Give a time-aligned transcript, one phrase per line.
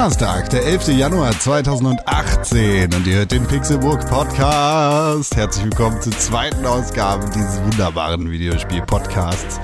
[0.00, 0.96] Donnerstag, der 11.
[0.96, 5.36] Januar 2018 und ihr hört den Pixelburg Podcast.
[5.36, 9.60] Herzlich willkommen zur zweiten Ausgabe dieses wunderbaren Videospiel-Podcasts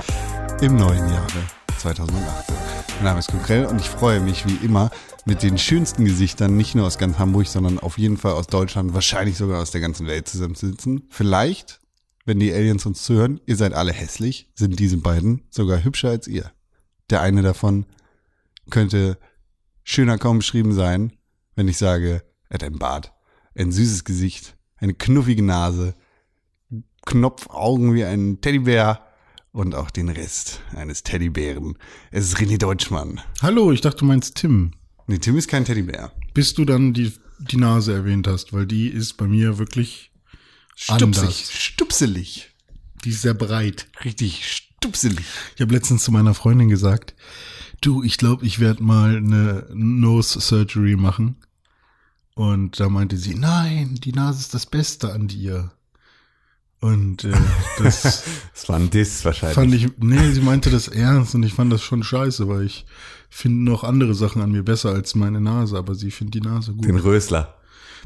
[0.61, 1.41] im neuen Jahre
[1.79, 2.55] 2018.
[2.97, 4.91] Mein Name ist Konkrell und ich freue mich wie immer
[5.25, 8.93] mit den schönsten Gesichtern, nicht nur aus ganz Hamburg, sondern auf jeden Fall aus Deutschland,
[8.93, 11.07] wahrscheinlich sogar aus der ganzen Welt zusammenzusitzen.
[11.09, 11.79] Vielleicht,
[12.25, 16.27] wenn die Aliens uns zuhören, ihr seid alle hässlich, sind diese beiden sogar hübscher als
[16.27, 16.51] ihr.
[17.09, 17.87] Der eine davon
[18.69, 19.17] könnte
[19.87, 21.13] schöner kaum beschrieben sein,
[21.55, 23.13] wenn ich sage, er hat ein Bart,
[23.55, 25.95] ein süßes Gesicht, eine knuffige Nase,
[27.05, 29.01] Knopfaugen wie ein Teddybär
[29.53, 31.77] und auch den Rest eines Teddybären.
[32.11, 33.21] Es ist René Deutschmann.
[33.41, 34.71] Hallo, ich dachte, du meinst Tim.
[35.07, 36.11] Nee, Tim ist kein Teddybär.
[36.33, 40.11] Bis du dann die, die Nase erwähnt hast, weil die ist bei mir wirklich
[40.75, 41.51] Stupsig, anders.
[41.53, 42.49] stupselig.
[43.05, 43.87] Die ist sehr breit.
[44.03, 45.25] Richtig stupselig.
[45.55, 47.15] Ich habe letztens zu meiner Freundin gesagt,
[47.81, 51.37] du, ich glaube, ich werde mal eine Nose Surgery machen.
[52.35, 55.71] Und da meinte sie, nein, die Nase ist das Beste an dir.
[56.79, 57.33] Und äh,
[57.79, 59.55] das Das war ein Diss wahrscheinlich.
[59.55, 62.85] fand ich, nee, sie meinte das ernst und ich fand das schon scheiße, weil ich
[63.29, 66.73] finde noch andere Sachen an mir besser als meine Nase, aber sie findet die Nase
[66.73, 66.85] gut.
[66.85, 67.55] Den Rösler.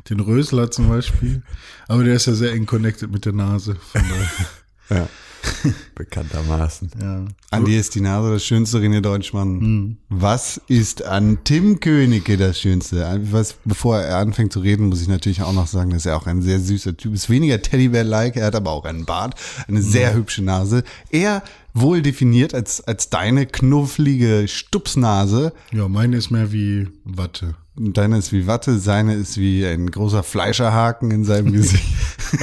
[0.10, 1.44] Den Rösler zum Beispiel.
[1.90, 3.76] Aber der ist ja sehr eng connected mit der Nase.
[3.76, 4.32] Von daher,
[4.92, 5.08] Ja.
[5.96, 6.92] Bekanntermaßen.
[7.02, 7.26] ja.
[7.50, 9.98] An dir ist die Nase das Schönste, René Deutschmann.
[10.10, 13.20] Was ist an Tim Königke das Schönste?
[13.32, 16.28] Was, bevor er anfängt zu reden, muss ich natürlich auch noch sagen, dass er auch
[16.28, 17.30] ein sehr süßer Typ ist.
[17.30, 19.34] Weniger Teddybär-like, er hat aber auch einen Bart,
[19.68, 20.84] eine sehr hübsche Nase.
[21.10, 21.42] Eher
[21.74, 25.54] wohl definiert als, als deine knufflige Stupsnase.
[25.72, 27.56] ja, meine ist mehr wie Watte.
[27.76, 31.86] Deine ist wie Watte, seine ist wie ein großer Fleischerhaken in seinem Gesicht.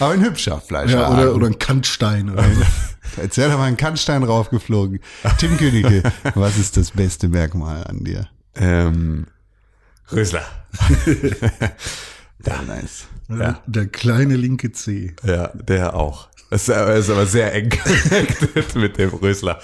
[0.00, 1.18] aber ein hübscher Ja, Fleischerhaken.
[1.18, 2.62] oder, oder ein Kantstein oder so.
[3.20, 5.00] Erzähl da mal einen Kannstein raufgeflogen.
[5.38, 6.02] Tim Königke,
[6.34, 8.28] was ist das beste Merkmal an dir?
[8.54, 9.26] Ähm,
[10.12, 10.44] Rösler.
[12.46, 13.06] Ja, nice.
[13.28, 13.60] Ja.
[13.66, 15.14] Der kleine linke C.
[15.24, 16.28] Ja, der auch.
[16.50, 19.60] Das ist aber, ist aber sehr eng connected mit dem Rösler.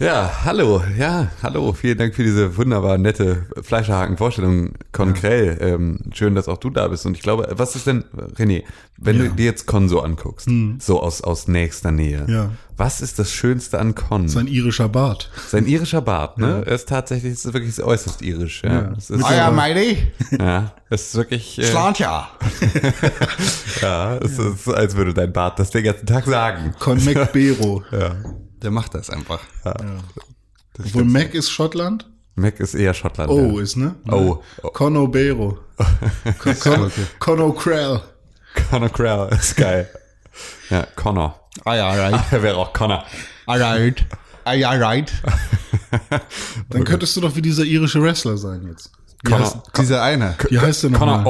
[0.00, 1.72] Ja, hallo, ja, hallo.
[1.72, 5.56] Vielen Dank für diese wunderbar nette Fleischerhaken-Vorstellung, Konkrell.
[5.60, 7.06] Ähm, schön, dass auch du da bist.
[7.06, 8.04] Und ich glaube, was ist denn,
[8.36, 8.64] René,
[8.96, 9.22] wenn Ja.
[9.24, 10.48] du dir jetzt Con so anguckst,
[10.80, 12.50] so aus, aus nächster Nähe, Ja.
[12.76, 14.26] was ist das Schönste an Con?
[14.26, 15.30] Sein irischer Bart.
[15.48, 16.64] Sein irischer Bart, ne?
[16.66, 18.72] Er ist tatsächlich, es ist wirklich äußerst irisch, ja.
[18.74, 18.92] Ja.
[18.98, 19.98] Es ist, Ah ja, Meidi,
[20.36, 22.28] ja, es ist wirklich, äh, Slantja.
[23.80, 26.74] ja, es ist, als würde dein Bart das den ganzen Tag sagen.
[26.80, 27.84] Con Mac Bero.
[27.92, 28.16] Ja.
[28.64, 29.40] Der macht das einfach.
[30.78, 32.08] Obwohl Mac ist Schottland.
[32.34, 33.30] Mac ist eher Schottland.
[33.30, 33.62] Oh, ja.
[33.62, 33.94] ist, ne?
[34.10, 34.42] Oh.
[34.62, 34.68] Oh.
[34.70, 35.58] Con O'Bero.
[36.38, 38.00] Con, Con, Con O'Krell.
[38.70, 39.88] Connor Crowell ist geil.
[40.70, 41.38] Ja, Connor.
[41.64, 42.20] Ah ja, right.
[42.32, 43.04] Er wäre auch Connor.
[43.46, 44.04] Alright.
[44.44, 45.12] Ah ja, right.
[46.70, 48.90] Dann könntest du doch wie dieser irische Wrestler sein jetzt.
[49.24, 50.36] Wie heißt, Connor, Dieser eine.
[50.48, 51.24] wie heißt der Connor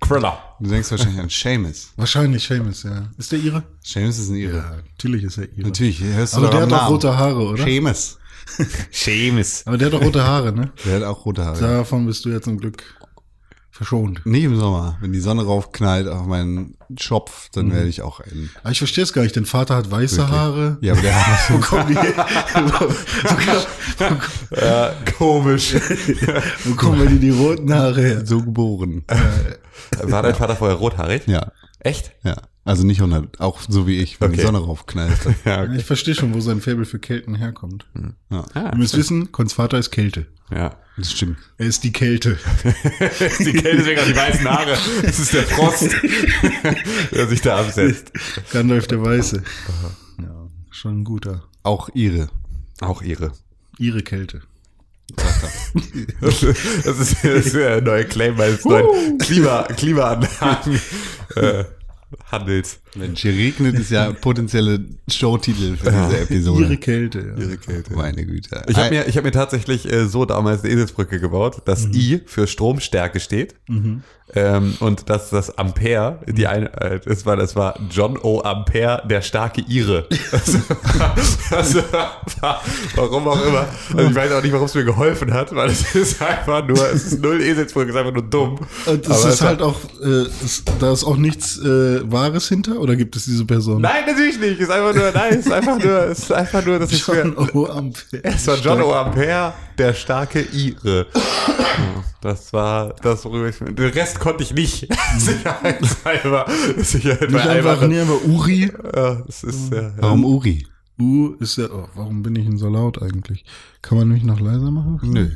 [0.00, 0.38] O'Kriller.
[0.60, 1.88] Du denkst wahrscheinlich an Seamus.
[1.96, 3.08] Wahrscheinlich Seamus, ja.
[3.18, 3.62] Ist der Ire?
[3.82, 4.56] Seamus ist ein Ire.
[4.56, 5.66] Ja, natürlich ist er Ire.
[5.68, 6.88] Natürlich, hörst du Aber der hat auch Namen.
[6.88, 7.64] rote Haare, oder?
[7.64, 8.18] Seamus.
[8.90, 9.62] Seamus.
[9.66, 10.72] Aber der hat doch rote Haare, ne?
[10.84, 11.60] Der hat auch rote Haare.
[11.60, 12.84] Davon bist du ja zum Glück
[13.76, 14.24] verschont.
[14.26, 14.96] Nicht im Sommer.
[15.00, 18.50] Wenn die Sonne raufknallt auf meinen Schopf, dann werde ich auch ein.
[18.62, 19.36] Aber ich verstehe es gar nicht.
[19.36, 20.78] Dein Vater hat weiße Haare.
[20.80, 21.94] Ja, aber der hat Wo kommen die,
[24.56, 25.74] Ja, komisch.
[26.64, 28.26] wo kommen die, die roten Haare her?
[28.26, 29.04] so geboren.
[30.02, 31.22] War dein Vater vorher rothaarig?
[31.26, 32.12] Ja, Echt?
[32.24, 32.36] ja.
[32.64, 34.46] Also nicht 100, auch so wie ich, wenn die Okay.
[34.46, 35.16] Sonne raufknallt.
[35.44, 35.76] Ja, okay.
[35.76, 37.86] Ich verstehe schon, wo sein Faible für Kälten herkommt.
[38.30, 40.26] Ja, Ah, Ihr müsst wissen, Kons Vater ist Kälte.
[40.50, 40.74] ja.
[40.96, 41.38] Das stimmt.
[41.58, 42.38] Er ist die Kälte.
[42.64, 44.78] Die Kälte deswegen auch die weißen Haare.
[45.02, 45.90] Das ist der Frost,
[47.12, 48.12] der sich da absetzt.
[48.52, 49.42] Gandalf der Weiße.
[50.22, 51.44] Ja, schon ein guter.
[51.62, 52.28] Auch ihre.
[52.80, 53.32] Auch ihre.
[53.78, 54.42] Ihre Kälte.
[56.20, 60.80] Das ist, das ist der neue Claim meines neuen Klima, Klimaanlagen
[61.36, 61.64] äh,
[62.30, 62.80] Handels.
[62.96, 66.64] Mensch, hier regnet ist ja potenzielle Showtitel für diese Episode.
[66.64, 67.34] Ihre Kälte.
[67.36, 67.42] Ja.
[67.44, 67.94] Ihre Kälte.
[67.94, 68.64] Meine Güte.
[68.68, 72.20] Ich habe mir, ich hab mir tatsächlich äh, so damals eine Eselsbrücke gebaut, dass I
[72.26, 73.54] für Stromstärke steht
[74.34, 78.40] ähm, und dass das Ampere, die eine, äh, das war, das war John O.
[78.42, 80.06] Ampere, der starke Ire.
[80.32, 80.58] Also,
[81.56, 81.82] also,
[82.96, 83.66] warum auch immer.
[83.96, 86.78] Also ich weiß auch nicht, warum es mir geholfen hat, weil es ist einfach nur,
[86.92, 88.58] es ist null Eselsbrücke, es ist einfach nur dumm.
[88.86, 92.48] Und das ist es war- halt auch, äh, ist, da ist auch nichts äh, Wahres
[92.48, 93.80] hinter oder gibt es diese Person?
[93.82, 94.54] Nein, natürlich nicht.
[94.60, 97.06] Es ist einfach nur, nein, es ist einfach nur, es ist einfach nur, dass ich
[97.06, 97.66] mir, John O.
[97.66, 98.24] Ampere.
[98.24, 98.92] Es war John O.
[98.92, 101.06] Ampere, der starke Ire.
[102.20, 103.58] Das war das, worüber ich.
[103.58, 104.88] Den Rest konnte ich nicht.
[105.18, 106.46] Sicherheitshalber.
[106.78, 108.70] Sicherheit Nicht einfach, nee, aber Uri.
[108.94, 109.82] Ja, das ist ja.
[109.82, 109.94] ja.
[109.98, 110.66] Warum Uri?
[110.98, 113.44] U ist ja, oh, warum bin ich denn so laut eigentlich?
[113.82, 114.98] Kann man mich noch leiser machen?
[115.02, 115.30] Nö.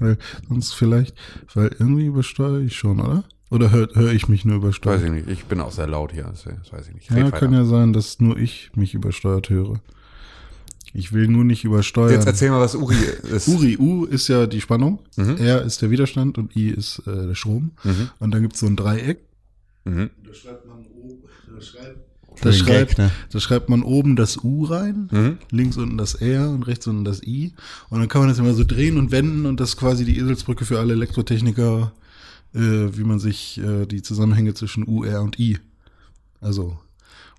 [0.00, 0.18] Weil
[0.48, 1.14] sonst vielleicht,
[1.54, 3.24] weil irgendwie übersteuere ich schon, oder?
[3.50, 5.04] Oder höre hör ich mich nur Weiß übersteuert?
[5.04, 5.28] ich nicht.
[5.28, 6.24] Ich bin auch sehr laut hier.
[6.24, 7.10] Das, das weiß ich nicht.
[7.10, 9.80] Ja, kann ja sein, dass nur ich mich übersteuert höre.
[10.98, 12.12] Ich will nur nicht übersteuern.
[12.14, 12.96] Jetzt erzähl mal, was Uri
[13.30, 13.48] ist.
[13.48, 17.34] Uri, U ist ja die Spannung, R ist der Widerstand und I ist äh, der
[17.34, 17.72] Strom.
[18.18, 19.18] Und dann gibt's so ein Dreieck.
[19.84, 20.08] Mhm.
[20.26, 21.18] Da schreibt man oben,
[21.54, 21.98] da schreibt,
[22.44, 23.10] da schreibt, Gag, ne?
[23.30, 25.38] da schreibt man oben das U rein, Mhm.
[25.50, 27.52] links unten das R und rechts unten das I.
[27.90, 30.16] Und dann kann man das immer so drehen und wenden und das ist quasi die
[30.18, 31.92] Eselsbrücke für alle Elektrotechniker,
[32.54, 35.58] äh, wie man sich äh, die Zusammenhänge zwischen U, R und I.
[36.40, 36.78] Also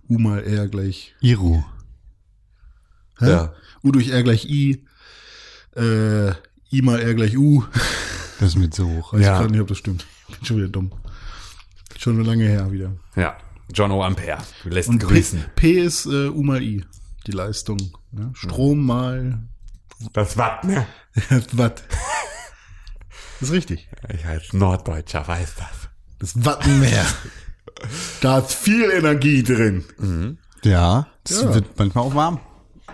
[0.10, 1.16] U mal R gleich.
[1.22, 1.64] Iru.
[3.20, 3.30] Hä?
[3.30, 3.54] Ja.
[3.84, 4.86] U durch R gleich I.
[5.76, 6.30] Äh,
[6.72, 7.64] I mal R gleich U.
[8.40, 9.14] Das ist mir zu hoch.
[9.14, 9.34] Weiß Ja.
[9.34, 10.06] ich gerade nicht, ob das stimmt.
[10.28, 10.92] Bin schon wieder dumm.
[11.98, 12.92] Schon lange her wieder.
[13.16, 13.36] Ja.
[13.74, 14.04] John O.
[14.04, 14.38] Ampere.
[14.64, 15.40] Du lässt Und grüßen.
[15.56, 16.86] P, P ist äh, U mal I,
[17.26, 17.80] die Leistung.
[18.12, 18.30] Ne?
[18.36, 19.40] Strom mal
[20.14, 20.86] Das Watt, ne?
[21.54, 21.84] Watt.
[23.40, 23.88] Das ist richtig.
[24.14, 25.90] Ich als Norddeutscher weiß das.
[26.20, 27.06] Das Wattenmeer.
[28.22, 30.38] da ist viel Energie drin.
[30.64, 31.54] Ja, es Ja.
[31.54, 32.40] wird manchmal auch warm.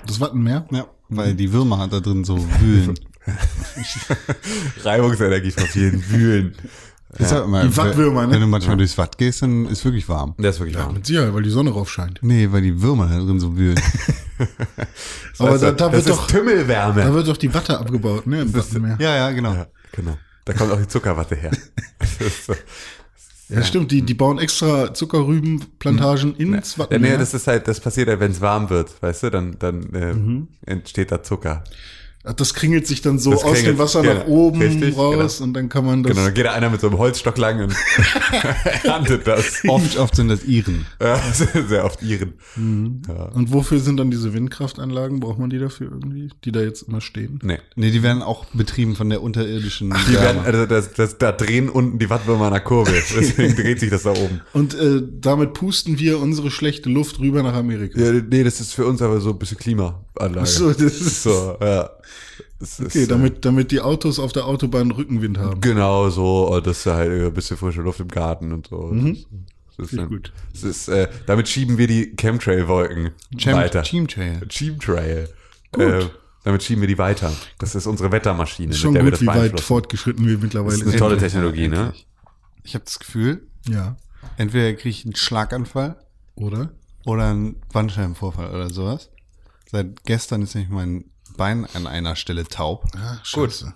[0.08, 0.66] Das Wattenmeer?
[0.72, 2.94] Ja, weil die Würmer da drin so wühlen.
[4.84, 6.56] Reibungsenergie von vielen Wühlen.
[7.20, 8.34] Ich sag immer, Die Wattwürmer, ne?
[8.34, 10.34] Wenn du manchmal durchs Watt gehst, dann ist wirklich warm.
[10.40, 10.96] Der ist wirklich Ja, warm.
[10.96, 12.18] mit Sicherheit, weil die Sonne rauf scheint.
[12.24, 13.80] Nee, weil die Würmer da drin so wühlen.
[15.38, 17.04] Aber Weißt du, da, da, das wird ist doch, Tümmelwärme.
[17.04, 18.42] da wird doch die Watte abgebaut, ne?
[18.42, 18.98] Im Wattenmeer.
[19.00, 19.54] ja, ja, genau.
[19.54, 20.18] ja, genau.
[20.46, 21.52] Da kommt auch die Zuckerwatte her.
[22.46, 22.54] So.
[23.50, 23.92] Ja, stimmt.
[23.92, 27.12] Die, die bauen extra Zuckerrübenplantagen ins Ja, Wattenmeer.
[27.14, 29.94] nee, das ist halt, das passiert halt, wenn es warm wird, weißt du, dann, dann
[29.94, 30.48] äh, Mhm.
[30.66, 31.64] entsteht da Zucker.
[32.26, 35.42] Ach, Das kringelt sich dann so Das aus dem Wasser ja, nach oben richtig, raus
[35.42, 36.12] und dann kann man das.
[36.14, 37.76] Genau, dann geht da einer mit so einem Holzstock lang und
[38.84, 39.62] erntet das.
[39.68, 40.86] Oft, oft sind das Iren.
[41.02, 42.34] Ja, sehr sehr oft ihren.
[42.56, 45.20] Und wofür sind dann diese Windkraftanlagen?
[45.20, 47.40] Braucht man die dafür irgendwie, die da jetzt immer stehen?
[47.44, 47.60] Nee.
[47.76, 50.26] Nee, die werden auch betrieben von der unterirdischen Die Wärme.
[50.26, 52.94] werden, also das, das, da drehen unten die Wattwürmer an der Kurbel.
[52.94, 54.42] Deswegen dreht sich das da oben.
[54.54, 58.00] Und äh, damit pusten wir unsere schlechte Luft rüber nach Amerika.
[58.00, 60.40] Ja, nee, das ist für uns aber so ein bisschen Klimaanlage.
[60.42, 61.90] Ach so, das ist So, ja.
[62.60, 65.62] Das ist, okay, damit, damit die Autos auf der Autobahn Rückenwind haben.
[65.62, 68.92] Genau so, und das ist halt ein bisschen frische Luft im Garten und so.
[68.94, 69.18] Das,
[69.78, 70.32] das ist gut.
[70.54, 73.12] Das ist, äh, damit schieben wir die Chemtrail-Wolken
[73.46, 73.84] weiter.
[73.84, 74.42] Chemtrail.
[74.50, 75.30] Chemtrail.
[75.72, 75.84] Gut.
[75.84, 76.06] Äh,
[76.44, 77.32] damit schieben wir die weiter.
[77.58, 80.72] Das ist unsere Wettermaschine, schon mit der wir gut, das wie weit fortgeschritten wir mittlerweile
[80.72, 81.00] Das ist eine sind.
[81.00, 81.94] tolle Technologie, ne?
[82.64, 83.96] Ich habe das Gefühl, Ja.
[84.38, 85.98] entweder kriege ich einen Schlaganfall
[86.36, 86.72] Oder?
[87.06, 89.10] oder einen Bandscheibenvorfall oder sowas.
[89.72, 91.06] Seit gestern ist nämlich mein
[91.38, 92.86] Bein an einer Stelle taub.
[92.96, 93.74] Ah, scheiße.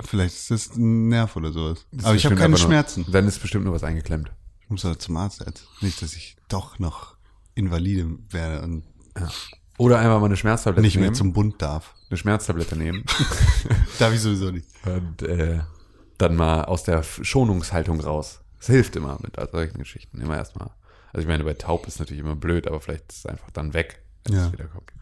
[0.00, 1.84] Vielleicht ist das ein Nerv oder sowas.
[1.90, 3.06] Das Aber ich habe keine einfach nur- Schmerzen.
[3.10, 4.30] Dann ist bestimmt nur was eingeklemmt.
[4.60, 5.66] Ich muss aber zum Arzt jetzt.
[5.80, 7.16] Nicht, dass ich doch noch
[7.54, 8.84] invalide werde und
[9.76, 11.14] Oder einfach mal eine Schmerztablette nicht mehr nehmen.
[11.16, 11.94] zum Bund darf.
[12.10, 13.04] eine Schmerztablette nehmen.
[13.98, 14.68] Darf ich sowieso nicht.
[14.86, 15.60] und äh,
[16.18, 18.40] dann mal aus der Schonungshaltung raus.
[18.58, 20.20] Das hilft immer mit solchen Geschichten.
[20.20, 20.70] Immer erstmal.
[21.12, 23.72] Also ich meine, bei Taub ist natürlich immer blöd, aber vielleicht ist es einfach dann
[23.74, 24.46] weg, wenn Ja.
[24.46, 24.92] es wieder kommt.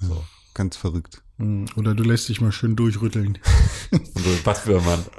[0.00, 0.24] So.
[0.56, 1.22] Ganz verrückt.
[1.38, 3.38] Hm, Oder du lässt dich mal schön durchrütteln.
[3.92, 5.04] Und so Wattwürmern.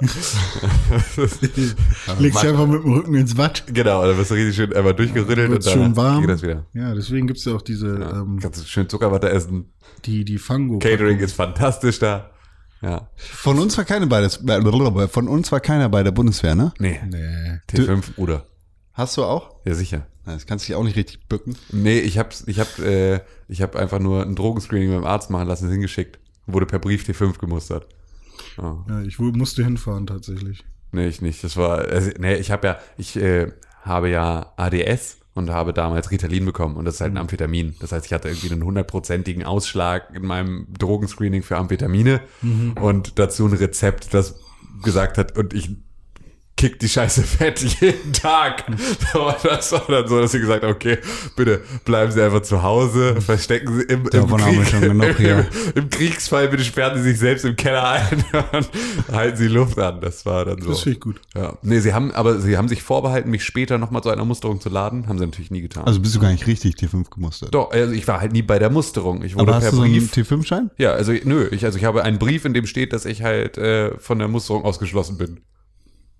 [2.18, 3.64] Legst dich einfach mit dem Rücken ins Watt.
[3.72, 6.22] genau, dann wirst du richtig schön einmal durchgerüttelt und dann schön warm.
[6.22, 6.66] geht das wieder.
[6.74, 8.20] Ja, deswegen gibt's ja auch diese, Ja.
[8.22, 9.72] ähm, Kannst du schön Zuckerwatte essen.
[10.06, 10.78] die, die Fango.
[10.80, 12.30] Catering ist fantastisch da.
[12.82, 13.08] Ja.
[13.16, 16.72] Von uns war keine bei der, von uns war keiner bei der Bundeswehr, ne?
[16.78, 17.00] Nee.
[17.08, 17.58] Nee.
[17.70, 18.44] T5 oder.
[18.98, 19.54] Hast du auch?
[19.64, 20.08] Ja, sicher.
[20.24, 21.56] Das kannst du dich auch nicht richtig bücken.
[21.70, 25.46] Nee, ich hab's, ich hab, äh, ich hab einfach nur ein Drogenscreening beim Arzt machen
[25.46, 26.18] lassen, hingeschickt.
[26.48, 27.86] Wurde per Brief T5 gemustert.
[28.58, 28.78] Oh.
[28.88, 30.64] Ja, ich musste hinfahren tatsächlich.
[30.90, 31.44] Nee, ich nicht.
[31.44, 33.52] Das war, also, nee, ich habe ja, ich äh,
[33.82, 37.76] habe ja ADS und habe damals Ritalin bekommen und das ist halt ein Amphetamin.
[37.78, 42.20] Das heißt, ich hatte irgendwie einen hundertprozentigen Ausschlag in meinem Drogenscreening für Amphetamine
[42.80, 44.40] und dazu ein Rezept, das
[44.82, 45.70] gesagt hat, und ich
[46.58, 48.64] kick die Scheiße fett jeden Tag.
[49.42, 50.98] Das war dann so, dass sie gesagt haben, okay,
[51.36, 54.80] bitte bleiben Sie einfach zu Hause, verstecken Sie im, im, Davon haben wir Krieg, schon
[54.80, 55.46] genug im, hier.
[55.74, 58.68] im Kriegsfall, bitte sperren Sie sich selbst im Keller ein und
[59.12, 60.00] halten Sie Luft an.
[60.00, 60.70] Das war dann so.
[60.70, 61.20] Das finde ich gut.
[61.34, 61.56] Ja.
[61.62, 64.68] Nee, sie haben, aber sie haben sich vorbehalten, mich später nochmal zu einer Musterung zu
[64.68, 65.06] laden.
[65.08, 65.84] Haben sie natürlich nie getan.
[65.84, 67.54] Also bist du gar nicht richtig T5 gemustert.
[67.54, 69.22] Doch, also ich war halt nie bei der Musterung.
[69.22, 70.12] Ich wurde Aber hast per du so einen Brief.
[70.12, 70.70] T5-Schein?
[70.76, 73.58] ja, also nö, ich, also ich habe einen Brief, in dem steht, dass ich halt
[73.58, 75.40] äh, von der Musterung ausgeschlossen bin.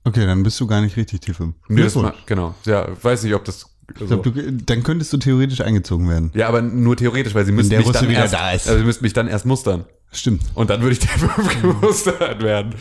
[0.09, 1.53] Okay, dann bist du gar nicht richtig T5.
[1.69, 2.55] Nee, das mal, genau.
[2.65, 3.67] Ja, weiß nicht, ob das.
[3.95, 6.31] Ich Also, glaub, du, dann könntest du theoretisch eingezogen werden.
[6.35, 8.69] ja, aber nur theoretisch, weil sie müssen der mich Russe dann wieder erst, da ist.
[8.69, 9.85] Also sie müssten mich dann erst mustern.
[10.12, 10.43] Stimmt.
[10.55, 12.75] Und dann würde ich der 5 gemustert werden.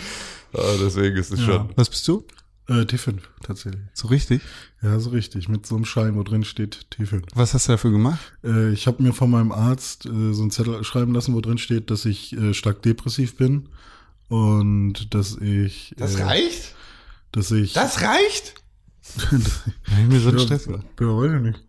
[0.54, 1.70] Ja, deswegen ist es schon.
[1.76, 2.26] Was bist du?
[2.70, 3.82] Äh, T5, tatsächlich.
[3.94, 4.42] So richtig?
[4.82, 5.48] Ja, so richtig.
[5.48, 7.24] Mit so einem Schein, wo drin steht T5.
[7.36, 8.34] Was hast du dafür gemacht?
[8.44, 11.58] Äh, ich habe mir von meinem Arzt äh, so einen Zettel schreiben lassen, wo drin
[11.58, 13.70] steht, dass ich äh, stark depressiv bin
[14.28, 16.76] und dass ich, äh, reicht?
[17.32, 18.56] Dass ich, reicht?
[19.32, 20.86] Hab ich mir so einen ja, Stress gemacht.
[21.00, 21.64] ja, weiß ich nicht.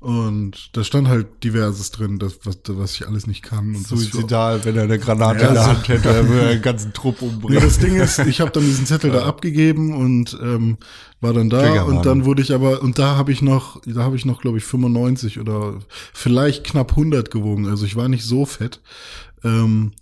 [0.00, 3.74] Und da stand halt diverses drin, das, was, was ich alles nicht kann.
[3.76, 6.94] Und Suizidal, wenn er eine Granate Ja, in der Hand hätte, er würde den ganzen
[6.94, 7.62] Trupp Nee, umbringen.
[7.62, 10.78] das Ding ist, ich habe dann diesen Zettel da abgegeben und ähm,
[11.20, 14.16] war dann da und dann wurde ich aber und da habe ich noch, da habe
[14.16, 15.80] ich noch, glaube ich, 95 oder
[16.14, 17.68] vielleicht knapp 100 gewogen.
[17.68, 18.80] Also ich war nicht so fett.
[19.44, 19.92] Ähm,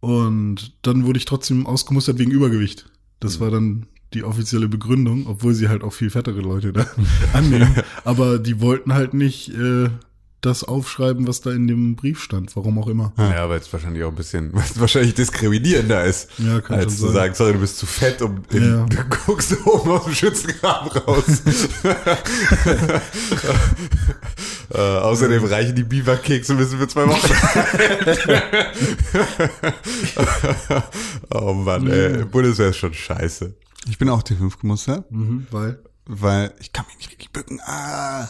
[0.00, 2.90] und dann wurde ich trotzdem ausgemustert wegen Übergewicht.
[3.20, 6.86] Das war dann die offizielle Begründung, obwohl sie halt auch viel fettere Leute da
[7.32, 7.74] annehmen.
[8.04, 9.88] Aber die wollten halt nicht äh,
[10.40, 13.14] das aufschreiben, was da in dem Brief stand, warum auch immer.
[13.16, 16.98] Ja, weil es wahrscheinlich auch ein bisschen, weil es wahrscheinlich diskriminierender ist, Ja, kann als
[16.98, 17.14] zu sein.
[17.14, 18.84] sagen, sorry, du bist zu fett, um in, Ja.
[18.88, 21.24] du guckst oben aus dem Schützengraben raus.
[24.74, 27.32] äh, außerdem reichen die Biberkekse müssen wir zwei Wochen.
[31.32, 33.54] oh Mann, ey, Bundeswehr ist schon scheiße.
[33.88, 37.60] Ich bin auch T5 gemustert, Mhm, weil weil ich kann mich nicht richtig bücken.
[37.64, 38.28] Ah.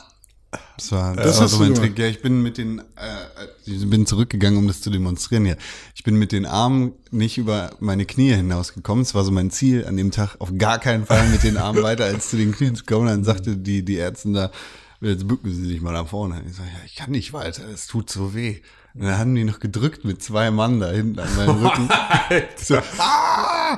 [0.76, 1.74] Das war, das Das war so mein.
[1.74, 1.98] Trick.
[1.98, 2.82] Ja, ich bin mit den, äh,
[3.66, 5.56] ich bin zurückgegangen, um das zu demonstrieren hier.
[5.96, 9.02] Ich bin mit den Armen nicht über meine Knie hinausgekommen.
[9.02, 11.82] Es war so mein Ziel an dem Tag, auf gar keinen Fall mit den Armen
[11.82, 13.06] weiter als zu den Knien zu kommen.
[13.08, 14.52] Dann sagte die, die Ärztin da,
[15.00, 16.40] jetzt bücken Sie sich mal nach vorne.
[16.48, 18.60] Ich sag, ja, ich kann nicht weiter, es tut so weh.
[18.94, 21.88] Und dann haben die noch gedrückt mit zwei Mann da hinten an meinem Rücken.
[22.56, 23.76] So, ah!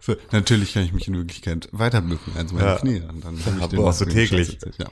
[0.00, 2.78] So, natürlich kann ich mich in Wirklichkeit weiter bücken als meine Ja.
[2.78, 3.00] Knie.
[3.00, 4.58] Und dann hab ich du das irgendwie täglich.
[4.78, 4.86] Ja.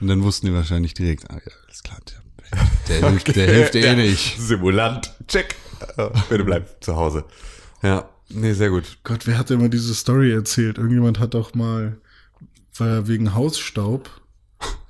[0.00, 2.58] Und dann wussten die wahrscheinlich direkt, ah ja, alles klar, der,
[3.00, 4.38] der, hilft, der hilft eh nicht.
[4.40, 5.54] Simulant, check.
[6.28, 7.24] Bitte bleib zu Hause.
[7.82, 8.98] Ja, nee, sehr gut.
[9.04, 10.78] Gott, wer hat mal diese Story erzählt?
[10.78, 11.98] Irgendjemand hat doch mal,
[12.76, 14.10] weil er wegen Hausstaub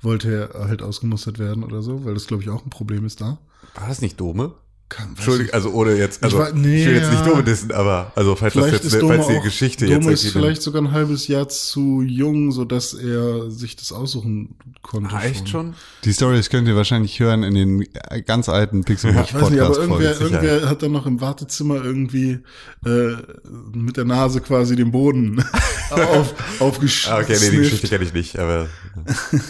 [0.01, 3.21] wollte er halt ausgemustert werden oder so, weil das glaube ich auch ein Problem ist
[3.21, 3.39] da.
[3.75, 4.53] War das nicht Dome?
[4.89, 7.31] Kann, Entschuldigung, also ohne jetzt, also Ich war- nee, ich will jetzt nicht ja.
[7.31, 10.23] Dome dissen, aber also falls das jetzt, ist Dome falls die auch, Geschichte Dome jetzt
[10.23, 15.09] ist vielleicht sogar ein halbes Jahr zu jung, so dass er sich das aussuchen konnte.
[15.15, 15.73] Ah, echt schon?
[16.03, 17.87] Die Stories könnt ihr wahrscheinlich hören in den
[18.27, 22.39] ganz alten Pixel Ich weiß nicht, aber irgendwer, irgendwer hat dann noch im Wartezimmer irgendwie
[22.85, 23.15] äh,
[23.73, 25.43] mit der Nase quasi den Boden
[25.89, 27.19] auf, aufgeschnitten.
[27.19, 28.67] Ah, okay, nee, die Geschichte kenne ich nicht, aber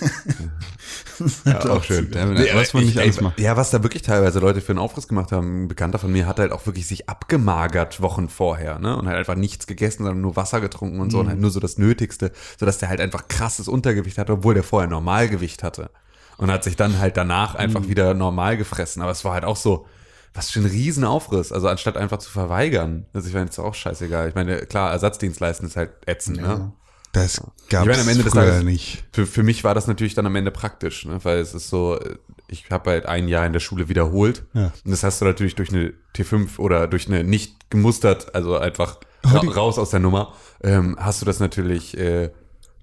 [1.45, 2.11] ja, auch schön.
[2.13, 3.39] Ja, was man nicht alles macht.
[3.39, 6.27] Ja, was da wirklich teilweise Leute für einen Aufriss gemacht haben, ein Bekannter von mir
[6.27, 8.97] hat halt auch wirklich sich abgemagert Wochen vorher, ne?
[8.97, 11.59] Und halt einfach nichts gegessen, sondern nur Wasser getrunken und so und halt nur so
[11.59, 15.89] das Nötigste, sodass der halt einfach krasses Untergewicht hatte, obwohl der vorher Normalgewicht hatte.
[16.37, 19.01] Und hat sich dann halt danach einfach wieder normal gefressen.
[19.01, 19.85] Aber es war halt auch so,
[20.33, 21.51] was für ein Riesenaufriss.
[21.51, 23.05] Also anstatt einfach zu verweigern.
[23.13, 24.29] Also ich meine, ist auch scheißegal.
[24.29, 26.73] Ich meine, klar, Ersatzdienst leisten ist halt ätzend, ne?
[27.13, 29.05] Das gab des früher Tages- nicht.
[29.13, 31.19] Für, für mich war das natürlich dann am Ende praktisch, ne?
[31.23, 31.97] weil es ist so,
[32.47, 34.73] ich habe halt ein Jahr in der Schule wiederholt Ja.
[34.83, 38.97] und das hast du natürlich durch eine T5 oder durch eine nicht gemustert, also einfach
[39.23, 42.31] ra die- raus aus der Nummer, ähm, hast du das natürlich äh,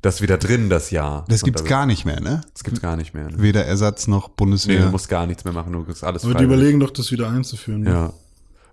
[0.02, 1.26] das wieder drin, das Jahr.
[1.28, 2.40] Das gibt's da- gar nicht mehr, ne?
[2.54, 3.25] Das gibt's gar nicht mehr.
[3.30, 3.42] Ne?
[3.42, 4.84] Weder Ersatz noch Nee, Bundeswehr.
[4.84, 6.56] du musst gar nichts mehr machen, du kriegst alles Aber die freiwillig.
[6.60, 7.82] überlegen doch, das wieder einzuführen.
[7.82, 7.90] ne?
[7.90, 8.12] Ja.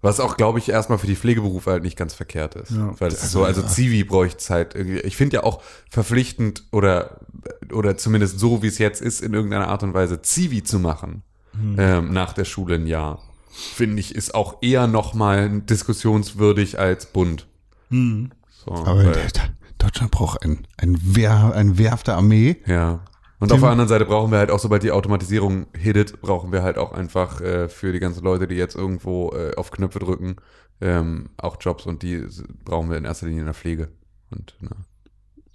[0.02, 2.72] Was auch, glaube ich, erstmal für die Pflegeberufe halt nicht ganz verkehrt ist.
[2.72, 2.94] Ja.
[3.00, 5.00] Weil es ist so, also Zivi bräuchte es halt irgendwie.
[5.00, 7.22] Ich finde ja auch verpflichtend oder,
[7.72, 11.24] oder zumindest so, wie es jetzt ist, in irgendeiner Art und Weise Zivi zu machen
[11.78, 17.48] ähm, nach der Schule ein Jahr, finde ich, ist auch eher nochmal diskussionswürdig als Bund.
[17.90, 18.32] Hm.
[18.66, 19.14] So, Aber
[19.78, 22.58] Deutschland braucht ein, ein, Wehr, ein Wehr auf der Armee.
[22.66, 23.02] Ja.
[23.40, 26.64] Und auf der anderen Seite brauchen wir halt auch, sobald die Automatisierung hittet, brauchen wir
[26.64, 30.38] halt auch einfach äh, für die ganzen Leute, die jetzt irgendwo äh, auf Knöpfe drücken,
[30.82, 32.24] ähm, auch Jobs und die
[32.66, 33.90] brauchen wir in erster Linie in der Pflege.
[34.32, 34.72] Und na,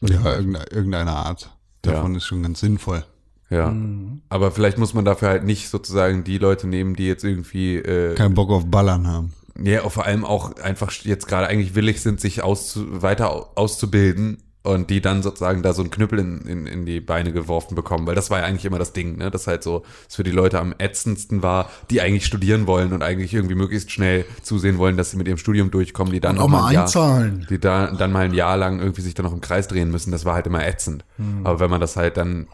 [0.09, 1.57] Ja, irgendeine, irgendeine Art.
[1.83, 2.17] Davon Ja.
[2.19, 3.05] ist schon ganz sinnvoll.
[3.51, 3.71] ja.
[3.71, 4.23] Mhm.
[4.29, 8.15] Aber vielleicht muss man dafür halt nicht sozusagen die Leute nehmen, die jetzt irgendwie äh,
[8.15, 9.33] Keinen Bock auf Ballern haben.
[9.61, 14.43] ja, vor allem auch einfach jetzt gerade eigentlich willig sind, sich auszu weiter au- auszubilden
[14.62, 18.07] und die dann sozusagen da so einen Knüppel in, in, in die Beine geworfen bekommen,
[18.07, 19.31] weil das war ja eigentlich immer das Ding, ne?
[19.31, 23.02] Das halt so, das für die Leute am ätzendsten war, die eigentlich studieren wollen und
[23.02, 26.49] eigentlich irgendwie möglichst schnell zusehen wollen, dass sie mit ihrem Studium durchkommen, die dann auch
[26.49, 27.47] mal ein Jahr, einzahlen.
[27.50, 30.12] die da, dann mal ein Jahr lang irgendwie sich dann noch im Kreis drehen müssen,
[30.12, 31.04] das war halt immer ätzend.
[31.16, 31.45] Hm.
[31.45, 32.47] Aber wenn man das halt dann,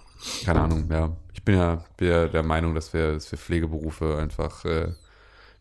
[0.46, 4.16] keine Ahnung, ja, ich bin ja, bin ja der Meinung, dass wir, dass wir Pflegeberufe
[4.16, 4.88] einfach, äh,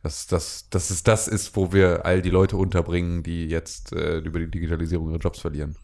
[0.01, 4.19] dass, dass, dass es das ist, wo wir all die Leute unterbringen, die jetzt äh,
[4.19, 5.75] über die Digitalisierung ihre Jobs verlieren.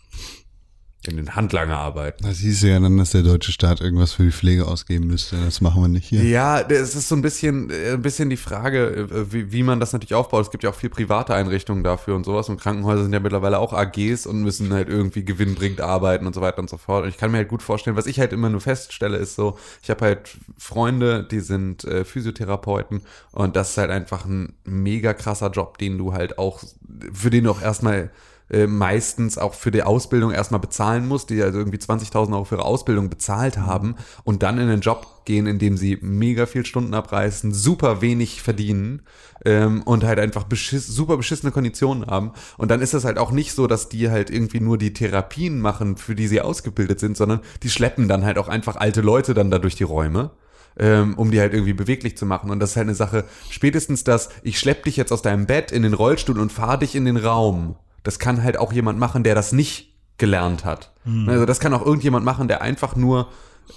[1.07, 2.25] In den Handlangerarbeiten.
[2.25, 5.37] Das hieß ja dann, dass der deutsche Staat irgendwas für die Pflege ausgeben müsste.
[5.37, 6.23] Das machen wir nicht hier.
[6.23, 9.79] Ja, es ist so ein bisschen, äh, ein bisschen die Frage, äh, wie, wie man
[9.79, 10.45] das natürlich aufbaut.
[10.45, 12.49] Es gibt ja auch viel private Einrichtungen dafür und sowas.
[12.49, 16.41] Und Krankenhäuser sind ja mittlerweile auch AGs und müssen halt irgendwie gewinnbringend arbeiten und so
[16.41, 17.03] weiter und so fort.
[17.03, 19.57] Und ich kann mir halt gut vorstellen, was ich halt immer nur feststelle, ist so,
[19.81, 25.13] ich habe halt Freunde, die sind äh, Physiotherapeuten und das ist halt einfach ein mega
[25.13, 26.63] krasser Job, den du halt auch,
[27.11, 28.11] für den du auch erstmal
[28.49, 32.55] äh, meistens auch für die Ausbildung erstmal bezahlen muss, die also irgendwie 20.000 Euro für
[32.55, 36.65] ihre Ausbildung bezahlt haben und dann in den Job gehen, in dem sie mega viel
[36.65, 39.03] Stunden abreißen, super wenig verdienen
[39.45, 42.31] ähm, und halt einfach beschiss, super beschissene Konditionen haben.
[42.57, 45.59] Und dann ist es halt auch nicht so, dass die halt irgendwie nur die Therapien
[45.59, 49.33] machen, für die sie ausgebildet sind, sondern die schleppen dann halt auch einfach alte Leute
[49.33, 50.31] dann da durch die Räume
[50.77, 52.49] ähm, um die halt irgendwie beweglich zu machen.
[52.49, 55.71] Und das ist halt eine Sache, spätestens das, ich schlepp dich jetzt aus deinem Bett
[55.71, 57.75] in den Rollstuhl und fahr dich in den Raum.
[58.03, 60.91] Das kann halt auch jemand machen, der das nicht gelernt hat.
[61.29, 63.29] Also das kann auch irgendjemand machen, der einfach nur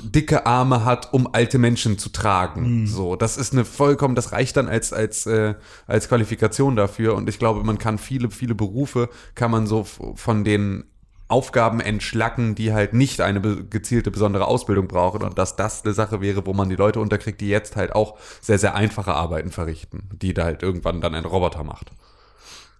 [0.02, 2.64] dicke Arme hat, um alte Menschen zu tragen.
[2.86, 5.54] So, das ist eine vollkommen, das reicht dann als als äh,
[5.86, 7.14] als Qualifikation dafür.
[7.14, 10.84] Und ich glaube, man kann viele viele Berufe kann man so von den
[11.28, 16.20] Aufgaben entschlacken, die halt nicht eine gezielte besondere Ausbildung brauchen und dass das eine Sache
[16.20, 20.10] wäre, wo man die Leute unterkriegt, die jetzt halt auch sehr sehr einfache Arbeiten verrichten,
[20.12, 21.90] die da halt irgendwann dann ein Roboter macht.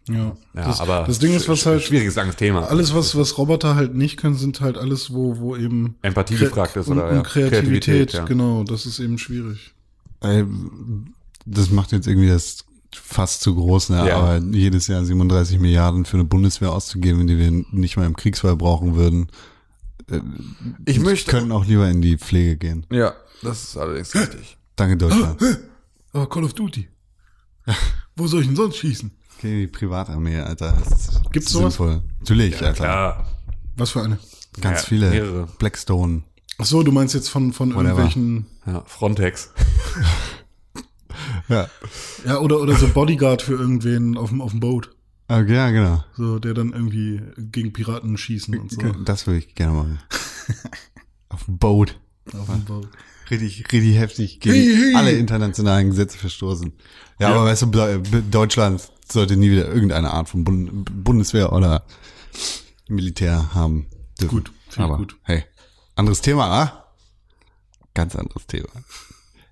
[0.08, 0.36] Ja.
[0.54, 2.68] Ja, das, aber das Ding ist, was halt schwieriges Thema.
[2.68, 6.76] alles, was, was Roboter halt nicht können, sind halt alles, wo, wo eben Empathie gefragt
[6.76, 7.22] ist und, oder und ja.
[7.22, 8.24] Kreativität, ja.
[8.24, 9.74] genau, das ist eben schwierig.
[11.44, 14.08] Das macht jetzt irgendwie das fast zu groß, ne?
[14.08, 14.16] Ja.
[14.18, 18.56] aber jedes Jahr 37 Milliarden für eine Bundeswehr auszugeben, die wir nicht mal im Kriegsfall
[18.56, 19.28] brauchen würden,
[20.86, 21.30] Ich möchte.
[21.30, 22.86] könnten auch lieber in die Pflege gehen.
[22.90, 24.56] Ja, das ist allerdings richtig.
[24.76, 25.40] Danke, Deutschland.
[26.12, 26.88] Aber Call of Duty.
[28.16, 29.10] Wo soll ich denn sonst schießen?
[29.38, 30.76] Okay, die Privatarmee, Alter.
[30.88, 31.74] Das ist Gibt's sowas?
[31.74, 32.02] sinnvoll.
[32.20, 32.84] Natürlich, Alter.
[32.84, 33.26] Ja,
[33.76, 34.18] Was für eine?
[34.60, 35.10] Ganz Ja, viele.
[35.10, 35.48] mehrere.
[35.58, 36.22] Blackstone.
[36.58, 37.84] Ach so, du meinst jetzt von, von Whatever.
[38.00, 39.50] irgendwelchen, ja, Frontex.
[41.48, 41.68] Ja.
[42.24, 44.90] ja, oder, oder so Bodyguard für irgendwen auf dem, auf dem Boot.
[45.28, 46.04] Okay, ja, genau.
[46.16, 48.80] So, der dann irgendwie gegen Piraten schießen und so.
[49.04, 49.98] Das würde ich gerne machen.
[51.28, 51.98] Auf dem Boot.
[52.32, 52.88] Auf dem Boot.
[53.30, 54.94] Richtig, richtig heftig gegen Hey, hey.
[54.94, 56.72] alle internationalen Gesetze verstoßen.
[57.18, 61.84] Ja, aber weißt du, Deutschland sollte nie wieder irgendeine Art von Bund Bundeswehr oder
[62.88, 63.86] Militär haben
[64.20, 64.36] dürfen.
[64.36, 65.16] Gut, ich aber gut.
[65.22, 65.44] hey,
[65.94, 66.84] anderes Thema, ah?
[67.94, 68.68] Ganz anderes Thema.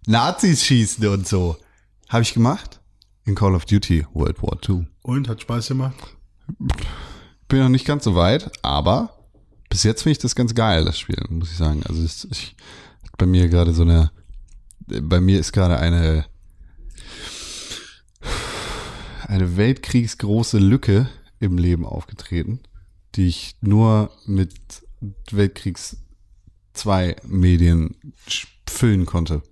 [0.06, 1.56] Nazis schießen und so.
[2.08, 2.80] Habe ich gemacht
[3.24, 4.86] in Call of Duty World War II.
[5.02, 5.96] Und, hat Spaß gemacht?
[7.48, 9.14] Bin noch nicht ganz so weit, aber
[9.70, 11.82] bis jetzt finde ich das ganz geil, das Spiel, muss ich sagen.
[11.88, 12.54] Also es, ich,
[13.16, 14.10] bei mir gerade so eine,
[14.86, 16.26] bei mir ist gerade eine,
[19.28, 21.08] eine weltkriegsgroße Lücke
[21.40, 22.60] im Leben aufgetreten,
[23.14, 24.54] die ich nur mit
[25.30, 25.96] Weltkriegs
[26.72, 27.96] zwei Medien
[28.68, 29.42] füllen konnte.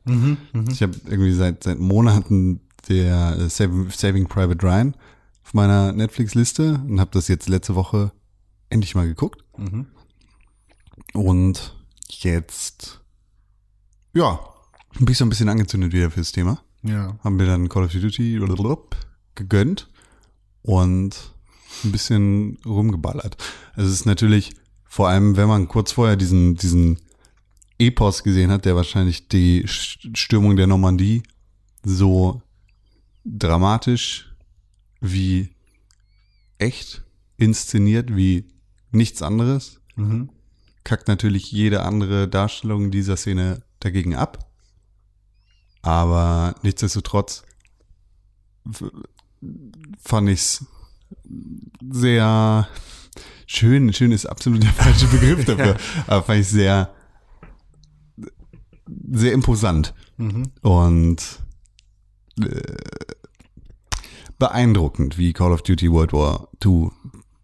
[0.71, 4.97] Ich habe irgendwie seit seit Monaten der Saving, Private Ryan
[5.45, 8.13] auf meiner Netflix-Liste und habe das jetzt letzte Woche
[8.71, 9.45] endlich mal geguckt.
[11.13, 11.77] Und
[12.09, 13.01] jetzt,
[14.15, 14.41] ja,
[14.99, 16.61] bin ich so ein bisschen angezündet wieder fürs Thema.
[16.83, 17.19] Ja.
[17.23, 18.39] Haben wir dann Call of Duty
[19.35, 19.89] gegönnt
[20.63, 21.33] und
[21.85, 23.37] ein bisschen rumgeballert.
[23.75, 26.99] Also es ist natürlich, vor allem wenn man kurz vorher diesen, diesen
[27.79, 31.23] Epos gesehen hat, der wahrscheinlich die Stürmung der Normandie
[31.83, 32.43] so
[33.25, 34.33] dramatisch
[35.01, 35.51] wie
[36.59, 37.03] echt
[37.39, 38.49] inszeniert wie
[38.93, 40.31] nichts anderes, Mhm.
[40.85, 44.51] kackt natürlich jede andere Darstellung dieser Szene dagegen ab.
[45.83, 47.43] Aber nichtsdestotrotz
[50.03, 50.65] fand ich's
[51.91, 52.69] sehr
[53.47, 53.93] schön.
[53.93, 55.77] Schön ist absolut der falsche Begriff dafür.
[56.07, 56.93] Aber fand ich sehr,
[59.11, 59.95] sehr imposant.
[60.63, 61.23] Und
[62.41, 62.61] äh,
[64.39, 66.91] beeindruckend, wie Call of Duty World War II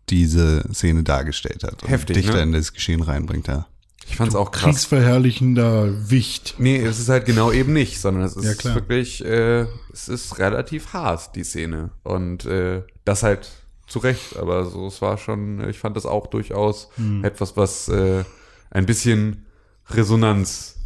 [0.09, 1.83] diese Szene dargestellt hat.
[1.83, 2.43] und Heftig, Dichter ne?
[2.43, 3.67] in das Geschehen reinbringt, ja.
[4.09, 4.65] Ich fand's auch krass.
[4.65, 6.55] Kriegsverherrlichender Wicht.
[6.59, 8.75] Nee, es ist halt genau eben nicht, sondern es Ja, ist klar.
[8.75, 11.91] wirklich, äh, es ist relativ hart, die Szene.
[12.03, 13.49] Und äh, das halt
[13.87, 17.25] zu Recht, aber so, es war schon, ich fand das auch durchaus Hm.
[17.25, 18.25] etwas, was äh,
[18.71, 19.47] ein bisschen
[19.91, 20.77] Resonanz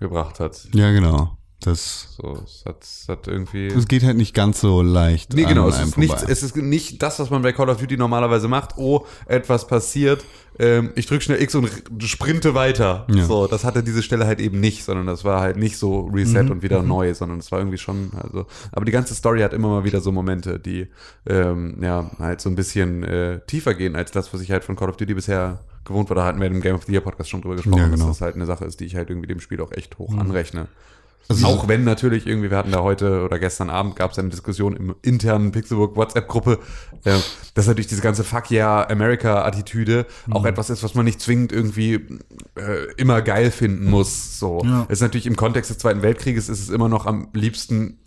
[0.00, 0.68] gebracht hat.
[0.74, 1.36] Ja, genau.
[1.64, 3.66] Das, So, es hat, es hat irgendwie.
[3.68, 5.32] es geht halt nicht ganz so leicht.
[5.34, 6.30] Nee, genau, es ist, nicht, vorbei.
[6.32, 8.76] es ist nicht das, was man bei Call of Duty normalerweise macht.
[8.76, 10.24] Oh, etwas passiert,
[10.58, 11.68] ähm, ich drücke schnell X und
[12.00, 13.06] sprinte weiter.
[13.10, 13.24] Ja.
[13.24, 16.44] So, das hatte diese Stelle halt eben nicht, sondern das war halt nicht so Reset
[16.44, 16.50] Mhm.
[16.50, 19.68] und wieder neu, sondern es war irgendwie schon, also, aber die ganze Story hat immer
[19.68, 20.86] mal wieder so Momente, die
[21.26, 24.76] ähm, ja halt so ein bisschen äh, tiefer gehen als das, was ich halt von
[24.76, 26.14] Call of Duty bisher gewohnt war.
[26.16, 27.96] Da hatten wir im Game of the Year Podcast schon drüber gesprochen, Ja, genau.
[28.04, 28.08] Mhm.
[28.08, 30.16] dass das halt eine Sache ist, die ich halt irgendwie dem Spiel auch echt hoch
[30.16, 30.68] anrechne.
[31.42, 34.76] Auch wenn natürlich irgendwie, wir hatten da heute oder gestern Abend gab es eine Diskussion
[34.76, 36.58] im internen Pixelburg WhatsApp-Gruppe,
[37.04, 37.16] äh,
[37.54, 41.94] dass natürlich diese ganze Fuck yeah America-Attitüde auch etwas ist, was man nicht zwingend irgendwie
[42.56, 44.38] äh, immer geil finden muss.
[44.38, 44.84] So, Ja.
[44.88, 47.98] es ist natürlich im Kontext des Zweiten Weltkrieges ist es immer noch am liebsten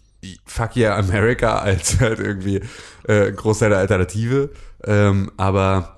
[0.46, 2.62] Fuck yeah America als halt irgendwie
[3.08, 4.50] äh, Großteil der Alternative.
[4.84, 5.97] Ähm, aber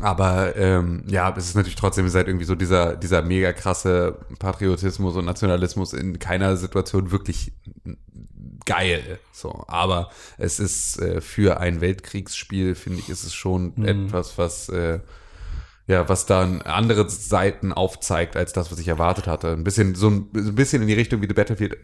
[0.00, 4.18] aber ähm, ja, es ist natürlich trotzdem ist halt irgendwie so dieser, dieser mega krasse
[4.38, 7.52] Patriotismus und Nationalismus in keiner Situation wirklich
[8.64, 9.18] geil.
[9.32, 14.68] So, aber es ist äh, für ein Weltkriegsspiel, finde ich, ist es schon etwas, was
[14.68, 15.00] äh,
[15.86, 19.52] ja, was dann andere Seiten aufzeigt als das, was ich erwartet hatte.
[19.52, 21.76] Ein bisschen, so ein, so ein bisschen in die Richtung, wie The Battlefield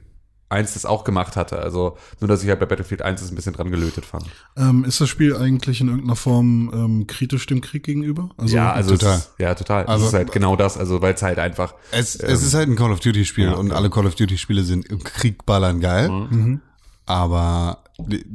[0.51, 1.61] 1 das auch gemacht hatte.
[1.61, 4.25] Also nur, dass ich halt bei Battlefield 1 das ein bisschen dran gelötet fand.
[4.57, 8.31] Ähm, ist das Spiel eigentlich in irgendeiner Form ähm, kritisch dem Krieg gegenüber?
[8.37, 9.17] Also, ja, also total.
[9.19, 9.87] Ist, ja, total.
[9.87, 12.69] Also- es ist halt genau das, also weil es halt einfach Es, es ist halt
[12.69, 15.47] ein Call of Duty Spiel ja, und alle Call of Duty Spiele sind im Krieg
[15.47, 16.09] ballern geil.
[16.11, 16.61] Mhm.
[17.07, 17.85] Aber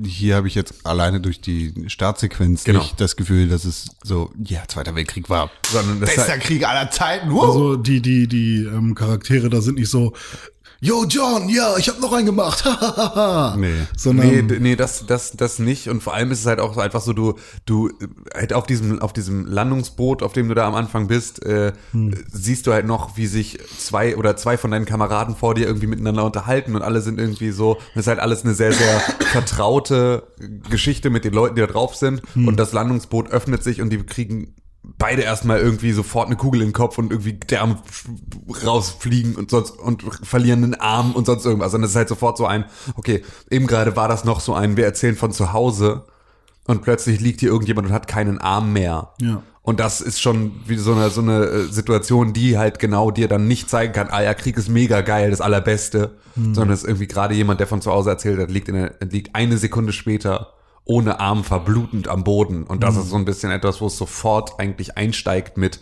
[0.04, 2.80] hier habe ich jetzt alleine durch die Startsequenz Genau.
[2.80, 6.68] nicht das Gefühl, dass es so, ja, Zweiter Weltkrieg war Sondern das bester halt- Krieg
[6.68, 7.32] aller Zeiten.
[7.32, 7.44] Wow.
[7.46, 10.14] Also die, die, die ähm, Charaktere da sind nicht so,
[10.86, 12.64] Yo, John, ja, ich habe noch einen gemacht.
[13.58, 13.74] Nee.
[13.98, 15.90] Sondern Nee, nee, das, das, das nicht.
[15.90, 17.34] Und vor allem ist es halt auch einfach so, du,
[17.66, 21.44] du, äh, halt auf diesem, auf diesem Landungsboot, auf dem du da am Anfang bist,
[21.44, 21.74] äh,
[22.32, 25.88] siehst du halt noch, wie sich zwei oder zwei von deinen Kameraden vor dir irgendwie
[25.88, 29.00] miteinander unterhalten und alle sind irgendwie so, das ist halt alles eine sehr, sehr
[29.32, 30.28] vertraute
[30.70, 32.22] Geschichte mit den Leuten, die da drauf sind.
[32.36, 34.54] Und das Landungsboot öffnet sich und die kriegen
[34.98, 37.80] beide erstmal irgendwie sofort eine Kugel in den Kopf und irgendwie der Arm
[38.66, 41.74] rausfliegen und sonst und verlieren einen Arm und sonst irgendwas.
[41.74, 44.78] Und es ist halt sofort so ein, okay, eben gerade war das noch so ein,
[44.78, 46.06] wir erzählen von zu Hause
[46.66, 49.14] und plötzlich liegt hier irgendjemand und hat keinen Arm mehr.
[49.20, 49.42] Ja.
[49.62, 53.28] Und das ist schon wie so eine, so eine äh, Situation, die halt genau dir
[53.28, 56.88] dann nicht zeigen kann, ah ja, Krieg ist mega geil, das Allerbeste, sondern es ist
[56.88, 59.94] irgendwie gerade jemand, der von zu Hause erzählt hat, liegt, in der, liegt eine Sekunde
[59.94, 60.55] später
[60.86, 62.64] ohne Arm verblutend am Boden.
[62.64, 65.80] Und das ist so ein bisschen etwas, wo es sofort eigentlich einsteigt mit,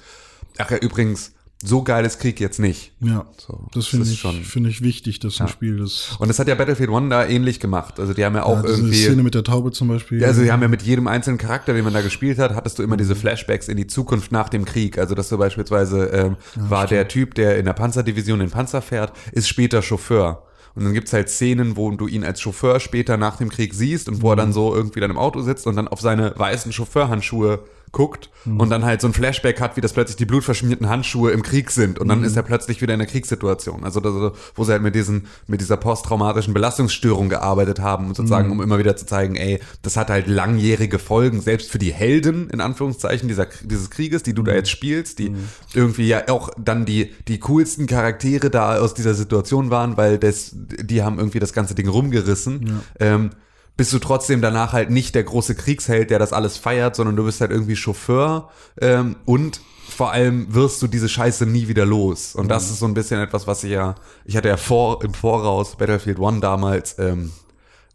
[0.57, 1.33] ach ja, übrigens,
[1.65, 2.91] so geil ist Krieg jetzt nicht.
[2.99, 6.37] ja, So, das finde ich, schon- finde ich wichtig, dass ein Spiel das, Und das
[6.37, 8.01] hat ja Battlefield One da ähnlich gemacht.
[8.01, 9.01] Also die haben ja auch ja, irgendwie.
[9.01, 10.19] Szene mit der Taube zum Beispiel.
[10.21, 12.79] Ja, also die haben ja mit jedem einzelnen Charakter, den man da gespielt hat, hattest
[12.79, 14.97] du immer diese Flashbacks in die Zukunft nach dem Krieg.
[14.97, 19.13] Also dass du beispielsweise ähm, war der Typ, der in der Panzerdivision den Panzer fährt,
[19.31, 20.45] ist später Chauffeur.
[20.75, 24.09] Und dann gibt's halt Szenen, wo du ihn als Chauffeur später nach dem Krieg siehst
[24.09, 26.71] und wo er dann so irgendwie dann im Auto sitzt und dann auf seine weißen
[26.73, 27.59] Chauffeurhandschuhe
[27.91, 31.43] guckt und dann halt so ein Flashback hat, wie das plötzlich die blutverschmierten Handschuhe im
[31.43, 33.83] Krieg sind und dann ist er plötzlich wieder in der Kriegssituation.
[33.83, 38.61] Also das, wo sie halt mit diesen mit dieser posttraumatischen Belastungsstörung gearbeitet haben sozusagen, um
[38.61, 42.61] immer wieder zu zeigen, ey, das hat halt langjährige Folgen, selbst für die Helden in
[42.61, 45.35] Anführungszeichen dieser dieses Krieges, die du da jetzt spielst, die
[45.73, 50.51] irgendwie ja auch dann die die coolsten Charaktere da aus dieser Situation waren, weil das
[50.53, 52.81] die haben irgendwie das ganze Ding rumgerissen.
[52.99, 53.29] Ähm,
[53.75, 57.23] bist du trotzdem danach halt nicht der große Kriegsheld, der das alles feiert, sondern du
[57.25, 62.35] bist halt irgendwie Chauffeur ähm, und vor allem wirst du diese Scheiße nie wieder los.
[62.35, 65.13] Und das ist so ein bisschen etwas, was ich ja, ich hatte ja vor, im
[65.13, 67.31] Voraus Battlefield One damals ähm,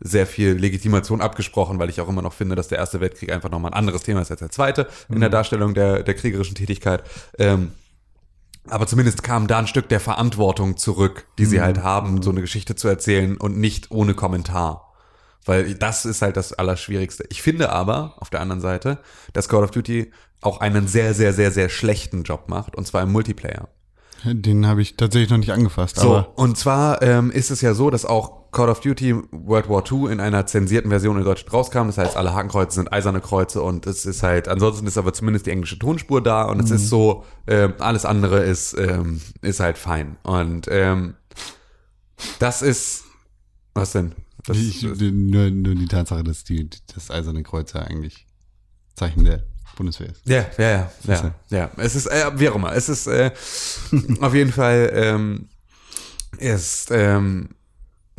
[0.00, 3.50] sehr viel Legitimation abgesprochen, weil ich auch immer noch finde, dass der Erste Weltkrieg einfach
[3.50, 7.02] nochmal ein anderes Thema ist als der Zweite in der Darstellung der, der kriegerischen Tätigkeit.
[7.38, 7.72] Ähm,
[8.68, 12.42] aber zumindest kam da ein Stück der Verantwortung zurück, die sie halt haben, so eine
[12.42, 14.87] Geschichte zu erzählen und nicht ohne Kommentar.
[15.44, 17.24] Weil das ist halt das Allerschwierigste.
[17.30, 18.98] Ich finde aber, auf der anderen Seite,
[19.32, 23.02] dass Call of Duty auch einen sehr, sehr, sehr, sehr schlechten Job macht, und zwar
[23.02, 23.68] im Multiplayer.
[24.24, 27.72] Den habe ich tatsächlich noch nicht angefasst, So, aber und zwar ähm, ist es ja
[27.74, 31.52] so, dass auch Call of Duty World War II in einer zensierten Version in Deutschland
[31.52, 31.86] rauskam.
[31.86, 35.46] Das heißt, alle Hakenkreuze sind eiserne Kreuze und es ist halt, ansonsten ist aber zumindest
[35.46, 39.78] die englische Tonspur da und es ist so, ähm, alles andere ist, ähm, ist halt
[39.78, 40.16] fein.
[40.22, 41.14] Und ähm,
[42.38, 43.04] das ist,
[43.74, 44.14] was denn?
[44.48, 48.26] Das, ich, das, nur, nur die Tatsache, dass die, das Eiserne Kreuz ja eigentlich
[48.96, 49.42] Zeichen der
[49.76, 50.26] Bundeswehr ist.
[50.26, 51.70] Ja, ja, ja, ja, ja- ja.
[51.76, 53.30] Es ist, äh, wie auch immer, es ist äh,
[54.20, 55.48] auf jeden Fall ähm,
[56.38, 57.50] ist ähm,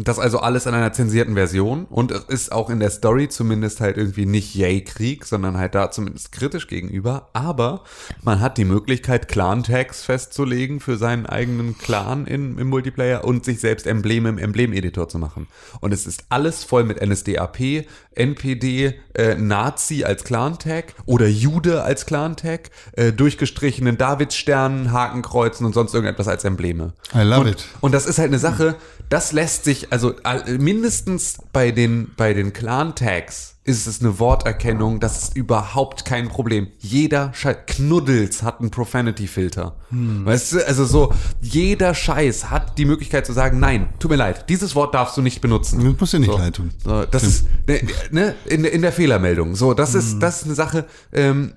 [0.01, 3.81] Das also alles in einer zensierten Version und es ist auch in der Story zumindest
[3.81, 7.29] halt irgendwie nicht Yay-Krieg, sondern halt da zumindest kritisch gegenüber.
[7.33, 7.83] Aber
[8.23, 13.59] man hat die Möglichkeit, Clan-Tags festzulegen für seinen eigenen Clan in, im Multiplayer und sich
[13.59, 15.47] selbst Embleme im Emblem-Editor zu machen.
[15.81, 17.85] Und es ist alles voll mit NSDAP,
[18.15, 25.93] NPD, äh, Nazi als Clan-Tag oder Jude als Clan-Tag, äh, durchgestrichenen Davidsternen, Hakenkreuzen und sonst
[25.93, 26.93] irgendetwas als Embleme.
[27.13, 27.65] I love und, it.
[27.81, 28.75] Und das ist halt eine Sache,
[29.09, 34.99] das lässt sich, also all- mindestens bei den, bei den Clan-Tags ist es eine Worterkennung,
[34.99, 36.67] das ist überhaupt kein Problem.
[36.80, 39.75] Jeder Scheiß, Knuddels hat einen Profanity-Filter.
[39.91, 44.49] Weißt du, also so, jeder Scheiß hat die Möglichkeit zu sagen, nein, tut mir leid,
[44.49, 45.84] dieses Wort darfst du nicht benutzen.
[45.84, 46.38] Das muss dir nicht So.
[46.38, 46.71] leid tun.
[46.84, 49.56] So, das ist ne, ne, in, in der Fehlermeldung.
[49.56, 49.99] So, das Mhm.
[49.99, 50.86] ist das ist eine Sache.
[51.13, 51.54] Ähm,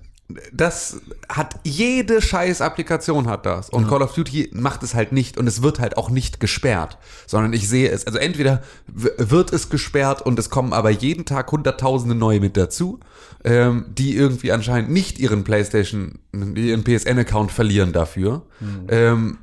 [0.53, 3.69] das hat jede scheiß Applikation hat das.
[3.71, 6.99] Und Call of Duty macht es halt nicht und es wird halt auch nicht gesperrt,
[7.27, 11.51] sondern ich sehe es, also entweder wird es gesperrt und es kommen aber jeden Tag
[11.53, 13.01] hunderttausende neue mit dazu,
[13.45, 18.43] ähm, die irgendwie anscheinend nicht ihren PlayStation, ihren PSN-Account verlieren dafür.
[18.89, 19.39] Ähm,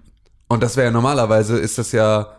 [0.47, 2.38] und das wäre ja normalerweise ist das ja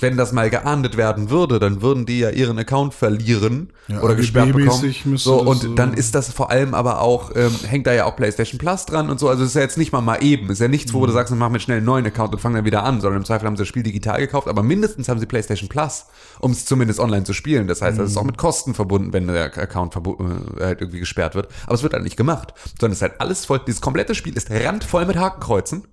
[0.00, 4.14] wenn das mal geahndet werden würde, dann würden die ja ihren Account verlieren Ja, oder
[4.14, 4.94] gesperrt bekommen.
[5.16, 8.04] So, das und so- dann ist das vor allem aber auch, ähm, hängt da ja
[8.06, 9.28] auch PlayStation Plus dran und so.
[9.28, 10.46] Also es ist ja jetzt nicht mal mal eben.
[10.46, 11.06] Es ist ja nichts, wo Mhm.
[11.06, 13.24] du sagst, mach mir schnell einen neuen Account und fang dann wieder an, sondern im
[13.24, 16.06] Zweifel haben sie das Spiel digital gekauft, aber mindestens haben sie PlayStation Plus,
[16.40, 17.66] um es zumindest online zu spielen.
[17.66, 18.10] Das heißt, das Mhm.
[18.12, 20.00] ist auch mit Kosten verbunden, wenn der Account äh,
[20.64, 21.48] halt irgendwie gesperrt wird.
[21.66, 23.60] Aber es wird halt nicht gemacht, sondern es ist halt alles voll.
[23.66, 25.84] Dieses komplette Spiel ist randvoll mit Hakenkreuzen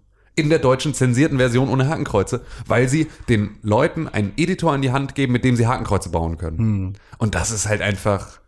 [0.41, 4.91] in der deutschen zensierten Version ohne Hakenkreuze, weil sie den Leuten einen Editor in die
[4.91, 6.97] Hand geben, mit dem sie Hakenkreuze bauen können.
[7.17, 8.39] Und das ist halt einfach,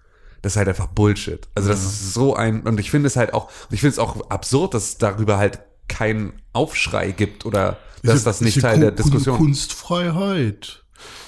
[0.42, 1.48] das ist halt einfach Bullshit.
[1.56, 4.30] Also das ist so ein, und ich finde es halt auch, ich finde es auch
[4.30, 8.80] absurd, dass es darüber halt keinen Aufschrei gibt oder dass das nicht Ist ja Teil
[8.80, 10.83] der Diskussion Kunstfreiheit.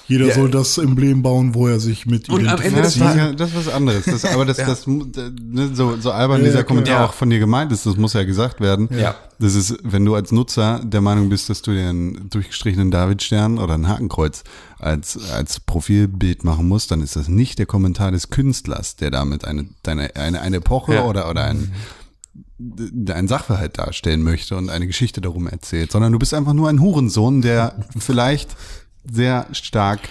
[0.08, 0.36] Jeder Ja.
[0.36, 3.18] soll das Emblem bauen, wo er sich mit Und am Ende Ja, des das, ist,
[3.18, 4.06] ja, das ist was anderes.
[4.06, 7.40] Das, aber das, das, ne, so, so albern Ja, dieser ja, Kommentar auch von dir
[7.40, 8.88] gemeint ist, das muss ja gesagt werden.
[8.96, 9.16] Ja.
[9.40, 13.58] Das ist, wenn du als Nutzer der Meinung bist, dass du dir einen durchgestrichenen Davidstern
[13.58, 14.44] oder ein Hakenkreuz
[14.78, 19.44] als, als Profilbild machen musst, dann ist das nicht der Kommentar des Künstlers, der damit
[19.46, 21.06] eine, deine, eine, eine Epoche Ja.
[21.06, 21.72] oder, oder ein,
[23.10, 26.80] einen Sachverhalt darstellen möchte und eine Geschichte darum erzählt, sondern du bist einfach nur ein
[26.80, 28.56] Hurensohn, der vielleicht
[29.12, 30.10] sehr stark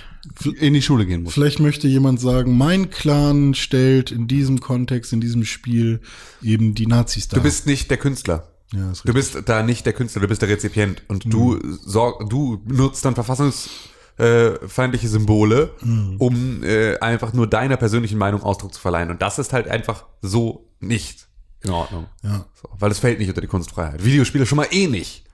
[0.59, 1.35] in die Schule gehen muss.
[1.35, 6.00] Vielleicht möchte jemand sagen, mein Clan stellt in diesem Kontext, in diesem Spiel
[6.42, 7.38] eben die Nazis dar.
[7.38, 8.48] Du bist nicht der Künstler.
[8.72, 12.28] Ja, ist Du bist da nicht der Künstler, du bist der Rezipient und du sorg,
[12.28, 15.70] du nutzt dann verfassungsfeindliche äh, Symbole,
[16.18, 19.11] um äh, einfach nur deiner persönlichen Meinung Ausdruck zu verleihen.
[19.11, 21.28] Und das ist halt einfach so nicht
[21.62, 22.07] in Ordnung.
[22.22, 22.46] Ja.
[22.61, 24.04] So, weil es fällt nicht unter die Kunstfreiheit.
[24.04, 25.24] Videospiele schon mal eh nicht.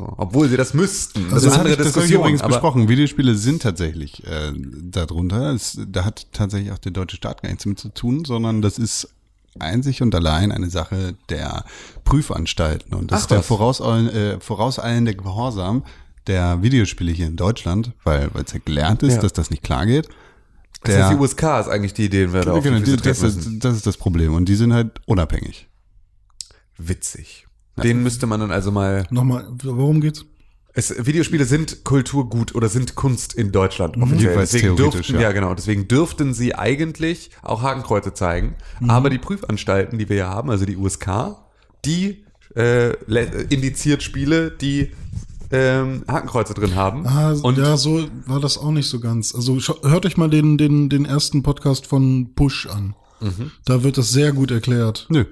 [0.00, 1.24] So, obwohl sie das müssten.
[1.24, 2.20] Das Also ist das eine andere ich, das Diskussion.
[2.22, 2.88] übrigens aber- besprochen.
[2.88, 5.52] Videospiele sind tatsächlich äh, darunter.
[5.52, 8.78] Es, da hat tatsächlich auch der deutsche Staat gar nichts mit zu tun, sondern das
[8.78, 9.10] ist
[9.58, 11.64] einzig und allein eine Sache der
[12.04, 12.94] Prüfanstalten.
[12.94, 13.46] Und das Ach ist der was.
[13.46, 15.84] vorauseilende, äh, vorauseilende Gehorsam
[16.26, 19.20] der Videospiele hier in Deutschland, weil es ja gelernt ist, Ja.
[19.20, 20.08] dass das nicht klar geht.
[20.82, 23.22] Das heißt, die USK ist eigentlich die Idee, wer da auf die genau, die, das,
[23.22, 24.32] ist, das ist das Problem.
[24.32, 25.68] Und die sind halt unabhängig.
[26.78, 27.46] Witzig.
[27.82, 30.24] Den müsste man dann also mal Nochmal, worum geht's?
[30.72, 34.20] Es, Videospiele sind Kulturgut oder sind Kunst in Deutschland offiziell.
[34.20, 35.22] Jedenfalls Deswegen theoretisch, dürften, ja.
[35.22, 35.32] ja.
[35.32, 38.54] genau, deswegen dürften sie eigentlich auch Hakenkreuze zeigen.
[38.86, 41.36] Aber die Prüfanstalten, die wir ja haben, also die USK,
[41.84, 42.92] die äh,
[43.48, 44.92] indiziert Spiele, die
[45.50, 47.06] ähm, Hakenkreuze drin haben.
[47.06, 49.34] Ah, und ja, so war das auch nicht so ganz.
[49.34, 52.94] Also hört euch mal den, den, den ersten Podcast von Push an.
[53.20, 53.50] Mhm.
[53.64, 55.06] Da wird das sehr gut erklärt.
[55.10, 55.24] Nö.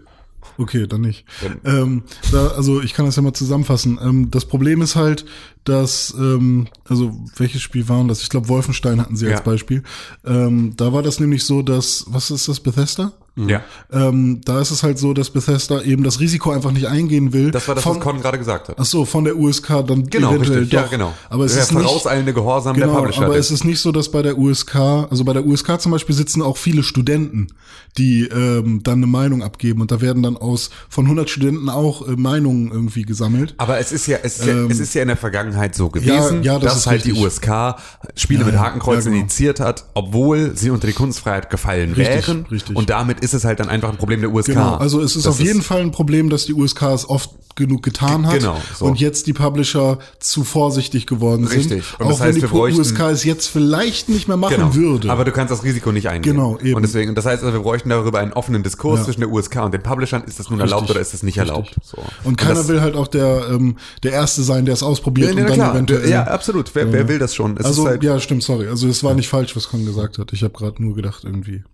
[0.56, 1.24] Okay, dann nicht.
[1.64, 3.98] Ähm, da, also ich kann das ja mal zusammenfassen.
[4.02, 5.24] Ähm, das Problem ist halt,
[5.64, 8.22] dass, ähm, also welches Spiel waren das?
[8.22, 9.44] Ich glaube, Wolfenstein hatten sie als Ja.
[9.44, 9.82] Beispiel.
[10.24, 13.12] Ähm, da war das nämlich so, dass, was ist das, Bethesda?
[13.46, 17.32] Ja, Ähm, da ist es halt so, dass Bethesda eben das Risiko einfach nicht eingehen
[17.32, 17.50] will.
[17.50, 18.76] das war das, von, was Con gerade gesagt hat.
[18.78, 20.84] Ach so, von der USK dann Genau, eventuell richtig, doch.
[20.84, 21.12] ja, genau.
[21.30, 23.22] Aber es der ist vorauseilende Gehorsam Genau, der Publisher.
[23.22, 24.76] aber der- es ist nicht so, dass bei der USK,
[25.10, 27.48] also bei der USK zum Beispiel sitzen auch viele Studenten,
[27.96, 32.06] die ähm, dann eine Meinung abgeben und da werden dann aus von 100 Studenten auch
[32.08, 33.54] äh, Meinungen irgendwie gesammelt.
[33.58, 36.38] Aber es ist ja, es ist ja, es ist ja in der Vergangenheit so gewesen,
[36.38, 37.26] Ähm, ja, das dass ist halt die richtig.
[37.26, 37.76] USK
[38.14, 39.20] Spiele Ja, mit ja, Hakenkreuzen ja, genau.
[39.22, 42.46] initiiert hat, obwohl sie unter die Kunstfreiheit gefallen Richtig, wären.
[42.50, 42.76] richtig.
[42.76, 44.48] Und damit ist es halt dann einfach ein Problem der USK.
[44.52, 47.30] Genau, also es ist Das auf jeden Fall ein Problem, dass die USK es oft
[47.56, 48.84] genug getan hat Genau, so.
[48.84, 51.58] und jetzt die Publisher zu vorsichtig geworden sind.
[51.58, 51.84] Richtig.
[51.98, 54.74] Und auch das heißt, wenn die bräuchten- USK es jetzt vielleicht nicht mehr machen Genau.
[54.76, 55.10] würde.
[55.10, 56.34] Aber du kannst das Risiko nicht eingehen.
[56.36, 56.74] Genau, eben.
[56.74, 59.04] Und deswegen, das heißt, also, wir bräuchten darüber einen offenen Diskurs Ja.
[59.06, 60.22] zwischen der USK und den Publishern.
[60.22, 61.74] Ist das nun erlaubt oder ist das nicht erlaubt?
[61.82, 61.98] So.
[62.22, 65.34] und keiner das, will halt auch der, ähm, der Erste sein, der es ausprobiert Ja,
[65.34, 65.74] und na dann klar.
[65.74, 66.08] eventuell.
[66.08, 66.70] Ja, absolut.
[66.76, 67.56] Wer, wer will das schon?
[67.56, 68.68] Es also, ist halt, ja, stimmt, sorry.
[68.68, 70.32] Also es war nicht falsch, was Con gesagt hat.
[70.32, 71.64] Ich habe gerade nur gedacht, irgendwie.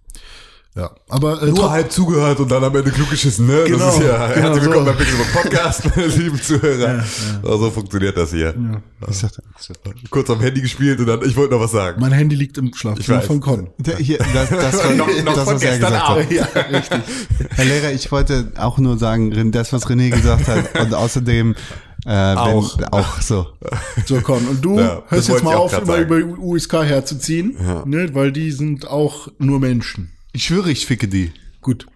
[0.77, 0.91] Ja.
[1.09, 3.63] Aber äh, nur halb zugehört und dann am Ende klug geschissen, ne?
[3.65, 4.93] Genau, das ist ja, genau herzlich willkommen so.
[4.93, 7.05] beim Pixelbook Podcast, meine lieben Zuhörer.
[7.45, 8.55] So funktioniert das hier.
[9.09, 9.43] Ich sagte,
[10.11, 12.01] Kurz am Handy gespielt und dann, ich wollte noch was sagen.
[12.01, 13.69] mein Handy liegt im Schlafzimmer von Con.
[13.79, 16.25] Der, hier, das, das war Noch- noch das, von was er gestern gesagt Abend.
[16.25, 16.33] hat.
[16.33, 17.01] Ja, richtig.
[17.51, 21.55] Herr Lehrer, ich wollte auch nur sagen, das, was René gesagt hat und außerdem
[22.05, 22.79] äh, Auch.
[22.79, 23.47] Wenn, auch so.
[24.07, 24.45] So, Con.
[24.49, 26.11] Und du Ja, hörst jetzt mal auf, über, sagen.
[26.21, 27.85] über USK herzuziehen, Ja.
[27.87, 28.11] ne?
[28.13, 30.11] weil die sind auch nur Menschen.
[30.35, 31.33] Ich schwöre, ich ficke die.
[31.61, 31.87] Gut.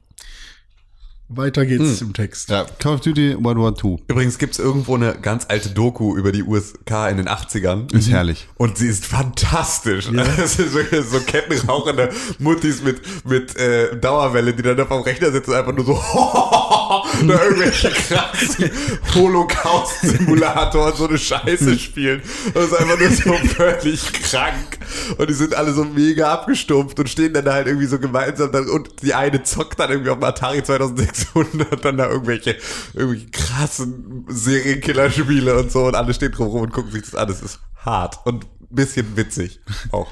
[1.29, 2.49] Weiter geht's im Text.
[2.51, 3.99] Ja, Call of Duty World War II.
[4.07, 7.93] Übrigens gibt's irgendwo eine ganz alte Doku über die USK in den 80ern.
[7.93, 8.49] Ist herrlich.
[8.57, 10.09] Und sie ist fantastisch.
[10.11, 15.33] Das sind so, so kettenrauchende Muttis mit, mit äh, Dauerwelle, die dann da vom Rechner
[15.33, 15.95] sitzen und einfach nur so
[17.27, 18.71] da irgendwelche krassen
[19.15, 22.23] Holocaust-Simulatoren so eine Scheiße spielen.
[22.55, 24.79] Das ist einfach nur so völlig krank.
[25.17, 28.53] Und die sind alle so mega abgestumpft und stehen dann da halt irgendwie so gemeinsam
[28.53, 32.57] dann, und die eine zockt dann irgendwie auf dem Atari 2600 dann da irgendwelche,
[32.95, 37.29] irgendwelche krassen Serienkillerspiele und so und alle stehen drum rum und gucken sich das an.
[37.29, 40.09] Das ist hart und ein bisschen witzig auch.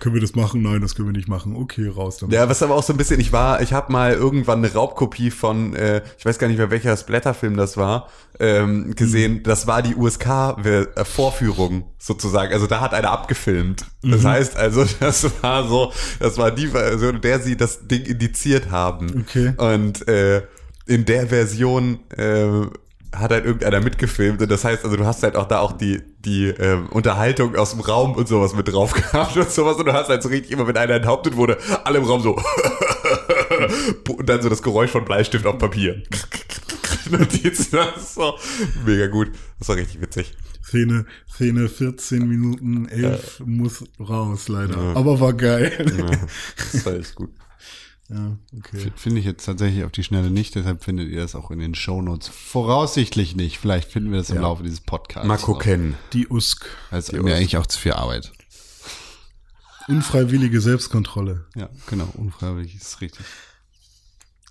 [0.00, 0.62] Können wir das machen?
[0.62, 1.54] Nein, das können wir nicht machen.
[1.54, 2.34] Okay, raus damit.
[2.34, 5.30] Ja, was aber auch so ein bisschen, ich war, ich habe mal irgendwann eine Raubkopie
[5.30, 8.08] von, äh, ich weiß gar nicht mehr welcher Splatterfilm das war,
[8.38, 9.42] ähm, gesehen.
[9.42, 12.50] Das war die USK-Vorführung sozusagen.
[12.50, 13.84] Also da hat einer abgefilmt.
[14.02, 18.02] Das heißt also, das war so, das war die Version, in der sie das Ding
[18.04, 19.26] indiziert haben.
[19.28, 19.52] Okay.
[19.58, 20.42] Und äh,
[20.86, 22.66] in der Version äh,
[23.14, 26.00] hat halt irgendeiner mitgefilmt und das heißt, also du hast halt auch da auch die
[26.20, 29.92] die ähm, Unterhaltung aus dem Raum und sowas mit drauf gehabt und sowas und du
[29.92, 32.36] hast halt so richtig immer, wenn einer enthauptet wurde, alle im Raum so
[34.08, 36.02] und dann so das Geräusch von Bleistift auf Papier.
[37.10, 38.34] Notizen, das so
[38.86, 39.32] mega gut.
[39.58, 40.36] Das war richtig witzig.
[40.62, 44.78] Szene, Szene 14 Minuten 11 muss raus, leider.
[44.94, 45.72] Aber war geil.
[45.98, 46.06] Ja,
[46.72, 47.30] das war echt gut.
[48.12, 48.90] Ja, okay.
[48.96, 51.76] Finde ich jetzt tatsächlich auf die Schnelle nicht, deshalb findet ihr das auch in den
[51.76, 52.28] Shownotes.
[52.28, 53.58] Voraussichtlich nicht.
[53.58, 55.28] Vielleicht finden wir das im Laufe dieses Podcasts.
[55.28, 55.94] Mal gucken.
[56.12, 56.66] Die USK.
[56.90, 58.32] Das ist mir eigentlich auch zu viel Arbeit.
[59.86, 61.46] Unfreiwillige Selbstkontrolle.
[61.54, 62.08] Ja, genau.
[62.14, 63.24] Unfreiwillig ist richtig.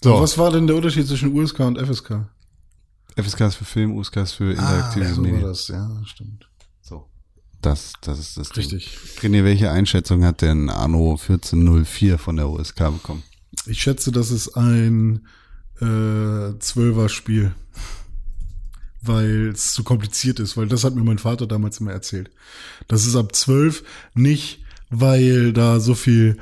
[0.02, 0.22] So.
[0.22, 2.30] Was war denn der Unterschied zwischen USK und FSK?
[3.18, 5.42] FSK ist für Film, USK ist für interaktives so war Medien.
[5.44, 6.48] das, ja, stimmt.
[6.82, 7.10] So.
[7.62, 8.64] Das, das ist das Ding.
[8.64, 8.98] Richtig.
[9.22, 13.24] René, welche Einschätzung hat denn Anno 1404 von der USK bekommen?
[13.66, 15.28] Ich schätze, das ist ein
[15.82, 17.54] äh, 12er Spiel.
[19.02, 22.30] Weil es zu kompliziert ist, weil das hat mir mein Vater damals immer erzählt.
[22.90, 23.84] Das ist ab 12
[24.14, 24.60] nicht,
[24.90, 26.36] weil da so viel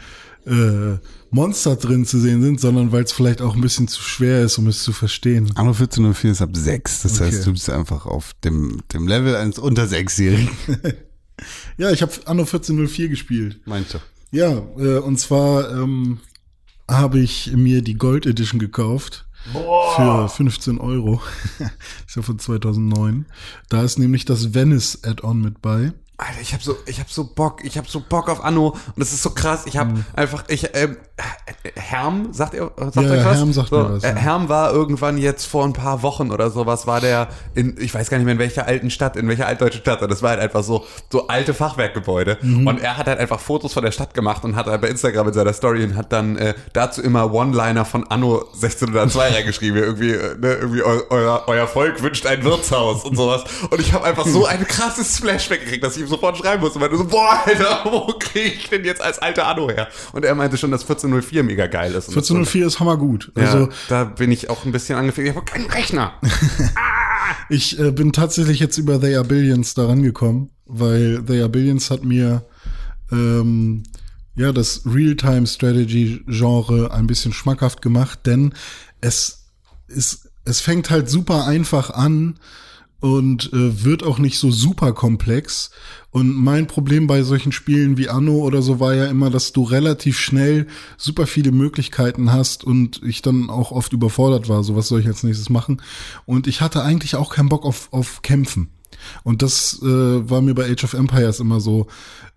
[0.47, 0.97] äh,
[1.29, 4.57] Monster drin zu sehen sind, sondern weil es vielleicht auch ein bisschen zu schwer ist,
[4.57, 5.51] um es zu verstehen.
[5.55, 7.01] Anno 1404 ist ab 6.
[7.03, 7.25] Das Okay.
[7.25, 10.49] heißt, du bist einfach auf dem, dem Level eines unter 6-Jährigen.
[11.77, 13.59] Ja, ich habe Anno 1404 gespielt.
[13.67, 13.99] Meinst du?
[14.31, 16.17] Ja, äh, und zwar ähm,
[16.89, 19.26] habe ich mir die Gold Edition gekauft.
[19.95, 21.21] Für 15 Euro.
[22.08, 23.26] ist ja von 2009.
[23.69, 25.93] Da ist nämlich das Venice Add-on mit bei.
[26.17, 28.97] Alter, ich hab so, ich hab so Bock, ich hab so Bock auf Anno und
[28.97, 29.65] das ist so krass.
[29.67, 30.97] Ich hab einfach, ich, ähm,
[31.75, 33.38] Herm, sagt ihr, sagt Ja, euch was?
[33.38, 34.15] Herm sagt so, mir was, äh, ja.
[34.15, 38.10] Herm war irgendwann jetzt vor ein paar Wochen oder sowas, war der in, ich weiß
[38.10, 40.39] gar nicht mehr in welcher alten Stadt, in welcher altdeutschen Stadt, und das war halt
[40.39, 42.38] einfach so, so alte Fachwerkgebäude.
[42.41, 42.67] Mhm.
[42.67, 45.27] Und er hat halt einfach Fotos von der Stadt gemacht und hat halt bei Instagram
[45.30, 50.12] in seiner Story und hat dann äh, dazu immer One-Liner von Anno 1602 reingeschrieben, irgendwie,
[50.12, 53.43] äh, ne, irgendwie eu, euer, euer Volk wünscht ein Wirtshaus und sowas.
[53.71, 56.80] Und ich habe einfach so ein krasses Flashback gekriegt, dass ich ihm sofort schreiben musste,
[56.80, 59.88] weil du so, boah, Alter, wo kriege ich denn jetzt als alter Anno her?
[60.13, 62.07] Und er meinte schon, dass 1404 mega geil ist.
[62.09, 63.31] Und das 1404 ist hammergut.
[63.37, 65.27] ja, Also da bin ich auch ein bisschen angefangen.
[65.27, 66.13] Ich habe keinen Rechner.
[67.49, 71.91] ich äh, bin tatsächlich jetzt über They Are Billions daran gekommen, weil They Are Billions
[71.91, 72.45] hat mir
[73.11, 73.83] ähm,
[74.35, 78.53] ja das Real-Time-Strategy-Genre ein bisschen schmackhaft gemacht, denn
[79.01, 79.45] es
[79.87, 82.39] ist, es fängt halt super einfach an
[82.99, 85.71] und äh, wird auch nicht so super komplex.
[86.10, 89.63] Und mein Problem bei solchen Spielen wie Anno oder so war ja immer, dass du
[89.63, 94.63] relativ schnell super viele Möglichkeiten hast und ich dann auch oft überfordert war.
[94.63, 95.81] So, was soll ich als nächstes machen?
[96.25, 98.69] Und ich hatte eigentlich auch keinen Bock auf, auf Kämpfen.
[99.23, 101.88] Und das äh, war mir bei Age of Empires immer so,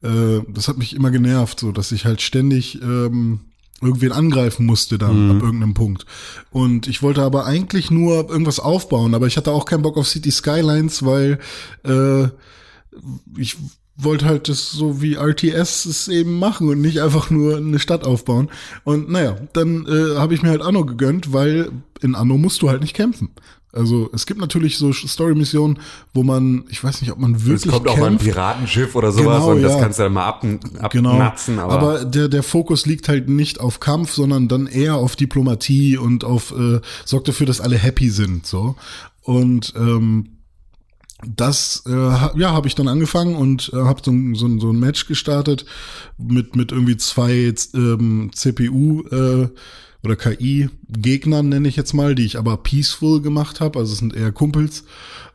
[0.03, 3.40] äh, das hat mich immer genervt, so dass ich halt ständig ähm,
[3.81, 6.05] irgendwen angreifen musste dann ab irgendeinem Punkt.
[6.51, 10.09] Und ich wollte aber eigentlich nur irgendwas aufbauen, aber ich hatte auch keinen Bock auf
[10.09, 11.38] City Skylines, weil
[11.85, 12.25] äh,
[13.37, 13.57] ich
[13.97, 18.05] wollte halt das so wie RTS es eben machen und nicht einfach nur eine Stadt
[18.05, 18.51] aufbauen.
[18.85, 22.71] Und naja, dann äh, habe ich mir halt Anno gegönnt, weil in Anno musst du
[22.71, 23.31] halt nicht kämpfen.
[23.73, 25.79] Also es gibt natürlich so Story-Missionen,
[26.12, 28.25] wo man, ich weiß nicht, ob man Es wirklich kommt auch mal ein kämpft.
[28.27, 29.81] Piratenschiff oder sowas Genau, und das ja.
[29.81, 30.42] kannst du dann mal ab,
[30.90, 31.12] Genau.
[31.12, 31.58] abnatzen.
[31.60, 35.96] aber, aber der, der Fokus liegt halt nicht auf Kampf, sondern dann eher auf Diplomatie
[35.96, 38.44] und auf äh, sorgt dafür, dass alle happy sind.
[38.46, 38.75] so
[39.23, 40.31] Und ähm,
[41.37, 44.71] das äh, ja habe ich dann angefangen und äh, habe so, ein- so, ein- so
[44.73, 45.66] ein Match gestartet
[46.16, 49.48] mit mit irgendwie zwei ähm, CPU äh,
[50.03, 53.98] oder KI Gegnern nenne ich jetzt mal, die ich aber peaceful gemacht habe, also es
[53.98, 54.85] sind eher Kumpels.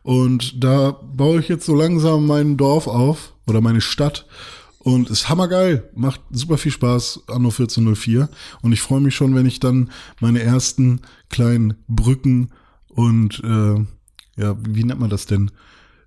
[0.02, 4.26] Und da baue ich jetzt so langsam mein Dorf auf oder meine Stadt.
[4.78, 8.28] Und ist hammergeil, macht super viel Spaß Anno 1404
[8.62, 9.90] und ich freue mich schon, wenn ich dann
[10.20, 12.52] meine ersten kleinen Brücken
[12.86, 13.84] und äh,
[14.40, 15.50] ja, wie nennt man das denn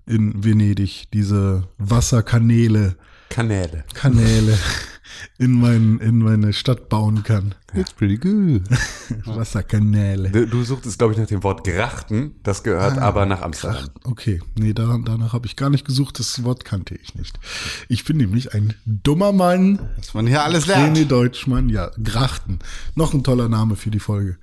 [0.06, 2.96] in Venedig, diese Wasserkanäle,
[3.30, 3.84] Kanäle.
[3.94, 4.58] Kanäle
[5.38, 7.56] in mein in meine Stadt bauen kann.
[7.74, 8.64] It's pretty good.
[9.26, 10.30] Wasserkanäle.
[10.32, 12.36] Du, du suchtest, glaube ich, nach dem Wort Grachten.
[12.44, 13.90] Das gehört Ah, aber nach Amsterdam.
[14.04, 17.40] Okay, nee, da, danach habe ich gar nicht gesucht, das Wort kannte ich nicht.
[17.88, 21.10] Ich bin nämlich ein dummer Mann, Was man hier alles lernt.
[21.12, 22.60] Deutschmann, ja, Grachten.
[22.96, 24.38] Noch ein toller Name für die Folge.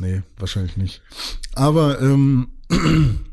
[0.00, 1.02] Nee, wahrscheinlich nicht.
[1.54, 2.48] Aber ähm,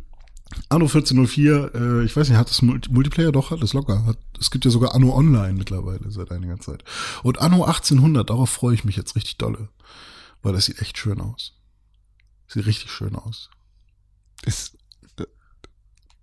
[0.70, 4.06] Anno 1404, äh, ich weiß nicht, hat das Multi- Multiplayer doch, hat das locker.
[4.06, 6.84] Hat, es gibt ja sogar Anno Online mittlerweile seit einiger Zeit.
[7.24, 9.70] Und Anno 1800, darauf freue ich mich jetzt richtig dolle.
[10.42, 11.54] Weil das sieht echt schön aus.
[12.48, 13.50] Sieht richtig schön aus.
[14.44, 14.78] Ist,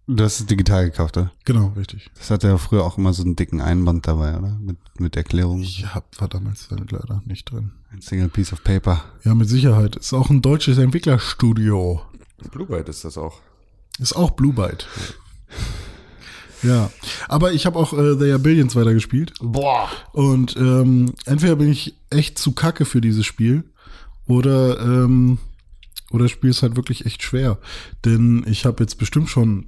[0.07, 1.33] du hast es digital gekauft, oder?
[1.45, 2.11] Genau, richtig.
[2.17, 4.57] Das hatte ja früher auch immer so einen dicken Einband dabei, oder?
[4.61, 5.63] Mit, mit Erklärung.
[5.63, 7.73] Ich hab, war damals damit leider nicht drin.
[7.91, 9.05] Ein Single Piece of Paper.
[9.25, 9.97] Ja, mit Sicherheit.
[9.97, 12.03] Ist auch ein deutsches Entwicklerstudio.
[12.51, 13.41] Blue Byte ist das auch.
[14.03, 14.89] Ist auch Blue Byte.
[16.63, 16.91] Ja,
[17.29, 19.33] aber ich habe auch äh, They Are Billions weitergespielt.
[19.41, 19.89] Boah.
[20.13, 23.65] Und ähm, entweder bin ich echt zu kacke für dieses Spiel
[24.27, 25.39] oder ähm,
[26.11, 27.59] oder das Spiel ist halt wirklich echt schwer.
[28.05, 29.67] Denn ich habe jetzt bestimmt schon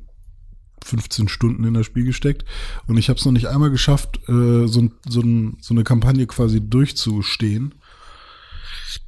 [0.84, 2.44] 15 Stunden in das Spiel gesteckt
[2.86, 5.22] und ich habe es noch nicht einmal geschafft, äh, so, so,
[5.60, 7.74] so eine Kampagne quasi durchzustehen.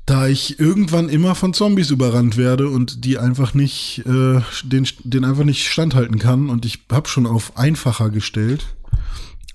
[0.07, 5.25] Da ich irgendwann immer von Zombies überrannt werde und die einfach nicht, äh, den, den
[5.25, 6.49] einfach nicht standhalten kann.
[6.49, 8.77] Und ich habe schon auf einfacher gestellt.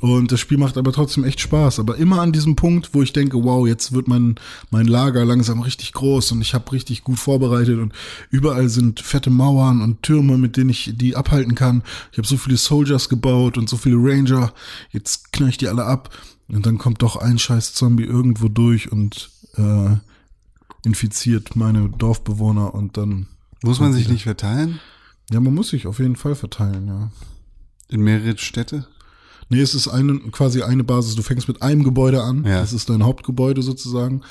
[0.02, 1.80] Und das Spiel macht aber trotzdem echt Spaß.
[1.80, 4.36] Aber immer an diesem Punkt, wo ich denke, wow, jetzt wird mein,
[4.72, 7.94] mein Lager langsam richtig groß und ich habe richtig gut vorbereitet und
[8.32, 11.84] überall sind fette Mauern und Türme, mit denen ich die abhalten kann.
[12.12, 14.54] Ich habe so viele Soldiers gebaut und so viele Ranger.
[14.90, 16.10] Jetzt knall ich die alle ab.
[16.48, 19.96] Und dann kommt doch ein scheiß Zombie irgendwo durch und äh,
[20.86, 23.28] infiziert meine Dorfbewohner und dann.
[23.64, 24.80] Muss man sich nicht verteilen?
[25.32, 27.12] Ja, man muss sich auf jeden Fall verteilen, ja.
[27.90, 28.88] In mehrere Städte?
[29.50, 31.16] Nee, es ist eine, quasi eine Basis.
[31.16, 32.46] Du fängst mit einem Gebäude an.
[32.46, 32.62] Ja.
[32.62, 34.22] Das ist dein Hauptgebäude sozusagen.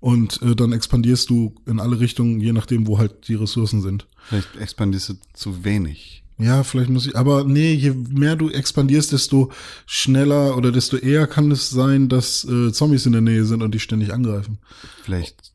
[0.00, 4.06] Und äh, dann expandierst du in alle Richtungen, je nachdem, wo halt die Ressourcen sind.
[4.28, 6.24] Vielleicht expandierst du zu wenig.
[6.38, 9.50] Ja, vielleicht muss ich, aber nee, je mehr du expandierst, desto
[9.86, 13.74] schneller oder desto eher kann es sein, dass äh, Zombies in der Nähe sind und
[13.74, 14.58] die ständig angreifen.
[15.02, 15.52] Vielleicht.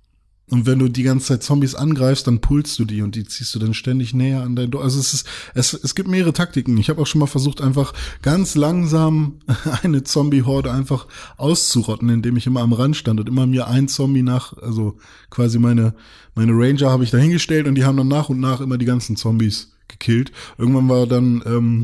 [0.52, 3.56] Und wenn du die ganze Zeit Zombies angreifst, dann pulst du die und die ziehst
[3.56, 4.84] du dann ständig näher an dein Dorf.
[4.84, 6.78] Also es ist, es, es gibt mehrere Taktiken.
[6.78, 9.40] Ich habe auch schon mal versucht, einfach ganz langsam
[9.82, 14.24] eine Zombie-Horde einfach auszurotten, indem ich immer am Rand stand und immer mir ein Zombie
[14.24, 14.98] nach, also
[15.30, 15.96] quasi meine,
[16.36, 18.86] meine Ranger habe ich da hingestellt und die haben dann nach und nach immer die
[18.86, 20.34] ganzen Zombies gekillt.
[20.58, 21.84] Irgendwann war dann ähm,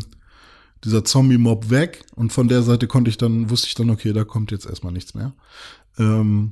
[0.84, 4.26] dieser Zombie-Mob weg und von der Seite konnte ich dann, wusste ich dann, okay, da
[4.26, 5.34] kommt jetzt erstmal nichts mehr.
[5.98, 6.52] Ähm,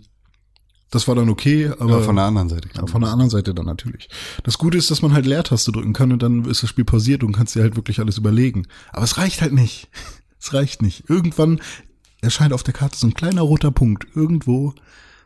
[0.91, 2.69] das war dann okay, aber Aber von der anderen Seite.
[2.73, 4.09] ja, von der anderen Seite dann natürlich.
[4.43, 7.23] Das Gute ist, dass man halt Leertaste drücken kann und dann ist das Spiel pausiert
[7.23, 8.67] und kannst dir halt wirklich alles überlegen.
[8.91, 9.89] Aber es reicht halt nicht.
[10.37, 11.09] Es reicht nicht.
[11.09, 11.59] Irgendwann
[12.21, 14.75] erscheint auf der Karte so ein kleiner roter Punkt irgendwo,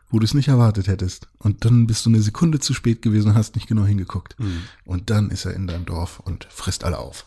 [0.09, 1.27] wo du es nicht erwartet hättest.
[1.39, 4.37] Und dann bist du eine Sekunde zu spät gewesen und hast nicht genau hingeguckt.
[4.85, 7.25] Und dann ist er in deinem Dorf und frisst alle auf.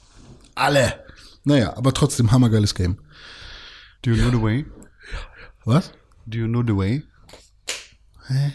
[0.55, 0.95] Alle!
[1.45, 2.97] Naja, aber trotzdem hammergeiles Game.
[4.01, 4.65] Do you know the way?
[5.67, 5.93] Was?
[6.25, 7.03] Do you know the way?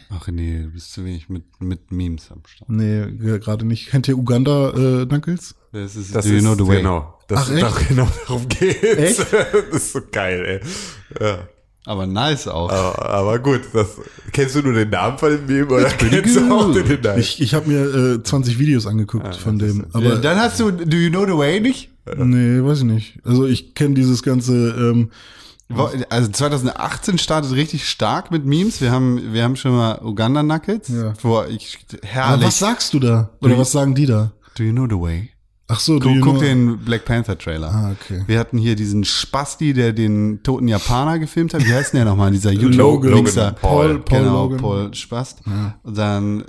[0.10, 2.70] Ach nee, du bist zu wenig mit, mit Memes am Start.
[2.70, 3.90] Nee, ja, gerade nicht.
[3.90, 4.70] Kennt ihr Uganda,
[5.02, 5.56] äh, Knuckles?
[5.72, 6.78] Das ist Das Do you ist, know the way?
[6.78, 7.20] Genau.
[7.28, 7.64] Das Ach, ist echt?
[7.66, 8.84] doch genau darum geht's.
[9.20, 9.28] Echt?
[9.72, 11.26] Das ist so geil, ey.
[11.26, 11.40] Ja.
[11.86, 12.70] Aber nice auch.
[12.70, 13.88] Aber, aber gut, das,
[14.34, 17.18] kennst du nur den Namen von dem Meme oder pretty kennst du auch den Inhalt?
[17.20, 19.80] Ich, ich habe mir äh, 20 Videos angeguckt von dem.
[19.80, 21.90] Ja, Aber dann hast du Do you know the way nicht?
[22.18, 23.20] Nee, weiß ich nicht.
[23.24, 25.12] Also ich kenne dieses ganze, ähm,
[26.10, 28.80] Also 2018 startet richtig stark mit Memes.
[28.80, 31.14] Wir haben, wir haben schon mal Uganda Nuggets, Ja.
[31.22, 32.48] wo ich Aber herrlich.
[32.48, 33.32] was sagst du da?
[33.42, 34.32] Oder was sagen die da?
[34.56, 35.30] Do you know the way?
[35.70, 37.70] Ach so, Guck, you guck know- den Black Panther Trailer.
[37.70, 38.24] Ah, okay.
[38.26, 41.66] Wir hatten hier diesen Spasti, der den toten Japaner gefilmt hat.
[41.66, 42.32] Wie heißt denn der nochmal?
[42.32, 42.54] Dieser.
[42.54, 43.56] YouTube-Logan.
[43.56, 44.58] Paul, Paul genau, Logan.
[44.60, 45.42] Paul Spast.
[45.84, 46.46] Und dann äh,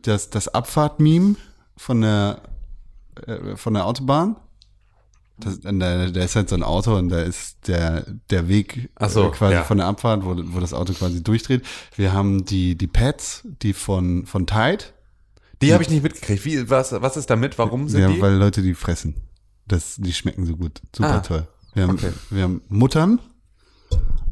[0.00, 1.34] das, das Abfahrt-Meme
[1.76, 2.40] von der,
[3.26, 4.36] äh, von der Autobahn.
[5.44, 5.70] Das, da,
[6.08, 9.54] da ist halt so ein Auto und da ist der, der Weg so, äh, quasi
[9.54, 9.64] ja.
[9.64, 11.62] von der Abfahrt, wo, wo das Auto quasi durchdreht.
[11.96, 14.84] Wir haben die, die Pads, die von, von Tide.
[15.60, 16.44] Die habe ich nicht mitgekriegt.
[16.44, 17.58] Wie, was, was ist damit?
[17.58, 18.20] Warum sind Ja, die?
[18.20, 19.14] weil Leute die fressen.
[19.66, 20.80] Das, die schmecken so gut.
[20.94, 21.46] Super Ah, toll.
[21.74, 22.10] Wir haben, okay.
[22.30, 23.20] wir haben Muttern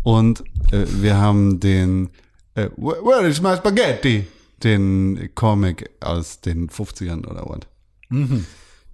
[0.02, 0.40] und
[0.72, 2.10] äh, wir haben den
[2.54, 4.26] äh, Where is my spaghetti?
[4.62, 7.66] Den Comic aus den 50ern oder what.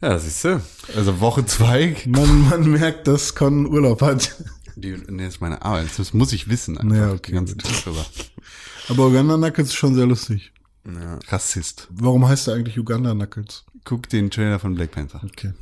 [0.02, 0.60] Ja, ist so.
[0.94, 1.96] Also Woche zwei.
[2.06, 4.36] Man, man merkt, dass Con Urlaub hat.
[4.76, 5.88] Die, nee, das ist meine Arbeit.
[5.98, 6.76] Das muss ich wissen.
[6.76, 6.96] Einfach.
[6.96, 7.64] Ja, okay, Die ganze gut.
[7.64, 8.04] Tag drüber.
[8.88, 10.52] Aber Uganda Knuckles ist schon sehr lustig.
[11.28, 11.88] Rassist.
[11.90, 13.64] Warum heißt er eigentlich Uganda Knuckles?
[13.84, 15.20] Guck den Trailer von Black Panther.
[15.24, 15.52] Okay.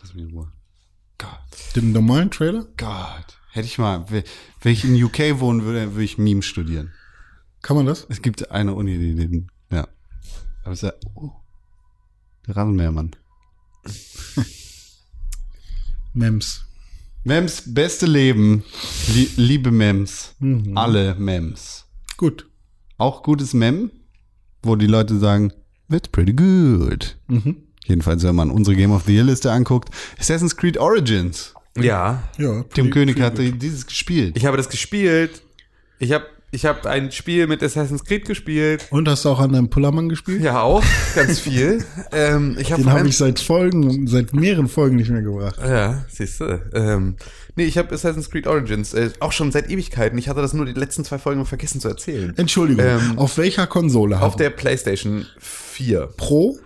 [0.00, 0.52] Lass mich in Ruhe.
[1.18, 1.74] Gott.
[1.74, 2.66] Den normalen Trailer?
[2.76, 3.38] Gott.
[3.50, 4.22] Hätte ich mal, wenn
[4.60, 6.92] wenn ich in UK wohnen würde, würde ich Meme studieren.
[7.62, 8.06] Kann man das?
[8.08, 9.88] Es gibt eine Uni, die den, ja.
[10.62, 11.32] Aber es ist ja, oh,
[12.46, 13.16] der Rasenmähermann.
[16.14, 16.64] Mems.
[17.24, 18.64] Mems, beste Leben.
[19.14, 20.34] Lie liebe Mems.
[20.74, 21.84] Alle Mems.
[22.16, 22.46] Gut.
[22.96, 23.90] Auch gutes Mem,
[24.62, 25.52] wo die Leute sagen,
[25.90, 27.16] that's pretty good.
[27.86, 29.90] Jedenfalls, wenn man unsere Game of the Year Liste anguckt.
[30.18, 31.54] Assassin's Creed Origins.
[31.76, 32.64] Ja, Ja.
[32.74, 34.36] Tim König hat dieses gespielt.
[34.36, 35.42] ich habe das gespielt.
[36.00, 38.86] Ich habe ich hab ein Spiel mit Assassin's Creed gespielt.
[38.90, 40.42] Und hast du auch an deinem Pullermann gespielt?
[40.42, 40.82] Ja, auch.
[41.14, 41.84] Ganz viel.
[42.12, 45.58] ähm, ich hab Den habe ich seit Folgen, seit mehreren Folgen nicht mehr gebracht.
[45.62, 46.60] Ja, siehst du.
[46.74, 47.16] Ähm,
[47.56, 50.18] nee, ich habe Assassin's Creed Origins äh, auch schon seit Ewigkeiten.
[50.18, 52.32] Ich hatte das nur die letzten zwei Folgen vergessen zu erzählen.
[52.36, 52.84] Entschuldigung.
[52.84, 54.16] Ähm, auf welcher Konsole?
[54.16, 56.58] Auf haben- der PlayStation 4 Pro?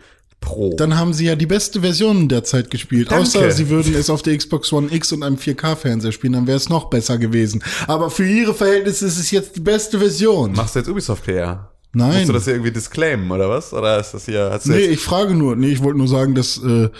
[0.42, 0.74] Pro.
[0.76, 3.10] Dann haben sie ja die beste Version derzeit gespielt.
[3.10, 3.22] Danke.
[3.22, 6.58] Außer sie würden es auf der Xbox One X und einem 4K-Fernseher spielen, dann wäre
[6.58, 7.64] es noch besser gewesen.
[7.86, 10.52] Aber für ihre Verhältnisse ist es jetzt die beste Version.
[10.52, 11.70] Machst du jetzt Ubisoft her?
[11.94, 12.14] Nein.
[12.14, 13.72] Musst du das hier irgendwie disclaimen, oder was?
[13.72, 15.56] Oder ist das hier, hast du Nee, ich frage nur.
[15.56, 16.90] Nee, ich wollte nur sagen, dass äh, äh,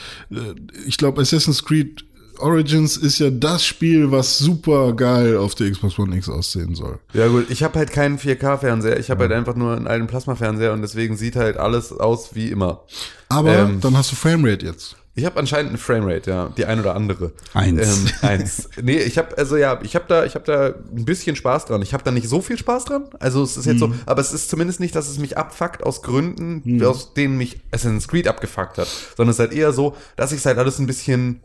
[0.87, 2.05] ich glaube, Assassin's Creed
[2.43, 6.99] Origins ist ja das Spiel, was super geil auf der Xbox One X aussehen soll.
[7.15, 10.73] Ja gut, ich habe halt keinen 4K-Fernseher, ich habe halt einfach nur einen alten Plasma-Fernseher
[10.73, 12.83] und deswegen sieht halt alles aus wie immer.
[13.29, 13.81] Aber Ähm.
[13.81, 14.97] dann hast du Framerate jetzt.
[15.15, 17.33] Ich habe anscheinend eine Framerate, ja, die ein oder andere.
[17.53, 17.83] Eins.
[17.83, 18.71] Ähm, eins.
[18.81, 21.83] Nee, ich habe also ja, ich habe da, ich habe da ein bisschen Spaß dran.
[21.83, 23.05] Ich habe da nicht so viel Spaß dran.
[23.21, 26.01] Also es ist jetzt so, aber es ist zumindest nicht, dass es mich abfuckt aus
[26.01, 30.33] Gründen, aus denen mich Assassin's Creed abgefuckt hat, sondern es ist halt eher so, dass
[30.33, 31.43] ich es halt alles ein bisschen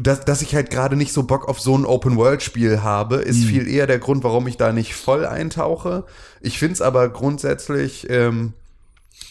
[0.00, 3.68] dass, dass ich halt gerade nicht so Bock auf so ein Open-World-Spiel habe, ist viel
[3.68, 6.04] eher der Grund, warum ich da nicht voll eintauche.
[6.40, 8.54] Ich find's aber grundsätzlich, ähm,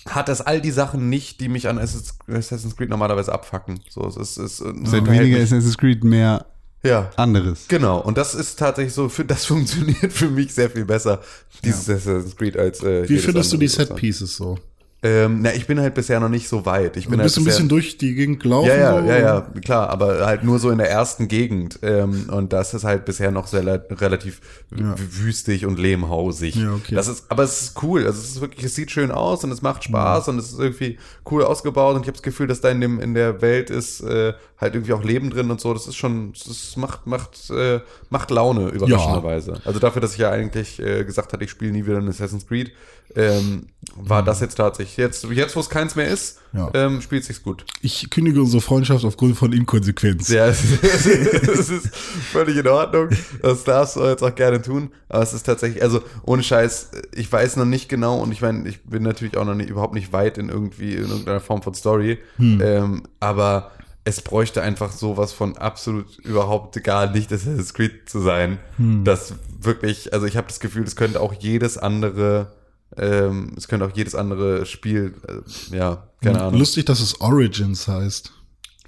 [0.08, 3.82] hat das all die Sachen nicht, die mich an Assassin's Creed normalerweise abfacken.
[3.90, 4.68] So, es ist, es, es Seit
[5.02, 5.52] unterhält weniger mich.
[5.52, 6.46] Assassin's Creed mehr
[6.84, 7.10] Ja.
[7.18, 7.66] anderes.
[7.68, 11.22] Genau, und das ist tatsächlich so, für, das funktioniert für mich sehr viel besser,
[11.64, 13.68] dieses Assassin's Creed, als äh, Wie jedes findest du die.
[13.68, 14.58] Set-Pieces so?
[15.06, 16.96] Ähm, na, ich bin halt bisher noch nicht so weit.
[16.96, 18.70] Ich bin Du halt bist ein bisher- bisschen durch die Gegend gelaufen?
[18.70, 19.08] ja, ja, so?
[19.08, 21.80] ja, ja, klar, aber halt nur so in der ersten Gegend.
[21.82, 24.40] Ähm, und das ist halt bisher noch sehr relativ
[24.76, 24.96] Ja.
[24.98, 26.56] wüstig und lehmhausig.
[26.56, 26.96] Ja, okay.
[26.96, 28.06] Das ist, aber es ist cool.
[28.06, 30.60] Also es ist wirklich, es sieht schön aus und es macht Spaß und es ist
[30.60, 30.98] irgendwie
[31.30, 34.02] cool ausgebaut und ich habe das Gefühl, dass da in dem in der Welt ist
[34.02, 35.74] äh, halt irgendwie auch Leben drin und so.
[35.74, 39.60] Das ist schon, das macht macht äh, macht Laune überraschenderweise.
[39.66, 42.48] Also dafür, dass ich ja eigentlich äh, gesagt hatte, ich spiele nie wieder ein Assassin's
[42.48, 42.72] Creed,
[43.16, 46.70] ähm, war das jetzt tatsächlich jetzt jetzt, wo es keins mehr ist, Ja.
[46.74, 47.66] ähm, spielt sich's gut.
[47.82, 50.30] Ich kündige unsere Freundschaft aufgrund von Inkonsequenz.
[50.30, 51.06] Ja, es ist,
[51.48, 53.10] es ist völlig in Ordnung.
[53.42, 54.92] Das darfst du jetzt auch gerne tun.
[55.10, 58.68] Aber es ist tatsächlich, also ohne Scheiß, ich weiß noch nicht genau und ich meine,
[58.68, 61.74] ich bin natürlich auch noch nicht, überhaupt nicht weit in irgendwie, in irgendeiner Form von
[61.74, 62.18] Story.
[62.40, 63.72] Ähm, aber
[64.06, 68.58] es bräuchte einfach sowas von absolut überhaupt gar nicht Assassin's Creed zu sein.
[69.04, 72.52] Das wirklich, also ich habe das Gefühl, es könnte auch jedes andere,
[72.98, 76.60] ähm, es könnte auch jedes andere Spiel, äh, ja, keine Ahnung.
[76.60, 78.32] Lustig, dass es Origins heißt.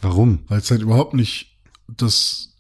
[0.01, 0.39] Warum?
[0.47, 2.53] Weil es halt überhaupt nicht das,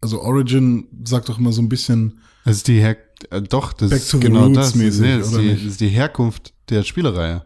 [0.00, 2.96] also Origin sagt doch immer so ein bisschen, Das ist die Her
[3.30, 4.74] äh, doch, das Back ist to the genau roots das.
[4.74, 5.64] mäßig, nee, das, ist oder die, nicht?
[5.64, 7.44] das ist die Herkunft der Spielereihe.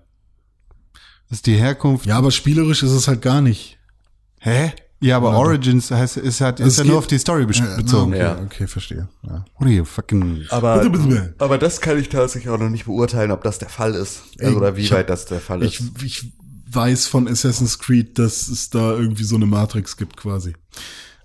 [1.28, 2.07] Das ist die Herkunft.
[2.07, 3.78] ja, aber spielerisch ist es halt gar nicht.
[4.38, 4.72] Hä?
[5.01, 5.36] Ja, aber Ja.
[5.36, 8.12] Origins heißt, ist, halt, ist ja geht- nur auf die Story bes- Ja, bezogen.
[8.12, 8.38] Okay, Ja.
[8.42, 9.09] okay, verstehe.
[9.22, 9.45] Ja.
[9.59, 10.45] What are you fucking.
[10.51, 10.82] Aber,
[11.38, 14.22] aber das kann ich tatsächlich auch noch nicht beurteilen, ob das der Fall ist.
[14.38, 15.80] Ey, Also, oder wie ich weit das der Fall ist.
[15.99, 16.32] Ich, ich
[16.70, 20.55] weiß von Assassin's Creed, dass es da irgendwie so eine Matrix gibt quasi.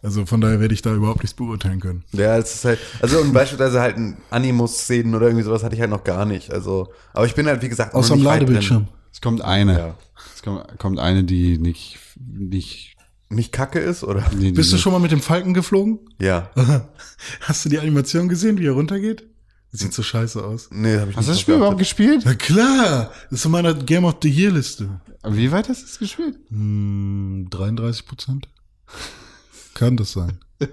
[0.01, 2.03] Also von daher werde ich da überhaupt nichts beurteilen können.
[2.13, 5.81] Ja, es ist halt, also und beispielsweise halt ein Animus-Szenen oder irgendwie sowas hatte ich
[5.81, 6.51] halt noch gar nicht.
[6.53, 8.87] Also, aber ich bin halt, wie gesagt, noch Außer am nicht weit Ladebildschirm.
[9.11, 9.77] Es kommt eine.
[9.77, 9.95] Ja.
[10.35, 12.95] Es kommt, kommt eine, die nicht, nicht.
[13.29, 14.21] Nicht kacke ist, oder?
[14.39, 15.99] Die, Bist du die- schon mal mit dem Falken geflogen?
[16.19, 16.49] Ja.
[17.41, 19.27] Hast du die Animation gesehen, wie er runtergeht?
[19.71, 20.69] Das sieht so scheiße aus.
[20.71, 22.23] Nee, hab ich Hast du das Spiel überhaupt gespielt?
[22.25, 24.99] Na klar, das ist in meiner Game of the Year Liste.
[25.23, 26.39] Wie weit hast du es gespielt?
[26.49, 28.47] Hm, 33 Prozent.
[29.75, 30.39] Kann das sein.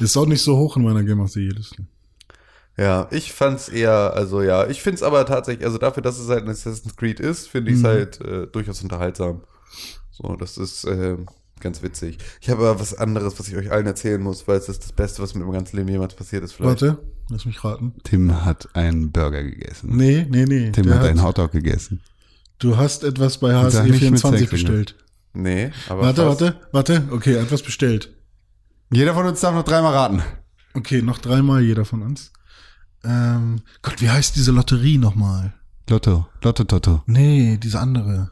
[0.00, 1.86] Ist auch nicht so hoch in meiner Game of the Year Liste.
[2.76, 6.44] Ja, ich fand's eher, also ja, ich find's aber tatsächlich, also dafür, dass es halt
[6.44, 7.86] ein Assassin's Creed ist, finde ich es Mhm.
[7.86, 9.42] halt äh, durchaus unterhaltsam.
[10.16, 11.18] So, das ist äh,
[11.60, 12.16] ganz witzig.
[12.40, 14.92] Ich habe aber was anderes, was ich euch allen erzählen muss, weil es ist das
[14.92, 16.52] Beste, was mir im ganzen Leben jemals passiert ist.
[16.54, 16.82] Vielleicht.
[16.82, 16.98] Warte,
[17.28, 17.94] lass mich raten.
[18.02, 19.94] Tim hat einen Burger gegessen.
[19.94, 20.70] Nee, nee, nee.
[20.70, 22.00] Tim der hat einen hat, Hotdog gegessen.
[22.58, 24.96] du hast etwas bei Sag nicht mit HSE24 Sex, bestellt.
[25.34, 26.40] Nee, aber Warte, fast.
[26.40, 27.08] warte, warte.
[27.10, 28.14] Okay, etwas bestellt.
[28.90, 30.22] Jeder von uns darf noch dreimal raten.
[30.72, 32.32] Okay, noch dreimal jeder von uns.
[33.04, 35.52] Ähm, Gott, wie heißt diese Lotterie nochmal?
[35.90, 37.02] Lotto, Lotto Toto.
[37.06, 38.30] Nee, diese andere.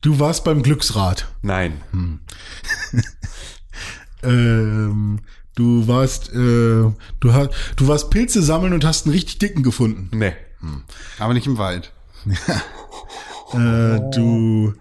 [0.00, 1.28] Du warst beim Glücksrad.
[1.42, 1.80] Nein.
[4.22, 5.20] Ähm,
[5.54, 10.10] du warst, äh, du hast, du warst Pilze sammeln und hast einen richtig dicken gefunden.
[10.12, 10.32] Nee.
[11.20, 11.92] Aber nicht im Wald.
[13.54, 14.74] Äh, du,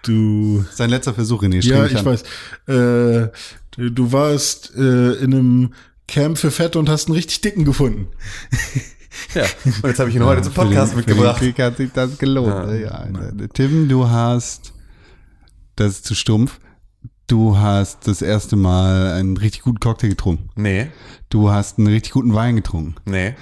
[0.00, 1.60] du, Sein letzter Versuch, René.
[1.60, 2.04] streng ja, ich an.
[2.06, 2.22] weiß.
[2.68, 3.30] Äh,
[3.72, 5.74] du, du warst äh, in einem
[6.08, 8.06] Camp für Fette und hast einen richtig dicken gefunden.
[9.34, 9.42] Ja.
[9.64, 11.38] Und jetzt habe ich ihn heute zum Podcast den, mitgebracht.
[11.38, 12.70] Für den Krieg hat sich das gelohnt.
[12.80, 13.06] Ja.
[13.06, 13.32] ne?
[13.38, 14.72] Ja, Tim, du hast,
[15.76, 16.60] das ist zu stumpf,
[17.26, 20.50] du hast das erste Mal einen richtig guten Cocktail getrunken.
[20.54, 20.90] Nee.
[21.30, 22.96] Du hast einen richtig guten Wein getrunken.
[23.04, 23.34] Nee.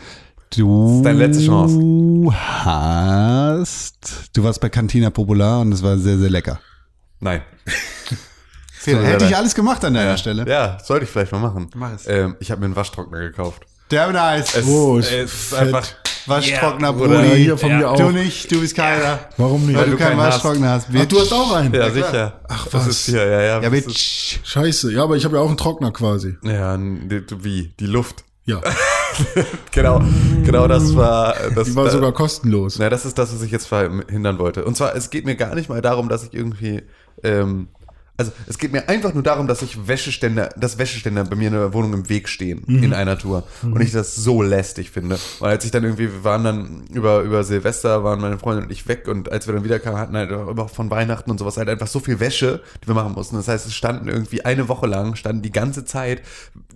[0.56, 2.32] Du ist deine letzte Chance.
[2.32, 6.60] hast, du warst bei Cantina Popular und es war sehr, sehr lecker.
[7.20, 7.42] Nein.
[8.84, 10.46] So, hätte ich alles gemacht an deiner Stelle.
[10.46, 11.70] Ja, sollte ich vielleicht mal machen.
[11.74, 12.06] Mach es.
[12.06, 13.64] Ähm, ich habe mir einen Waschtrockner gekauft.
[13.95, 14.55] Der nice.
[14.57, 15.59] Es, Oh, es ist ist fett.
[15.61, 15.86] einfach.
[16.26, 17.11] Waschtrockner, Ja, Brudi.
[17.11, 17.97] oder Ja, hier von mir auch.
[17.99, 19.18] Du nicht, du bist keiner.
[19.36, 19.76] Warum nicht?
[19.76, 20.36] Weil du du keinen hast.
[20.36, 20.88] Waschtrockner hast.
[20.97, 21.74] Ach, du hast auch einen.
[21.74, 22.40] Ja, sicher.
[22.49, 22.86] Ach, Das was?
[22.88, 23.61] ist hier, ja, ja.
[23.61, 24.38] Ja, das bitch.
[24.42, 24.90] Scheiße.
[24.92, 26.36] Ja, aber ich habe ja auch einen Trockner quasi.
[26.42, 27.74] Ja, wie?
[27.78, 28.24] Die Luft.
[28.47, 28.61] Ja,
[29.72, 30.03] Genau.
[30.45, 31.34] Genau das war.
[31.55, 32.78] Das, die war da- sogar kostenlos.
[32.78, 34.64] Na, das ist das, was ich jetzt verhindern wollte.
[34.64, 36.82] Und zwar, es geht mir gar nicht mal darum, dass ich irgendwie,
[37.22, 37.68] ähm,
[38.16, 41.54] also es geht mir einfach nur darum, dass ich Wäscheständer, dass Wäscheständer bei mir in
[41.54, 42.82] der Wohnung im Weg stehen Mhm.
[42.84, 45.18] in einer Tour und ich das so lästig finde.
[45.40, 48.70] Und als ich dann irgendwie, wir waren dann über über Silvester, waren meine Freundin und
[48.70, 51.68] ich weg und als wir dann wiederkamen, hatten halt auch von Weihnachten und sowas halt
[51.68, 53.34] einfach so viel Wäsche, die wir machen mussten.
[53.36, 56.22] Das heißt, es standen irgendwie eine Woche lang, standen die ganze Zeit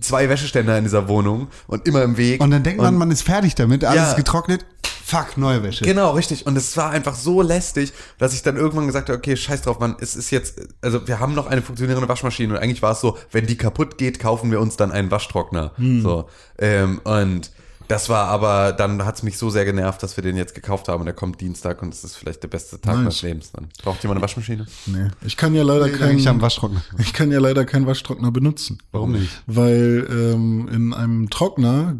[0.01, 2.41] zwei Wäscheständer in dieser Wohnung und immer im Weg.
[2.43, 4.11] Und dann denkt man, man ist fertig damit, alles Ja.
[4.11, 4.65] ist getrocknet.
[5.09, 5.87] Fuck, neue Wäsche.
[5.87, 6.47] Genau, richtig.
[6.47, 9.79] Und es war einfach so lästig, dass ich dann irgendwann gesagt habe, okay, scheiß drauf,
[9.79, 13.01] Mann, es ist jetzt, also wir haben noch eine funktionierende Waschmaschine und eigentlich war es
[13.01, 15.73] so, wenn die kaputt geht, kaufen wir uns dann einen Waschtrockner.
[16.03, 16.29] So.
[16.59, 17.51] Ähm, und
[17.89, 20.89] das war aber, dann hat es mich so sehr genervt, dass wir den jetzt gekauft
[20.89, 23.03] haben und der kommt Dienstag und es ist vielleicht der beste Tag Nice.
[23.03, 23.69] meines Lebens dann.
[23.83, 24.67] Braucht jemand eine Waschmaschine?
[24.87, 25.09] Nee.
[25.25, 26.83] Ich kann ja leider Nee, dann ich keinen, Waschtrockner.
[26.99, 28.79] ich kann ja leider keinen Waschtrockner benutzen.
[28.93, 29.31] Warum nicht?
[29.47, 31.97] Weil ähm, in einem Trockner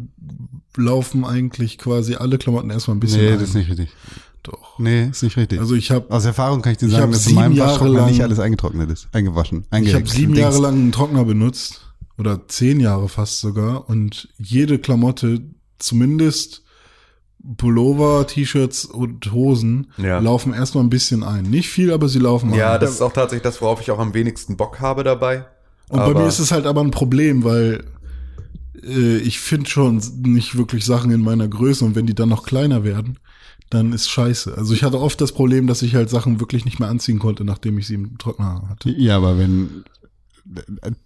[0.77, 3.39] laufen eigentlich quasi alle Klamotten erstmal ein bisschen Nee, ein.
[3.39, 3.89] das ist nicht richtig.
[4.43, 4.79] Doch.
[4.79, 5.59] Nee, ist nicht richtig.
[5.59, 7.53] Also ich habe Aus Erfahrung kann ich dir Ich sagen, hab dass in sieben meinem
[7.55, 10.35] Jahre Waschtrockner lang- nicht alles eingetrocknet ist, eingewaschen, ich habe sieben.
[10.35, 11.81] Jahre lang einen Trockner benutzt
[12.17, 15.41] oder zehn Jahre fast sogar und jede Klamotte,
[15.79, 16.63] zumindest
[17.57, 20.19] Pullover, T-Shirts und Hosen, Ja.
[20.19, 21.43] laufen erstmal ein bisschen ein.
[21.43, 22.79] Nicht viel, aber sie laufen Ja, ein.
[22.81, 25.45] das ist auch tatsächlich das, worauf ich auch am wenigsten Bock habe dabei.
[25.87, 27.83] Und aber- bei mir ist es halt aber ein Problem, weil
[28.83, 32.43] äh, ich finde schon nicht wirklich Sachen in meiner Größe und wenn die dann noch
[32.43, 33.19] kleiner werden,
[33.69, 34.57] dann ist scheiße.
[34.57, 37.43] Also ich hatte oft das Problem, dass ich halt Sachen wirklich nicht mehr anziehen konnte,
[37.45, 38.89] nachdem ich sie im Trockner hatte.
[38.89, 39.83] Ja, aber wenn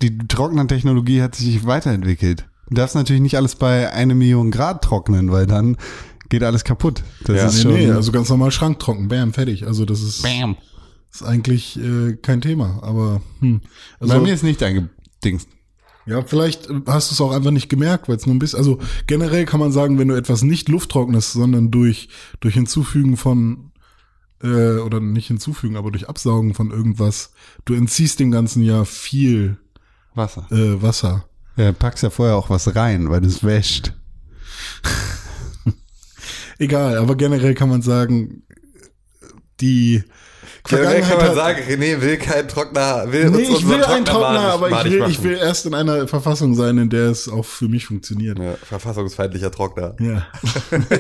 [0.01, 2.45] die Trocknertechnologie hat sich weiterentwickelt.
[2.73, 5.77] Du darfst natürlich nicht alles bei eine Million Grad trocknen, weil dann
[6.29, 7.03] geht alles kaputt.
[7.25, 7.45] Das Ja.
[7.47, 7.73] ist Nee, schon.
[7.73, 9.67] nee, also ganz normal Schranktrocken, bam, fertig.
[9.67, 10.57] Also das ist, Bam.
[11.11, 13.61] ist eigentlich äh, kein Thema, aber hm.
[13.99, 15.47] also, Bei mir ist nicht eingedingst.
[16.07, 18.79] Ja, vielleicht hast du es auch einfach nicht gemerkt, weil es nur ein bisschen, also
[19.05, 22.09] generell kann man sagen, wenn du etwas nicht lufttrocknest, sondern durch,
[22.39, 23.71] durch Hinzufügen von,
[24.41, 27.33] äh, oder nicht hinzufügen, aber durch Absaugen von irgendwas,
[27.65, 29.57] du entziehst dem ganzen Jahr viel
[30.15, 30.47] Wasser.
[30.51, 31.25] äh, Wasser.
[31.55, 33.93] Ja, packst ja vorher auch was rein, weil du es wäscht.
[36.59, 38.43] Egal, aber generell kann man sagen,
[39.59, 40.03] die
[40.65, 44.05] Generell kann man hat- sagen, René will keinen Trockner, will Nee, uns ich will einen
[44.05, 45.11] Trockner, aber ich will, machen.
[45.11, 48.39] ich will erst in einer Verfassung sein, in der es auch für mich funktioniert.
[48.39, 49.95] Ja, verfassungsfeindlicher Trockner.
[49.99, 50.25] Ja.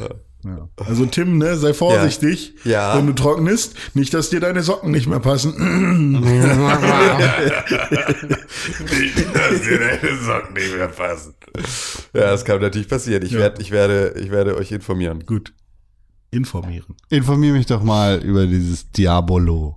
[0.00, 0.08] Ja.
[0.76, 2.96] Also Tim, ne, sei vorsichtig, Ja.
[2.96, 5.52] wenn du trocknest, nicht, dass dir deine Socken nicht mehr passen.
[9.32, 11.34] dass dir deine Socken nicht mehr passen.
[12.14, 13.24] Ja, das kann natürlich passieren.
[13.24, 13.40] Ich, Ja.
[13.40, 15.24] werd, ich, werde, ich werde euch informieren.
[15.26, 15.52] Gut.
[16.30, 16.94] Informieren.
[17.08, 19.76] Informier mich doch mal über dieses Diabolo.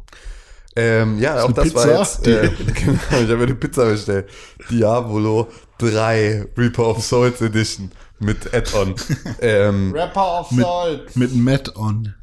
[0.76, 2.00] Ähm, ja, auch das war Pizza?
[2.00, 2.28] jetzt.
[2.28, 4.28] Äh, genau, ich habe mir eine Pizza bestellt.
[4.70, 5.48] Diabolo
[5.80, 7.92] 3 Reaper of Souls Edition
[8.22, 8.96] mit Add-on.
[9.42, 12.14] ähm, Rapper of Mit, mit Matt on.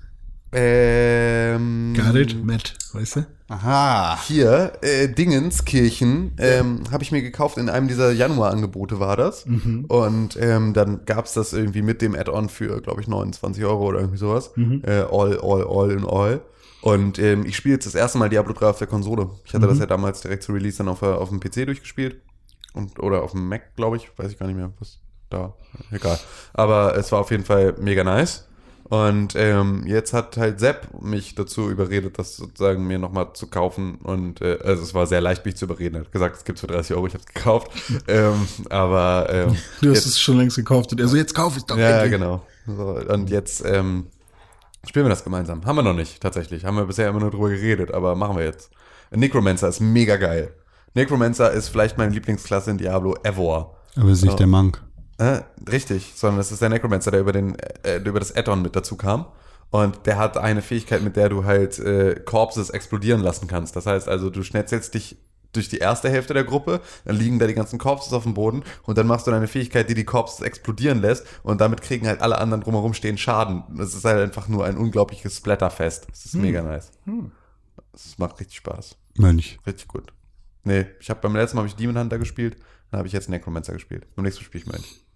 [0.53, 2.45] ähm, Got it?
[2.45, 3.27] Matt, weißt du?
[3.51, 4.19] Aha.
[4.27, 9.45] Hier, äh, Dingenskirchen, ähm, habe ich mir gekauft, in einem dieser Januar-Angebote war das.
[9.89, 14.01] Und ähm, dann gab's das irgendwie mit dem Add-on für, glaube ich, 29 Euro oder
[14.01, 14.51] irgendwie sowas.
[14.57, 16.43] Äh, all, all, all in all.
[16.83, 19.31] Und ähm, ich spiele jetzt das erste Mal Diablo 3 auf der Konsole.
[19.45, 22.21] Ich hatte das ja damals direkt zu Release dann auf, der- auf dem PC durchgespielt.
[22.75, 24.11] Und, oder auf dem Mac, glaube ich.
[24.17, 24.99] Weiß ich gar nicht mehr, was
[25.31, 25.55] da.
[25.91, 26.19] Egal.
[26.55, 28.49] Aber es war auf jeden Fall mega nice.
[28.89, 33.97] Und ähm, jetzt hat halt Sepp mich dazu überredet, das sozusagen mir nochmal zu kaufen.
[33.97, 35.97] Und äh, also es war sehr leicht, mich zu überreden.
[35.97, 37.71] Er hat gesagt, es gibt's für 30 Euro, ich habe es gekauft.
[38.09, 40.91] ähm, aber ähm, Du hast jetzt, es schon längst gekauft.
[40.93, 41.77] Und er so, jetzt kauf ich doch.
[41.77, 42.19] ja, endlich.
[42.19, 42.43] genau.
[42.67, 44.07] So, und jetzt ähm,
[44.87, 45.67] spielen wir das gemeinsam.
[45.67, 46.65] Haben wir noch nicht, tatsächlich.
[46.65, 48.71] Haben wir bisher immer nur drüber geredet, aber machen wir jetzt.
[49.11, 50.55] Necromancer ist mega geil.
[50.95, 53.75] Necromancer ist vielleicht meine Lieblingsklasse in Diablo ever.
[53.97, 54.83] Aber ist nicht der Monk.
[55.19, 58.77] Äh, richtig, sondern es ist der Necromancer, der über, den, äh, über das Add-on mit
[58.77, 59.27] dazu kam.
[59.71, 63.77] Und der hat eine Fähigkeit, mit der du halt äh, Corpses explodieren lassen kannst.
[63.77, 65.19] Das heißt also, du schnetzelst dich
[65.53, 68.63] durch die erste Hälfte der Gruppe, dann liegen da die ganzen Corpses auf dem Boden
[68.85, 72.21] und dann machst du eine Fähigkeit, die die Corpses explodieren lässt und damit kriegen halt
[72.21, 73.65] alle anderen drumherum stehen Schaden.
[73.77, 76.07] Das ist halt einfach nur ein unglaubliches Splatterfest.
[76.11, 76.93] Das ist mega nice.
[77.93, 78.97] Das macht richtig Spaß.
[79.17, 79.59] Mönch.
[79.67, 80.13] Richtig gut.
[80.65, 82.57] Nee, ich habe beim letzten Mal habe ich Demon Hunter gespielt,
[82.91, 84.07] dann habe ich jetzt Necromancer gespielt.
[84.15, 85.08] Beim nächsten Mal spiele ich Mönch.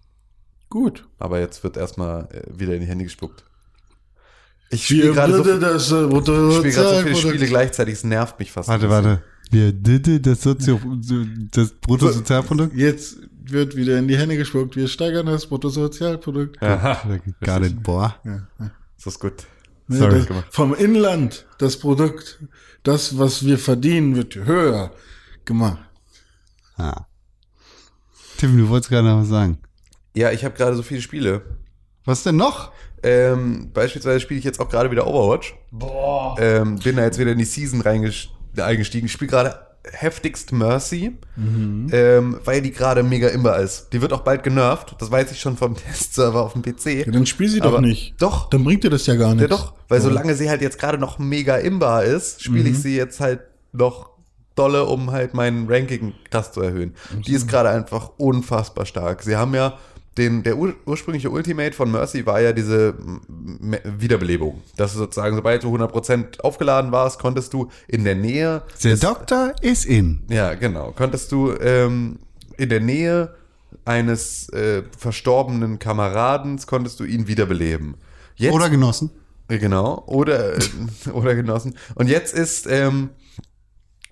[0.73, 1.07] Gut.
[1.19, 3.43] Aber jetzt wird erstmal äh, wieder in die Hände gespuckt.
[4.71, 8.51] Ich spiele gerade so, das, äh, ich spiel so viele Spiele gleichzeitig, es nervt mich
[8.51, 8.69] fast.
[8.69, 9.21] Warte, warte.
[9.51, 10.81] Wir didde das, Sozio
[11.51, 12.75] das Bruttosozialprodukt?
[12.75, 14.75] Jetzt wird wieder in die Hände gespuckt.
[14.75, 16.59] Wir steigern das Bruttosozialprodukt.
[16.63, 18.15] Aha, Gar nicht, boah.
[18.95, 19.45] das ist gut.
[19.87, 20.25] Ne, Sorry.
[20.27, 22.43] das, vom Inland, das Produkt,
[22.81, 24.91] das, was wir verdienen, wird höher
[25.45, 25.83] gemacht.
[26.77, 27.05] Ah.
[28.37, 29.59] Tim, du wolltest gerade noch was sagen.
[30.15, 31.41] Ja, ich habe gerade so viele Spiele.
[32.05, 32.71] Was denn noch?
[33.01, 35.55] Ähm, beispielsweise spiele ich jetzt auch gerade wieder Overwatch.
[35.71, 36.35] Boah.
[36.39, 39.05] Ähm, bin da jetzt wieder in die Season eingestiegen.
[39.07, 39.55] Ich spiele gerade
[39.91, 41.17] heftigst Mercy,
[41.91, 43.89] ähm, weil die gerade mega imber ist.
[43.91, 44.95] Die wird auch bald genervt.
[44.99, 47.05] Das weiß ich schon vom Testserver auf dem PC.
[47.05, 48.13] Ja, dann spiel sie doch Aber- nicht.
[48.21, 48.49] Doch.
[48.49, 49.49] Dann bringt dir das ja gar Ja nichts.
[49.49, 53.19] doch, weil solange sie halt jetzt gerade noch mega imbar ist, spiele ich sie jetzt
[53.19, 53.41] halt
[53.73, 54.11] noch
[54.55, 56.93] dolle, um halt meinen Ranking krass zu erhöhen.
[57.25, 59.23] Die ist gerade einfach unfassbar stark.
[59.23, 59.77] Sie haben ja
[60.17, 64.61] den, der ur ursprüngliche Ultimate von Mercy war ja diese M- Wiederbelebung.
[64.77, 69.53] Dass du sozusagen, sobald du 100% aufgeladen warst, konntest du in der Nähe Der Doktor
[69.61, 70.19] ist in.
[70.29, 70.91] ja, genau.
[70.95, 72.19] Konntest du ähm,
[72.57, 73.33] in der Nähe
[73.85, 77.95] eines äh, verstorbenen Kameradens, konntest du ihn wiederbeleben.
[78.35, 79.09] Jetzt, Oder genossen.
[79.47, 80.53] Genau, oder,
[81.13, 81.75] oder genossen.
[81.95, 83.09] Und jetzt ist ähm,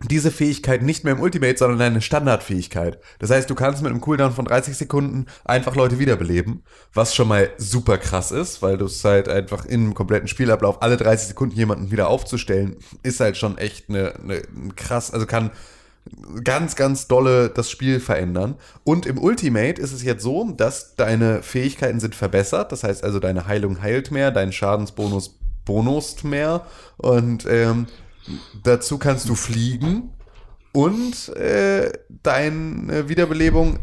[0.09, 2.99] diese Fähigkeit nicht mehr im Ultimate, sondern eine Standardfähigkeit.
[3.19, 7.27] Das heißt, du kannst mit einem Cooldown von 30 Sekunden einfach Leute wiederbeleben, was schon
[7.27, 11.55] mal super krass ist, weil du es halt einfach im kompletten Spielablauf alle 30 Sekunden
[11.55, 14.41] jemanden wieder aufzustellen, ist halt schon echt eine, eine
[14.75, 15.51] krass, also kann
[16.43, 18.55] ganz, ganz dolle das Spiel verändern.
[18.83, 22.71] Und im Ultimate ist es jetzt so, dass deine Fähigkeiten sind verbessert.
[22.71, 26.65] Das heißt also, deine Heilung heilt mehr, dein Schadensbonus bonust mehr.
[26.97, 27.87] Und ähm,
[28.63, 30.11] dazu kannst du fliegen.
[30.73, 31.91] Und äh,
[32.23, 33.79] deine Wiederbelebung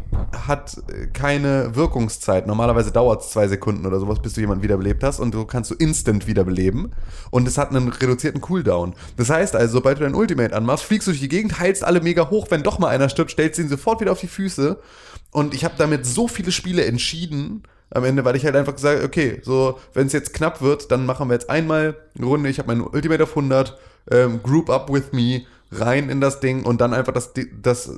[0.47, 0.81] hat
[1.13, 2.47] keine Wirkungszeit.
[2.47, 5.19] Normalerweise dauert es zwei Sekunden oder sowas, bis du jemanden wiederbelebt hast.
[5.19, 6.91] Und du kannst du instant wiederbeleben.
[7.29, 8.95] Und es hat einen reduzierten Cooldown.
[9.17, 12.01] Das heißt also, sobald du dein Ultimate anmachst, fliegst du durch die Gegend, heilst alle
[12.01, 12.47] mega hoch.
[12.49, 14.79] Wenn doch mal einer stirbt, stellst du ihn sofort wieder auf die Füße.
[15.29, 17.61] Und ich habe damit so viele Spiele entschieden,
[17.91, 21.05] am Ende, weil ich halt einfach gesagt okay, so, wenn es jetzt knapp wird, dann
[21.05, 23.77] machen wir jetzt einmal eine Runde, ich habe mein Ultimate auf 100,
[24.11, 27.31] ähm, Group Up With Me, rein in das Ding und dann einfach das,
[27.61, 27.91] das,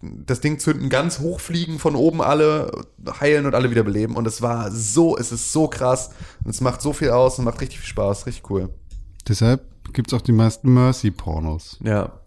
[0.00, 2.84] das Ding zünden, ganz hochfliegen, von oben alle
[3.20, 4.16] heilen und alle wieder beleben.
[4.16, 6.10] Und es war so, es ist so krass.
[6.44, 8.70] Und es macht so viel aus und macht richtig viel Spaß, richtig cool.
[9.28, 11.78] Deshalb gibt's auch die meisten Mercy-Pornos.
[11.82, 12.20] Ja.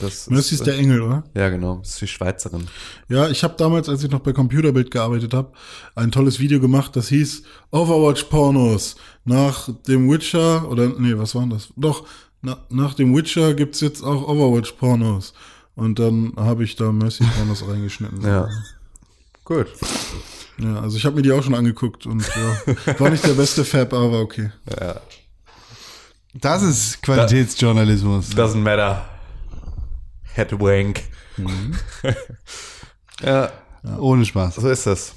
[0.00, 1.22] Das Mercy ist der Engel, oder?
[1.34, 1.76] Ja, genau.
[1.76, 2.66] Das ist die Schweizerin.
[3.08, 5.52] Ja, ich habe damals, als ich noch bei Computerbild gearbeitet habe,
[5.94, 8.96] ein tolles Video gemacht, das hieß Overwatch Pornos.
[9.24, 11.72] Nach dem Witcher, oder nee, was war denn das?
[11.76, 12.06] Doch,
[12.44, 15.32] na, nach dem Witcher gibt's jetzt auch Overwatch Pornos.
[15.74, 18.22] Und dann habe ich da Mercy Pornos reingeschnitten.
[18.22, 18.48] Ja.
[19.44, 19.66] Gut.
[20.58, 23.64] Ja, also ich habe mir die auch schon angeguckt und ja, war nicht der beste
[23.64, 24.52] Fab, aber okay.
[24.80, 25.00] Ja.
[26.34, 28.30] Das ist Qualitätsjournalismus.
[28.30, 29.04] Doesn't matter.
[30.22, 31.02] Headwank.
[33.22, 33.50] ja,
[33.98, 34.56] Ohne Spaß.
[34.56, 35.14] so ist das.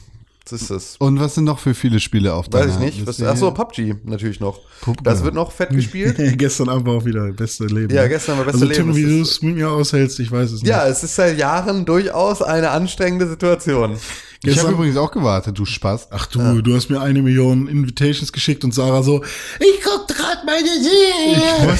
[0.49, 0.95] So ist das.
[0.99, 3.07] Und was sind noch für viele Spiele auf Weiß deiner ich nicht.
[3.07, 3.31] Was, Liste?
[3.31, 4.61] ach so, PUBG natürlich noch.
[4.81, 5.03] PUBG.
[5.03, 6.15] Das wird noch fett gespielt.
[6.37, 7.93] gestern Abend war auch wieder beste Leben.
[7.93, 8.09] Ja, ne?
[8.09, 8.95] gestern war beste also, Tim, Leben.
[8.95, 10.69] wie Das du es mit mir aushältst, ich weiß es nicht.
[10.69, 13.97] Ja, es ist seit Jahren durchaus eine anstrengende Situation.
[14.43, 16.09] Ich habe übrigens auch gewartet, du Spaß.
[16.11, 19.23] Ach du, du hast mir eine Million Invitations geschickt und Sarah so,
[19.59, 21.77] ich guck grad meine Serie.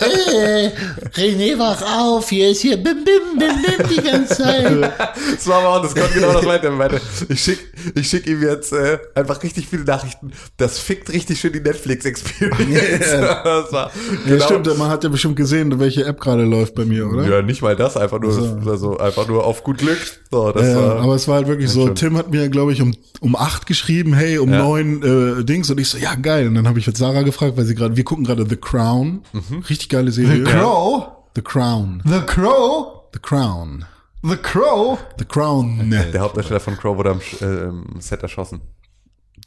[0.00, 0.70] äh,
[1.14, 4.92] René, wach auf, hier ist hier bim bim bim bim die ganze Zeit.
[5.34, 6.70] Das war aber auch, das kommt genau das weiter.
[6.70, 7.58] Er Ich schick,
[7.94, 10.32] ich schick ihm jetzt äh, einfach richtig viele Nachrichten.
[10.56, 13.06] Das fickt richtig schön die Netflix-Experience.
[13.50, 13.90] Das war,
[14.26, 17.28] Ja, stimmt, man hat ja bestimmt gesehen, welche App gerade läuft bei mir, oder?
[17.28, 18.58] Ja, nicht mal das, einfach nur, So.
[18.70, 19.98] also einfach nur auf gut Glück.
[20.30, 21.94] So, das Ja, war, aber es war halt wirklich so, schon.
[21.94, 24.58] Tim hat mir, glaube ich, um, um acht geschrieben, hey, um Ja.
[24.58, 25.70] neun äh, Dings.
[25.70, 26.48] Und ich so, ja, geil.
[26.48, 29.22] Und dann habe ich jetzt Sarah gefragt, weil sie gerade, wir gucken gerade The Crown.
[29.32, 29.58] Mhm.
[29.68, 30.44] Richtig geile Serie.
[30.46, 31.08] The Crow?
[31.36, 32.02] The Crown.
[32.06, 33.02] The Crow?
[33.12, 33.84] The Crown.
[34.22, 34.98] The Crow?
[35.18, 35.90] The Crown.
[35.90, 38.60] der Hauptdarsteller von Crow wurde am äh, im Set erschossen.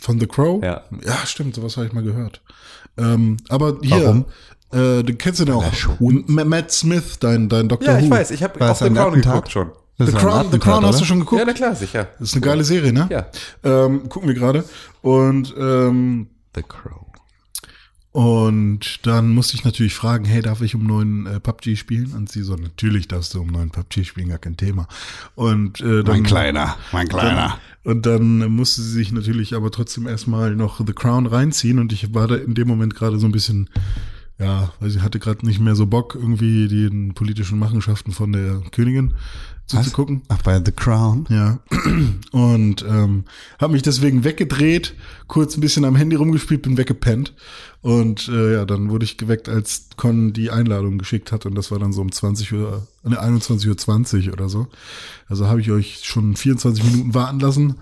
[0.01, 0.63] Von The Crow?
[0.63, 0.81] Ja.
[1.05, 2.41] Ja, stimmt, sowas habe ich mal gehört.
[2.97, 4.25] Ähm, aber hier, Warum?
[4.71, 5.71] äh, du kennst ihn ja auch.
[5.99, 7.87] Matt Smith, dein, dein Dr.
[7.93, 8.11] Ja, ich Who.
[8.11, 9.71] weiß, ich habe The ein Crown geguckt schon.
[9.97, 10.99] Das The Crown, The Crown hast oder?
[10.99, 11.39] du schon geguckt?
[11.39, 12.09] Ja, na klar, sicher.
[12.19, 13.07] Das ist eine geile Serie, ne?
[13.11, 13.27] Ja.
[13.63, 14.63] Ähm, gucken wir gerade.
[15.01, 17.03] Und ähm, The Crow.
[18.13, 22.13] Und dann musste ich natürlich fragen, hey, darf ich um neuen äh, PUBG spielen?
[22.13, 24.87] Und sie so, natürlich darfst du um neuen PUBG spielen, gar kein Thema.
[25.33, 27.57] Und äh, dann, Mein Kleiner, mein Kleiner.
[27.83, 32.13] Und dann musste sie sich natürlich aber trotzdem erstmal noch The Crown reinziehen und ich
[32.13, 33.67] war da in dem Moment gerade so ein bisschen,
[34.37, 38.61] ja, weil sie hatte gerade nicht mehr so Bock, irgendwie den politischen Machenschaften von der
[38.71, 39.15] Königin
[39.65, 40.21] zuzugucken.
[40.27, 41.25] Ach, bei The Crown?
[41.29, 41.59] Ja.
[42.31, 43.25] Und ähm,
[43.59, 44.93] habe mich deswegen weggedreht,
[45.27, 47.33] kurz ein bisschen am Handy rumgespielt, bin weggepennt.
[47.81, 51.45] Und äh, ja, dann wurde ich geweckt, als Con die Einladung geschickt hat.
[51.45, 54.67] Und das war dann so um 20 Uhr, ne, 21.20 Uhr 20 oder so.
[55.27, 57.75] Also habe ich euch schon 24 Minuten warten lassen,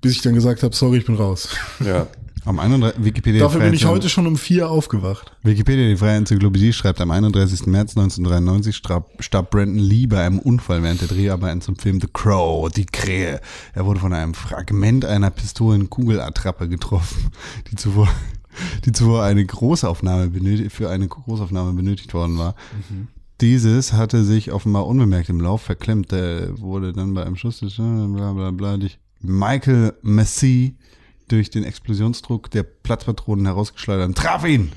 [0.00, 1.48] bis ich dann gesagt habe, sorry, ich bin raus.
[1.84, 2.06] Ja.
[2.44, 3.04] Am 31.
[3.04, 3.40] Wikipedia.
[3.40, 5.32] Dafür bin ich heute schon um vier aufgewacht.
[5.42, 7.66] Wikipedia, die Freie Enzyklopädie, schreibt, am 31.
[7.66, 12.70] März 1993 starb, Brandon Lee bei einem Unfall während der Dreharbeiten zum Film The Crow,
[12.70, 13.40] die Krähe.
[13.74, 17.30] Er wurde von einem Fragment einer Pistolenkugel-Attrappe getroffen,
[17.70, 18.08] die zuvor,
[18.84, 22.54] die zuvor eine Großaufnahme benötigt, für eine Großaufnahme benötigt worden war.
[23.40, 26.10] Dieses hatte sich offenbar unbemerkt im Lauf verklemmt.
[26.10, 30.76] Der wurde dann bei einem Schuss bla bla bla durch Michael Massey
[31.28, 34.72] durch den Explosionsdruck der Platzpatronen herausgeschleudert und traf ihn.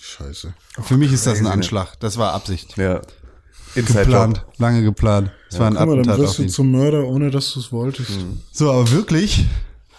[0.00, 0.54] Scheiße.
[0.82, 1.98] Für mich ist das ein Anschlag.
[2.00, 2.76] Das war Absicht.
[2.76, 3.00] Ja.
[3.74, 5.30] Inside Geplant, lange geplant.
[5.50, 6.48] Es war ein Guck mal, dann Attentat wirst auf du ihn.
[6.48, 8.10] zum Mörder, ohne dass du es wolltest.
[8.50, 9.44] So, aber wirklich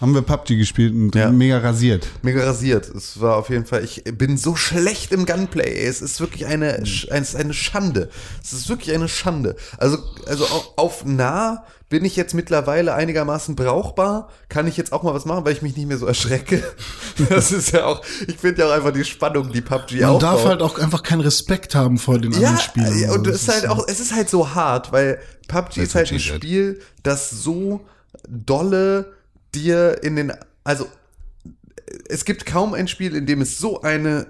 [0.00, 1.30] haben wir PUBG gespielt und Ja.
[1.30, 2.06] mega rasiert.
[2.22, 2.88] Mega rasiert.
[2.88, 5.84] Es war auf jeden Fall, ich bin so schlecht im Gunplay.
[5.84, 8.08] Es ist wirklich eine, es ist eine Schande.
[8.42, 9.56] Es ist wirklich eine Schande.
[9.78, 14.28] Also, also au- auf nah bin ich jetzt mittlerweile einigermaßen brauchbar.
[14.48, 16.62] Kann ich jetzt auch mal was machen, weil ich mich nicht mehr so erschrecke.
[17.28, 20.22] Das ist ja auch, ich finde ja auch einfach die Spannung, die PUBG Man aufbaut.
[20.22, 22.98] darf halt auch einfach keinen Respekt haben vor den anderen Spielern.
[22.98, 23.68] Ja, und Also es ist halt so.
[23.68, 26.18] auch, es ist halt so hart, weil PUBG ist halt ein.
[26.20, 27.82] Spiel, das so
[28.26, 29.12] dolle
[29.54, 30.32] dir in den,
[30.64, 30.86] also
[32.08, 34.26] es gibt kaum ein Spiel, in dem es so eine,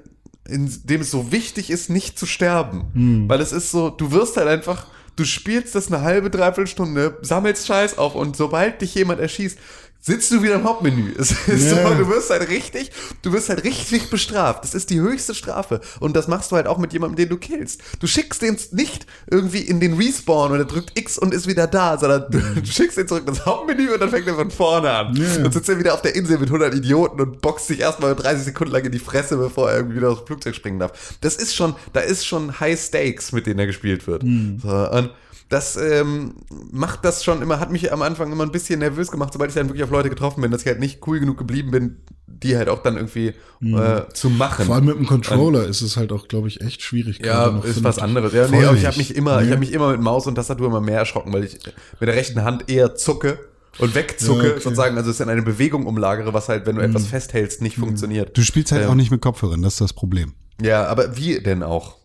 [0.48, 2.90] in dem es so wichtig ist, nicht zu sterben.
[2.94, 3.28] Hm.
[3.28, 7.18] Weil es ist so, du wirst halt einfach, du spielst das eine halbe, dreiviertel Stunde,
[7.22, 9.58] sammelst Scheiß auf und sobald dich jemand erschießt,
[10.00, 11.12] sitzt du wieder im Hauptmenü.
[11.18, 11.88] Es ist Ja.
[11.88, 12.90] so, du wirst halt richtig,
[13.22, 14.64] du wirst halt richtig bestraft.
[14.64, 15.80] Das ist die höchste Strafe.
[16.00, 17.82] Und das machst du halt auch mit jemandem, den du killst.
[18.00, 21.66] Du schickst den nicht irgendwie in den Respawn und er drückt X und ist wieder
[21.66, 25.14] da, sondern du schickst ihn zurück ins Hauptmenü und dann fängt er von vorne an.
[25.16, 25.44] Ja.
[25.44, 28.44] Und sitzt er wieder auf der Insel mit 100 Idioten und boxt sich erstmal 30
[28.44, 30.92] Sekunden lang in die Fresse, bevor er irgendwie wieder aus dem Flugzeug springen darf.
[31.20, 34.22] Das ist schon, da ist schon High Stakes, mit denen er gespielt wird.
[34.22, 35.10] So, und
[35.50, 36.36] das ähm,
[36.70, 39.54] macht das schon immer, hat mich am Anfang immer ein bisschen nervös gemacht, sobald ich
[39.56, 41.96] dann wirklich auf Leute getroffen bin, dass ich halt nicht cool genug geblieben bin,
[42.26, 44.64] die halt auch dann irgendwie äh, zu machen.
[44.64, 47.20] Vor allem mit dem Controller ist es halt auch, glaube ich, echt schwierig.
[47.24, 48.02] Ja, noch, ist was ich.
[48.02, 48.32] anderes.
[48.32, 49.50] Ja, nee, aber ich habe mich immer, ich Nee.
[49.50, 51.54] habe mich immer mit Maus und Tastatur immer mehr erschrocken, weil ich
[51.98, 53.38] mit der rechten Hand eher zucke
[53.78, 54.60] und wegzucke, Ja, okay.
[54.60, 58.36] sozusagen, also es in eine Bewegung umlagere, was halt, wenn du etwas festhältst, nicht funktioniert.
[58.38, 58.90] Du spielst halt Ähm.
[58.90, 60.34] auch nicht mit Kopfhörern, das ist das Problem.
[60.62, 61.96] Ja, aber wie denn auch?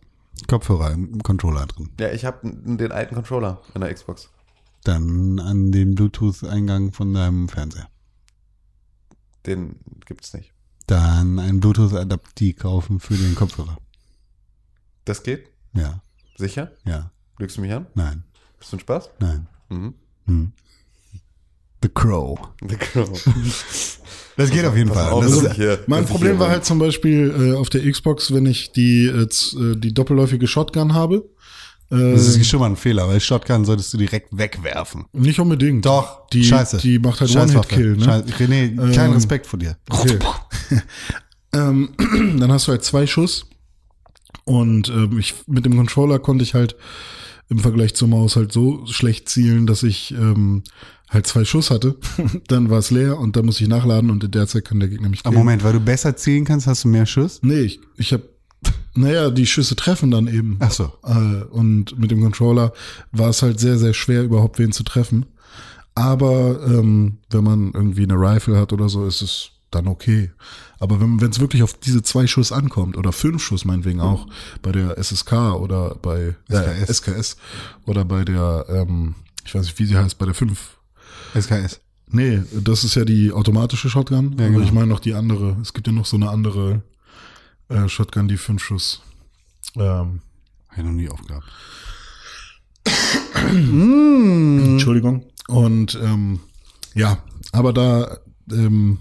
[0.48, 1.89] Kopfhörer im Controller drin.
[2.00, 4.30] Ja, ich habe den alten Controller in der Xbox.
[4.84, 7.88] Dann an den Bluetooth-Eingang von deinem Fernseher.
[9.46, 9.76] Den
[10.06, 10.54] gibt's nicht.
[10.88, 13.78] Dann ein Bluetooth-Adapter kaufen für den Kopfhörer.
[15.06, 15.50] Das geht?
[15.74, 16.02] Ja,
[16.38, 16.72] Sicher?
[16.86, 17.88] ja, Lügst du mich an?
[17.96, 18.24] nein,
[18.60, 19.10] Bist du ein Spaß?
[19.20, 19.48] nein.
[19.70, 19.93] Mhm.
[20.26, 20.52] Hm.
[21.82, 22.39] The Crow.
[22.68, 23.26] The Crow.
[24.38, 25.11] Das geht auf jeden Fall.
[25.11, 28.71] auf, ist, hier- Mein Problem war halt zum Beispiel äh, auf der Xbox, wenn ich
[28.71, 31.29] die, äh, äh, die doppelläufige Shotgun habe.
[31.91, 35.05] Äh, das ist schon mal ein Fehler, weil Shotgun solltest du direkt wegwerfen.
[35.13, 35.86] nicht unbedingt.
[35.86, 36.77] Doch, die, scheiße.
[36.77, 37.36] Die macht halt.
[37.36, 37.97] One-Hit-Kill.
[37.97, 38.05] Ne?
[38.05, 39.77] Scheiß- René, keinen Ähm, Respekt vor dir.
[39.89, 40.17] Okay.
[41.53, 41.89] ähm,
[42.39, 43.45] dann hast du halt zwei Schuss.
[44.43, 46.75] Und ähm, ich mit dem Controller konnte ich halt
[47.49, 50.63] im Vergleich zur Maus halt so schlecht zielen, dass ich ähm,
[51.10, 51.95] halt zwei Schuss hatte.
[52.47, 54.89] dann war es leer und dann muss ich nachladen und in der Zeit kann der
[54.89, 55.45] Gegner mich Aber killen.
[55.45, 57.39] Moment, weil du besser zielen kannst, hast du mehr Schuss?
[57.43, 58.24] Nee, ich, ich habe
[58.95, 60.58] naja, die Schüsse treffen dann eben.
[60.60, 60.91] Ach so.
[61.03, 62.74] Äh, und mit dem Controller
[63.12, 65.26] war es halt sehr, sehr schwer, überhaupt wen zu treffen.
[65.95, 70.32] Aber ähm, wenn man irgendwie eine Rifle hat oder so, ist es dann okay.
[70.80, 74.28] Aber wenn es wirklich auf diese zwei Schuss ankommt oder fünf Schuss meinetwegen auch
[74.62, 76.97] bei der SSK oder bei äh, SKS.
[76.97, 77.38] SKS
[77.86, 80.78] oder bei der, ähm, ich weiß nicht, wie sie heißt, bei der 5.
[81.39, 81.81] SKS.
[82.07, 84.36] Nee, das ist ja die automatische Shotgun.
[84.38, 84.65] Ja, aber genau.
[84.65, 85.57] ich meine noch die andere.
[85.61, 86.83] Es gibt ja noch so eine andere
[87.69, 89.01] äh, Shotgun, die fünf Schuss.
[89.75, 90.21] Ähm,
[90.69, 91.47] Hab ich noch nie aufgehabt.
[93.51, 95.25] Entschuldigung.
[95.47, 96.39] Und ähm,
[96.93, 98.19] ja, aber da,
[98.51, 98.99] ähm,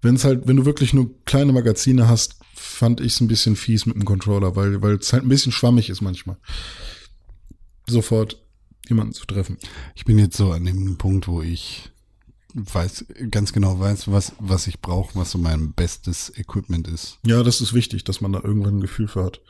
[0.00, 3.54] wenn es halt, wenn du wirklich nur kleine Magazine hast, fand ich es ein bisschen
[3.56, 6.36] fies mit dem Controller, weil weil es halt ein bisschen schwammig ist manchmal.
[7.86, 8.41] Sofort
[8.88, 9.58] jemanden zu treffen.
[9.94, 11.90] Ich bin jetzt so an dem Punkt, wo ich
[12.54, 17.18] weiß, ganz genau weiß, was, was ich brauche, was so mein bestes Equipment ist.
[17.24, 19.40] Ja, das ist wichtig, dass man da irgendwann ein Gefühl für hat.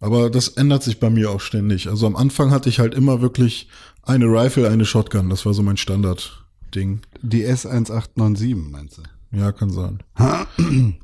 [0.00, 1.88] Aber das ändert sich bei mir auch ständig.
[1.88, 3.68] Also am Anfang hatte ich halt immer wirklich
[4.02, 5.30] eine Rifle, eine Shotgun.
[5.30, 7.00] Das war so mein Standard-Ding.
[7.22, 9.02] Die S1897, meinst du?
[9.30, 10.02] Ja, kann sein.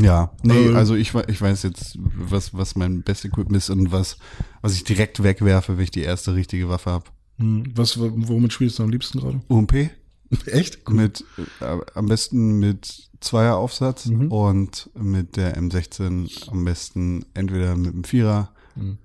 [0.00, 0.74] Ja, nee, Äh.
[0.74, 4.18] also ich, ich weiß jetzt, was, was mein bestes Equipment ist und was,
[4.60, 7.04] was ich direkt wegwerfe, wenn ich die erste richtige Waffe habe.
[7.38, 9.40] Hm, Was, womit spielst du am liebsten gerade?
[9.48, 9.90] UMP
[10.46, 10.88] Echt?
[10.90, 11.24] mit,
[11.60, 14.30] äh, am besten mit Zweieraufsatz Mhm.
[14.32, 18.50] und mit der M16 am besten entweder mit dem Vierer.
[18.76, 18.98] Mhm.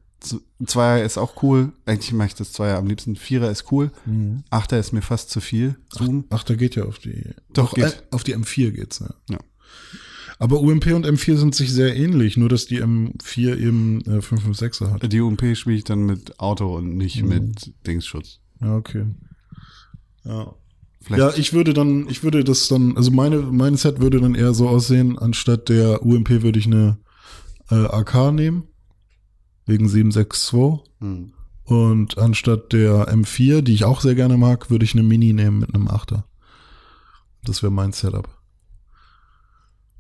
[0.66, 1.72] Zweier ist auch cool.
[1.86, 3.16] Eigentlich mache ich das Zweier am liebsten.
[3.16, 3.92] Vierer ist cool.
[4.06, 4.44] Mhm.
[4.50, 5.78] Achter ist mir fast zu viel.
[5.94, 6.26] Zoom.
[6.30, 7.24] Ach, da geht ja auf die.
[7.54, 7.86] Doch, Doch, geht.
[7.86, 9.10] Äh, auf die M4 geht's, ja.
[9.30, 9.38] Ja.
[10.42, 14.92] Aber UMP und M4 sind sich sehr ähnlich, nur dass die M4 eben äh, 556er
[14.92, 15.12] hat.
[15.12, 17.28] Die UMP spiele ich dann mit Auto und nicht Mhm.
[17.30, 18.40] mit Dingsschutz.
[18.62, 19.06] Ja, okay.
[20.24, 20.54] Ja.
[21.02, 24.34] Vielleicht Ja, ich würde dann, ich würde das dann, also meine, mein Set würde dann
[24.36, 26.98] eher so aussehen, anstatt der UMP würde ich eine
[27.70, 28.64] äh, AK nehmen,
[29.66, 30.86] wegen 762.
[31.00, 31.34] Hm.
[31.66, 35.60] Und anstatt der M4, die ich auch sehr gerne mag, würde ich eine Mini nehmen
[35.60, 36.26] mit einem Achter.
[37.44, 38.28] Das wäre mein Setup.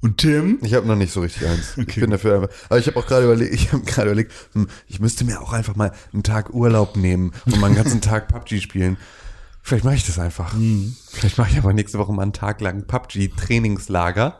[0.02, 0.60] Und Tim?
[0.62, 1.74] Ich habe noch nicht so richtig eins.
[1.78, 2.00] Ich Okay.
[2.02, 2.50] bin dafür einfach.
[2.70, 5.52] Aber ich habe auch gerade überlegt, ich habe gerade überlegt, hm, ich müsste mir auch
[5.52, 8.98] einfach mal einen Tag Urlaub nehmen und mal einen ganzen Tag PUBG spielen.
[9.62, 10.54] Vielleicht mache ich das einfach.
[10.54, 10.96] Hm.
[11.10, 14.40] Vielleicht mache ich aber nächste Woche mal einen Tag lang PUBG-Trainingslager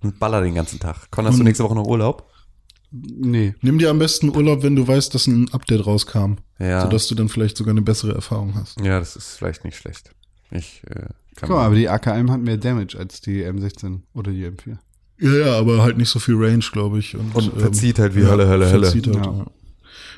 [0.00, 1.10] und baller den ganzen Tag.
[1.10, 2.28] Con, hast du Und- nächste Woche noch Urlaub?
[2.92, 3.54] Nee.
[3.62, 6.34] Nimm dir am besten Urlaub, wenn du weißt, dass ein Update rauskam.
[6.58, 6.82] Ja.
[6.82, 8.78] Sodass du dann vielleicht sogar eine bessere Erfahrung hast.
[8.80, 10.10] Ja, das ist vielleicht nicht schlecht.
[10.50, 10.94] Ich äh,
[11.36, 14.76] kann Guck mal, aber die AKM hat mehr Damage als die M16 oder die M4.
[15.22, 17.14] Ja, ja, aber halt nicht so viel Range, glaube ich.
[17.16, 18.86] Und, Und verzieht halt wie Hölle, Hölle, Hölle.
[18.86, 19.32] verzieht Halt, Ja.
[19.32, 19.46] ja.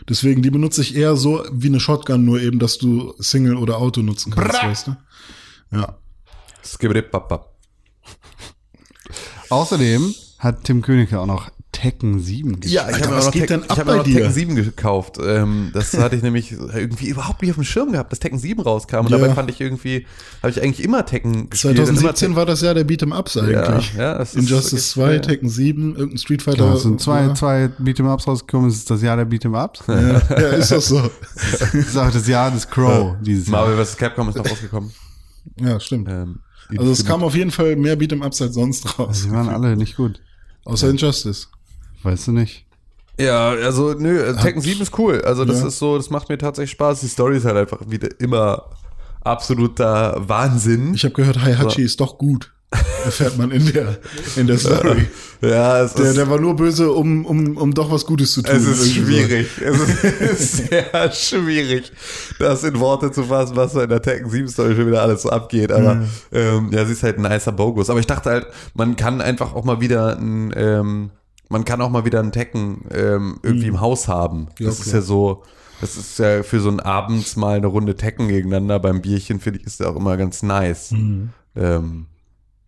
[0.09, 3.79] Deswegen, die benutze ich eher so wie eine Shotgun, nur eben, dass du Single oder
[3.79, 4.69] Auto nutzen kannst, Bra.
[4.69, 4.97] weißt du?
[5.73, 5.97] Ja.
[6.65, 7.51] Skibidi-bap-bap.
[9.51, 12.73] Außerdem hat Tim König ja auch noch Tekken 7 gespielt.
[12.73, 14.15] Ja, ich habe noch, geht Tek- denn ich ab hab noch dir?
[14.15, 15.19] Tekken 7 gekauft.
[15.23, 18.61] Ähm, das hatte ich nämlich irgendwie überhaupt nicht auf dem Schirm gehabt, dass Tekken 7
[18.63, 18.99] rauskam.
[19.01, 19.19] Und Ja.
[19.19, 20.07] dabei fand ich irgendwie,
[20.43, 21.79] habe ich eigentlich immer Tekken gespielt.
[21.81, 23.95] und immer 2017 war das Jahr der Beat'em-Ups eigentlich.
[23.95, 25.19] Ja, ja, das Injustice ist- 2, ja.
[25.21, 26.67] Tekken 7, irgendein Street Fighter.
[26.67, 27.35] Ja, es sind zwei, ja.
[27.35, 28.71] zwei Beat'em-Ups rausgekommen.
[28.71, 29.83] Es ist das Jahr der Beat'em-Ups.
[29.89, 30.01] Ja,
[30.41, 31.03] ja, ist das so.
[31.35, 33.67] Es ist auch das Jahr des Crow dieses Jahr.
[33.67, 33.97] Marvel vs.
[33.97, 34.91] Capcom ist noch rausgekommen.
[35.61, 36.09] Ja, stimmt.
[36.09, 36.39] Ähm,
[36.79, 39.23] Also es kam auf jeden Fall mehr Beat'em-Ups als sonst raus.
[39.25, 40.21] Sie waren alle nicht gut.
[40.65, 41.49] Außer Injustice.
[42.05, 42.65] Weißt du nicht?
[43.19, 45.21] Ja, also nö, also Tekken 7 ist cool.
[45.23, 45.69] Also das Ja.
[45.69, 47.01] ist so, das macht mir tatsächlich Spaß.
[47.01, 48.65] Die Story ist halt einfach wieder immer
[49.23, 50.95] absoluter Wahnsinn.
[50.95, 52.51] Ich habe gehört, Heihachi ist doch gut.
[53.05, 53.99] Erfährt man in der,
[54.35, 55.07] in der Story.
[55.41, 58.43] ja, es Der, ist, der war nur böse, um, um, um doch was Gutes zu
[58.43, 58.57] tun.
[58.57, 59.27] es ist Irgendwie so.
[59.29, 59.47] schwierig.
[59.61, 61.93] Es ist sehr schwierig,
[62.41, 65.23] das in Worte zu fassen, was so in der Tekken 7 Story schon wieder alles
[65.23, 65.71] so abgeht.
[65.71, 66.09] Aber Mhm.
[66.33, 67.91] ähm, ja, sie ist halt ein nicer Bogus.
[67.91, 71.11] Aber ich dachte halt, man kann einfach auch mal wieder ein, ähm,
[71.49, 74.41] man kann auch mal wieder einen Tekken ähm, irgendwie im Haus haben.
[74.41, 74.49] Mhm.
[74.61, 74.95] Ja, das ist klar.
[74.97, 75.43] ja so,
[75.81, 79.61] das ist ja für so ein abends mal eine Runde Tekken gegeneinander beim Bierchen, finde
[79.61, 80.93] ich, ist ja auch immer ganz nice.
[80.93, 81.31] Ähm,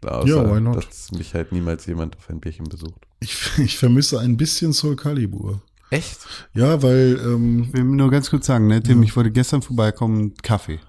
[0.05, 0.29] außer, Mhm.
[0.29, 0.77] Ja, why not?
[0.77, 3.07] dass mich halt niemals jemand auf ein Bierchen besucht.
[3.21, 5.61] Ich, ich vermisse ein bisschen Soul Calibur.
[5.91, 6.19] Echt?
[6.53, 10.35] Ja, weil, ähm, Ich will nur ganz kurz sagen, ne, Tim, ich wollte gestern vorbeikommen,
[10.43, 10.81] Kaffee.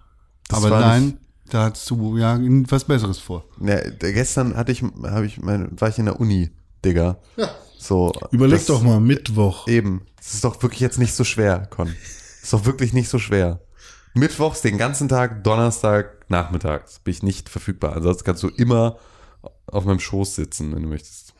[0.50, 1.20] Das Aber war nein,
[1.50, 2.38] da hast du ja
[2.70, 3.46] was Besseres vor.
[3.62, 6.50] Ja, gestern hatte ich, habe ich, mein, war ich in der Uni,
[6.84, 7.18] Digga.
[7.38, 7.50] Ja.
[7.78, 8.12] So.
[8.32, 9.68] Überleg das- doch mal, Mittwoch.
[9.68, 10.06] Eben.
[10.20, 11.88] Es ist doch wirklich jetzt nicht so schwer, Con.
[11.88, 13.62] Es ist doch wirklich nicht so schwer.
[14.14, 17.96] Mittwochs den ganzen Tag, Donnerstag, nachmittags bin ich nicht verfügbar.
[17.96, 18.98] Ansonsten kannst du immer
[19.68, 21.34] auf meinem Schoß sitzen, wenn du möchtest.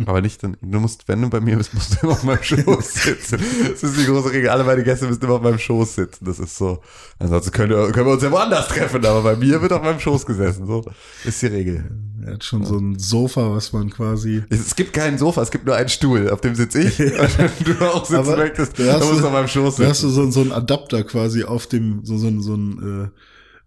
[0.06, 2.42] Aber nicht, dann, du musst, wenn du bei mir bist, musst du immer auf meinem
[2.42, 3.40] Schoß sitzen.
[3.70, 4.48] Das ist die große Regel.
[4.48, 6.24] Alle meine Gäste müssen immer auf meinem Schoß sitzen.
[6.24, 6.80] Das ist so.
[7.18, 10.00] Ansonsten können wir, können wir uns ja woanders treffen, aber bei mir wird auf meinem
[10.00, 10.66] Schoß gesessen.
[10.66, 10.82] So
[11.24, 11.90] ist die Regel.
[12.26, 14.42] Er hat schon so ein Sofa, was man quasi.
[14.50, 16.96] Es, gibt keinen Sofa, es gibt nur einen Stuhl, auf dem sitze ich.
[17.64, 20.16] Du auch sitzen Aber möchtest, da musst du auf meinem Schoß Da hast sitzen.
[20.16, 23.20] du so, so einen Adapter quasi auf dem, so, so, ein- so ein, äh,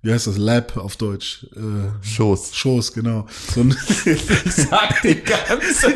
[0.06, 1.46] wie heißt das, Lab auf Deutsch?
[1.56, 2.54] Äh, Schoß.
[2.54, 3.26] Schoß, genau.
[3.56, 3.76] So ein,
[4.06, 5.96] Ich sag die ganze Zeit,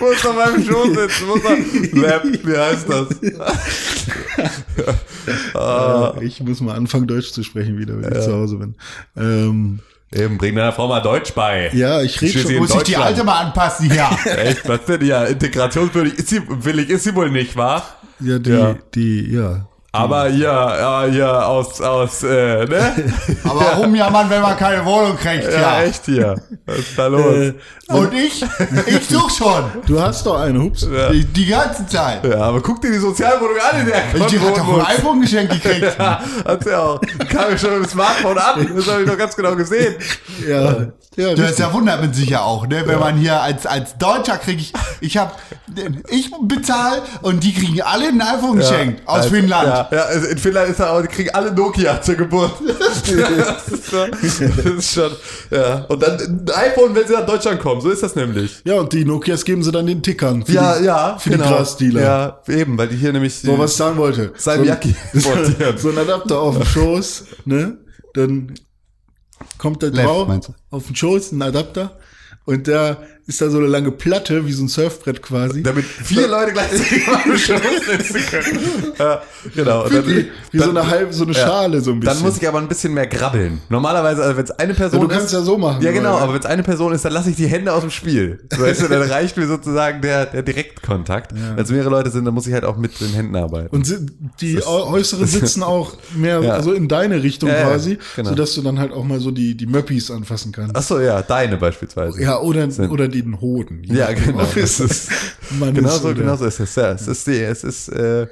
[0.00, 1.58] muss auf meinem Schoß sitzen, muss auf,
[1.92, 3.08] Lab, wie heißt das?
[5.54, 8.74] Ah, ich muss mal anfangen, Deutsch zu sprechen wieder, wenn ich zu Hause bin.
[9.16, 9.80] Ähm,
[10.14, 11.70] Eben, bring deiner Frau mal Deutsch bei.
[11.72, 12.50] ja, ich rede schon.
[12.50, 14.08] in Muss ich die alte mal anpassen hier?
[14.36, 15.04] Echt, was denn?
[15.06, 17.82] Ja, integrationswürdig ist sie, willig ist sie wohl nicht, wa?
[18.20, 18.74] Ja, die, Ja.
[18.94, 19.66] die, ja.
[19.94, 22.94] Aber hier, ja, hier aus, aus, äh, ne?
[23.44, 25.82] Aber rumjammern, wenn man keine Wohnung kriegt, Ja, ja.
[25.82, 26.34] echt hier.
[26.64, 27.34] Was ist da los?
[27.34, 27.54] Äh,
[27.88, 28.42] Und ich?
[28.86, 29.64] Ich such schon.
[29.86, 30.88] du hast doch eine, hups.
[31.12, 32.24] Die, die ganze Zeit.
[32.24, 35.52] Ja, aber guck dir die Sozialwohnung an, in der Die hat doch ein iPhone geschenkt
[35.52, 35.82] gekriegt.
[35.98, 36.98] Ja, hat sie auch.
[37.28, 38.72] Kam mir schon mit dem Smartphone an.
[38.74, 39.94] Das habe ich doch ganz genau gesehen.
[40.48, 40.86] Ja,
[41.16, 42.82] ja, Das da wundert man sich ja auch, ne?
[42.86, 45.38] Wenn man hier als, als Deutscher kriege ich, ich hab,
[46.08, 49.30] ich bezahle und die kriegen alle ein iPhone geschenkt aus Also,
[49.90, 52.52] Ja, also in Finnland ist er auch, die kriegen alle Nokia zur Geburt.
[52.66, 53.08] das,
[53.68, 54.06] ist so,
[54.46, 55.12] das ist schon,
[55.50, 55.84] ja.
[55.84, 57.80] Und dann ein iPhone, wenn sie nach Deutschland kommen.
[57.80, 58.62] So ist das nämlich.
[58.64, 60.44] Ja, und die Nokias geben sie dann den Tickern.
[60.44, 61.18] Für Ja, die, ja.
[61.18, 62.00] Für die Grasdealer.
[62.00, 63.34] Ja, eben, weil die hier nämlich.
[63.34, 64.32] So, was ich sagen wollte.
[64.36, 65.30] Salmiakki so,
[65.76, 67.78] so ein Adapter auf den Schoß, ne?
[68.14, 68.54] Dann
[69.58, 70.28] kommt der Frau
[70.70, 71.96] auf den Schoß, ein Adapter.
[72.44, 75.62] Und da ist da so eine lange Platte, wie so ein Surfbrett quasi.
[75.62, 77.60] damit vier Leute gleichzeitig auf dem Schoß
[77.90, 78.58] sitzen können.
[78.98, 79.22] Ja,
[79.54, 79.84] genau.
[79.84, 81.46] Und dann, wie, wie so eine halbe, so eine Ja.
[81.46, 82.16] Schale so ein bisschen.
[82.16, 83.60] Dann muss ich aber ein bisschen mehr grabbeln.
[83.68, 85.32] Normalerweise, also wenn es eine Person Ja, du kannst ist.
[85.34, 87.46] ja so machen, Ja, genau, aber wenn es eine Person ist, dann lasse ich die
[87.46, 88.40] Hände aus dem Spiel.
[88.50, 91.32] Weißt du, dann reicht mir sozusagen der, der Direktkontakt.
[91.34, 93.68] Wenn es mehrere Leute sind, dann muss ich halt auch mit den Händen arbeiten.
[93.74, 93.86] Und
[94.40, 96.54] die Äu- Äußeren sitzen auch mehr Ja.
[96.54, 98.30] also in deine Richtung Ja, ja, quasi, genau.
[98.30, 100.74] sodass du dann halt auch mal so die, die Möppis anfassen kannst.
[100.74, 102.20] Ach so, ja, deine beispielsweise.
[102.20, 103.82] Ja, oder, Sind- oder den Hoden.
[103.84, 104.44] Ja, genau.
[104.54, 105.10] Ist,
[105.58, 106.74] Mann genau, ist so, oder- genau so ist es.
[106.74, 108.22] Ja, es ist, die, es ist äh,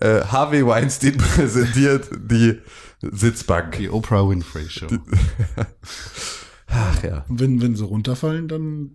[0.00, 2.58] äh, Harvey Weinstein präsentiert die
[3.02, 3.76] Sitzbank.
[3.78, 4.86] Die Oprah Winfrey Show.
[6.68, 7.24] Ach ja.
[7.28, 8.92] Wenn, wenn sie runterfallen, dann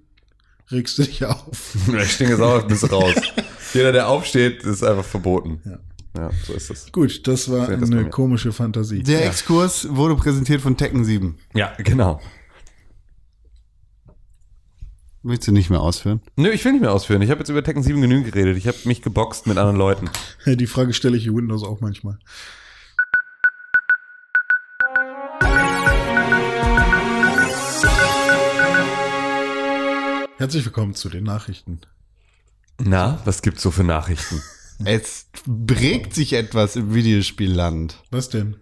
[0.72, 1.76] regst du dich auf.
[2.02, 3.14] Ich stinke sauer, bist raus.
[3.74, 5.60] Jeder, der aufsteht, ist einfach verboten.
[5.66, 5.80] Ja.
[6.18, 6.91] Ja, so ist es.
[6.93, 9.04] Gut, das war das eine komische Fantasie.
[9.04, 11.36] Der Exkurs wurde präsentiert von Tekken 7.
[11.54, 12.22] Ja, genau.
[15.28, 16.22] Willst du nicht mehr ausführen?
[16.36, 17.20] Nö, ich will nicht mehr ausführen.
[17.24, 18.58] Ich habe jetzt über Tekken 7 genügend geredet.
[18.58, 20.08] Ich habe mich geboxt mit anderen Leuten.
[20.46, 22.20] Die Frage stelle ich Windows auch manchmal.
[30.38, 31.82] Herzlich willkommen zu den Nachrichten.
[32.78, 34.44] Na, was gibt's so für Nachrichten?
[34.86, 35.26] Es
[35.66, 37.96] prägt sich etwas im Videospielland.
[38.12, 38.58] Was denn?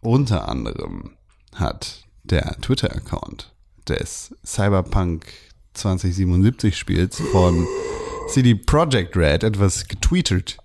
[0.00, 1.18] Unter anderem
[1.54, 3.52] hat der Twitter-Account
[3.86, 5.26] des Cyberpunk
[5.74, 7.66] 2077 Spiels von
[8.28, 10.56] CD Projekt Red etwas getweetet.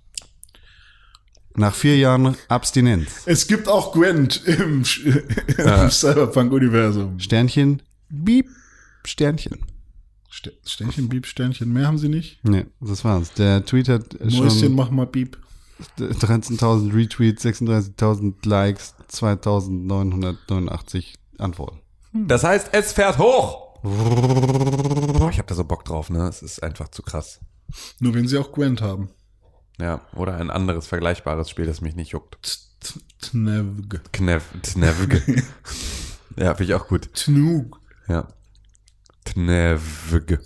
[1.56, 3.24] Nach vier Jahren Abstinenz.
[3.26, 5.06] Es gibt auch Gwent im, Sch-
[5.84, 7.20] im Cyberpunk-Universum.
[7.20, 8.48] Sternchen, Beep,
[9.06, 9.60] Sternchen.
[10.32, 11.72] St Sternchen, Beep, Sternchen.
[11.72, 12.40] Mehr haben sie nicht?
[12.44, 13.34] Nee, das war's.
[13.34, 15.38] Der Tweet hat Mäuschen, schon mach mal Beep.
[16.00, 21.06] 13.000 Retweets, 36.000 Likes, 2.989
[21.38, 21.80] Antworten.
[22.14, 23.63] Das heißt, es fährt hoch.
[23.84, 26.28] Ich habe da so Bock drauf, ne?
[26.28, 27.42] Es ist einfach zu krass.
[28.00, 29.10] Nur wenn sie auch Gwent haben.
[29.80, 32.38] Ja, oder ein anderes vergleichbares Spiel, das mich nicht juckt.
[33.20, 34.02] Tnevg.
[34.14, 35.22] Knev, Tnevg.
[36.38, 37.10] ja, finde ich auch gut.
[37.14, 37.80] Tnug.
[38.08, 38.28] Ja.
[39.26, 40.40] Tnevg.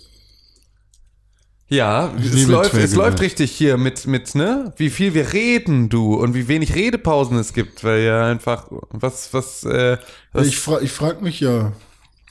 [1.70, 2.96] Ja, es läuft, es Twelve.
[2.96, 4.72] läuft richtig hier mit, mit, ne?
[4.78, 9.34] Wie viel wir reden, du, und wie wenig Redepausen es gibt, weil ja einfach, was,
[9.34, 9.98] was, äh,
[10.32, 11.72] was Ich, fra ich frag mich ja,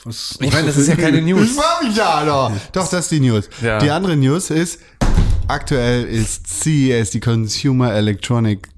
[0.05, 0.37] was.
[0.39, 1.57] ich meine, das ist ja keine Ich News.
[1.57, 2.51] war mich ja, doch.
[2.71, 3.49] Doch, das ist die News.
[3.61, 3.79] Ja.
[3.79, 4.79] Die andere News ist,
[5.47, 8.69] aktuell ist CES, die Consumer Electronic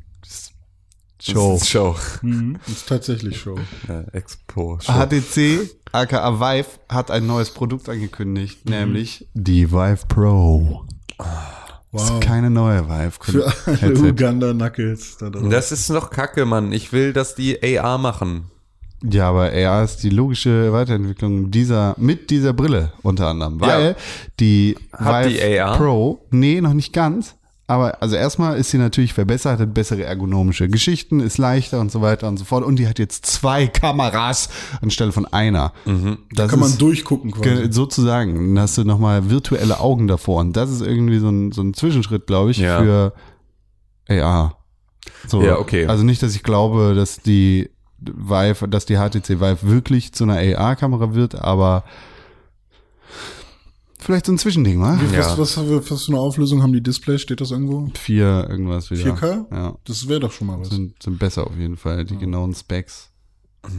[1.21, 1.53] Show.
[1.53, 1.95] Das ist Show.
[2.21, 3.59] Mhm, ist tatsächlich Show.
[3.87, 4.79] Ja, Expo.
[4.81, 4.93] Show.
[4.93, 10.85] HTC, aka Vive, hat ein neues Produkt angekündigt, nämlich die Vive Pro.
[11.91, 12.03] Wow.
[12.03, 13.11] Ist keine neue Vive.
[13.19, 13.99] Für alle.
[13.99, 15.17] Uganda Knuckles.
[15.17, 15.49] Da drauf.
[15.49, 16.71] Das ist noch kacke, Mann.
[16.71, 18.51] Ich will, dass die AR machen.
[19.03, 23.61] Ja, aber AR ist die logische Weiterentwicklung dieser, mit dieser Brille unter anderem.
[23.61, 23.95] Weil Ja.
[24.39, 25.77] die Hat die AR?
[25.77, 27.35] Pro, nee, noch nicht ganz.
[27.67, 32.01] Aber also erstmal ist sie natürlich verbessert, hat bessere ergonomische Geschichten, ist leichter und so
[32.01, 32.63] weiter und so fort.
[32.65, 34.49] Und die hat jetzt zwei Kameras
[34.81, 35.71] anstelle von einer.
[35.85, 36.17] Mhm.
[36.33, 37.47] Das Kann man ist- durchgucken quasi.
[37.47, 38.55] Ge- Sozusagen.
[38.55, 40.39] Dann hast du nochmal virtuelle Augen davor.
[40.41, 42.79] Und das ist irgendwie so ein, so ein Zwischenschritt, glaube ich, Ja.
[42.81, 43.13] für
[44.09, 44.57] AR.
[45.27, 45.43] So.
[45.43, 45.85] Ja, okay.
[45.85, 47.69] Also nicht, dass ich glaube, dass die
[48.01, 51.83] Vive, dass die HTC Vive wirklich zu einer AR-Kamera wird, aber
[53.99, 54.99] vielleicht so ein Zwischending, wa?
[54.99, 55.19] Wie, Ja.
[55.37, 55.57] was, was,
[55.89, 57.21] was für eine Auflösung haben die Displays?
[57.21, 57.89] Steht das irgendwo?
[57.95, 59.13] Vier irgendwas wieder.
[59.13, 59.45] 4K?
[59.51, 59.75] Ja.
[59.85, 60.69] Das wäre doch schon mal was.
[60.69, 63.09] Sind, sind besser auf jeden Fall, die genauen Specs.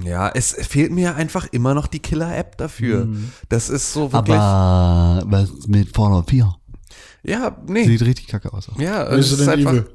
[0.05, 3.06] Ja, es fehlt mir einfach immer noch die Killer-App dafür.
[3.06, 3.32] Mhm.
[3.48, 4.36] Das ist so wirklich.
[4.36, 6.55] Aber was mit Fallout 4?
[7.22, 7.84] ja, nee.
[7.84, 8.68] Sieht richtig kacke aus.
[8.78, 9.72] ja, es ist einfach.
[9.72, 9.90] Evil.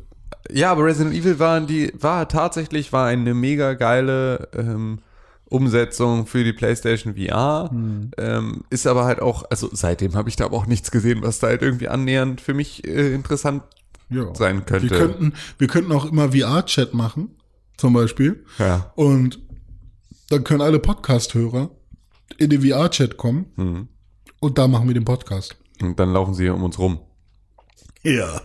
[0.51, 4.99] Ja, aber Resident Evil war die war tatsächlich war eine mega geile ähm,
[5.45, 7.69] Umsetzung für die PlayStation VR.
[7.71, 8.11] Hm.
[8.17, 11.39] Ähm, ist aber halt auch, also seitdem habe ich da aber auch nichts gesehen, was
[11.39, 13.63] da halt irgendwie annähernd für mich äh, interessant
[14.09, 14.33] Ja.
[14.35, 14.89] sein könnte.
[14.89, 17.29] Wir könnten, wir könnten auch immer VR-Chat machen,
[17.77, 18.43] zum Beispiel.
[18.57, 18.91] Ja.
[18.95, 19.39] Und
[20.29, 21.69] dann können alle Podcast-Hörer
[22.37, 23.87] in den VR-Chat kommen Mhm.
[24.39, 25.55] und da machen wir den Podcast.
[25.81, 26.99] Und dann laufen sie um uns rum.
[28.05, 28.41] Ja.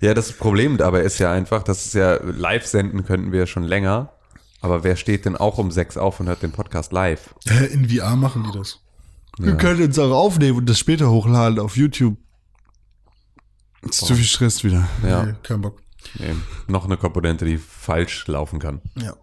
[0.00, 3.46] Ja, das Problem dabei ist ja einfach, dass es ja live senden könnten wir ja
[3.46, 4.12] schon länger.
[4.60, 7.34] Aber wer steht denn auch um sechs auf und hört den Podcast live?
[7.72, 8.80] In VR machen die das.
[9.38, 12.16] Wir können uns auch aufnehmen und das später hochladen auf YouTube.
[13.82, 14.88] Ist zu viel Stress wieder.
[15.06, 15.82] Ja, Nee, kein Bock.
[16.18, 16.34] nee.
[16.68, 18.80] noch eine Komponente, die falsch laufen kann.
[18.96, 19.14] Ja.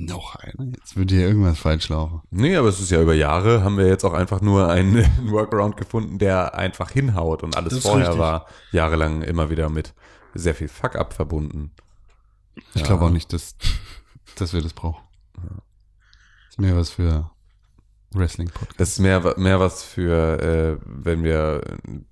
[0.00, 0.72] Noch eine?
[0.76, 2.22] Jetzt wird hier irgendwas falsch laufen.
[2.30, 5.76] Nee, aber es ist ja über Jahre, haben wir jetzt auch einfach nur einen Workaround
[5.76, 8.20] gefunden, der einfach hinhaut und alles vorher richtig.
[8.20, 9.94] war jahrelang immer wieder mit
[10.34, 11.72] sehr viel Fuck-up verbunden.
[12.74, 13.56] Ich glaube auch nicht, dass,
[14.36, 15.02] dass wir das brauchen.
[16.48, 17.30] Ist mehr was für
[18.14, 18.80] Wrestling-Podcast.
[18.80, 21.60] Das ist mehr, mehr was für, äh, wenn wir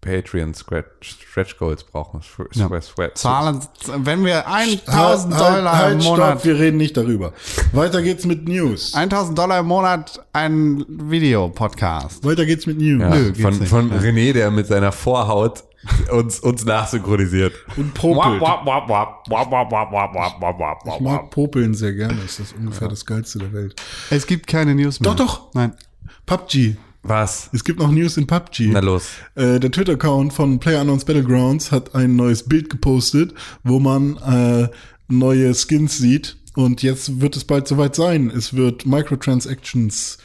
[0.03, 2.21] Patreon Scratch, Stretch Goals brauchen.
[2.23, 2.81] Sweat, ja.
[2.81, 3.17] Sweat.
[3.17, 3.61] Zahlen,
[3.99, 6.41] wenn wir 1000 halt, Dollar halt, im Monat.
[6.41, 7.33] Stopp, wir reden nicht darüber.
[7.73, 8.95] Weiter geht's mit News.
[8.95, 12.25] 1000 Dollar im Monat ein Video-Podcast.
[12.25, 13.01] Weiter geht's mit News.
[13.01, 13.93] Ja, Nö, von von.
[13.93, 15.65] René, der mit seiner Vorhaut
[16.11, 17.55] uns, uns nachsynchronisiert.
[17.77, 18.41] Und popeln.
[20.85, 22.17] Ich mag popeln sehr gerne.
[22.23, 22.91] Das ist ungefähr ja.
[22.91, 23.81] das Geilste der Welt.
[24.11, 25.15] Es gibt keine News mehr.
[25.15, 25.55] Doch, doch.
[25.55, 25.75] Nein.
[26.27, 26.77] PUBG.
[27.03, 27.51] Was?
[27.53, 28.71] Es gibt noch News in PUBG.
[28.73, 29.09] Na los.
[29.37, 34.69] Äh, der Twitter-Account von PlayerUnknown's Battlegrounds hat ein neues Bild gepostet, wo man äh,
[35.09, 36.37] neue Skins sieht.
[36.55, 38.31] Und jetzt wird es bald soweit sein.
[38.35, 40.19] Es wird Microtransactions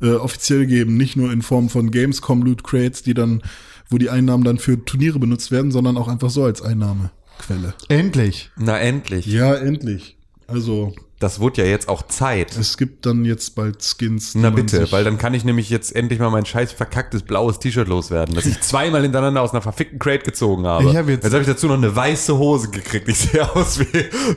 [0.00, 3.42] äh, offiziell geben, nicht nur in Form von Gamescom Loot Crates, die dann,
[3.90, 7.74] wo die Einnahmen dann für Turniere benutzt werden, sondern auch einfach so als Einnahmequelle.
[7.88, 8.50] Endlich.
[8.56, 9.26] Na endlich.
[9.26, 10.16] Ja, endlich.
[10.46, 12.56] Also Das wurde ja jetzt auch Zeit.
[12.58, 14.34] es gibt dann jetzt bald Skins.
[14.34, 17.86] Na bitte, weil dann kann ich nämlich jetzt endlich mal mein scheiß verkacktes blaues T-Shirt
[17.88, 20.84] loswerden, das ich zweimal hintereinander aus einer verfickten Crate gezogen habe.
[20.90, 23.08] Ich hab jetzt- habe ich dazu noch eine weiße Hose gekriegt.
[23.08, 23.86] Ich sehe aus wie,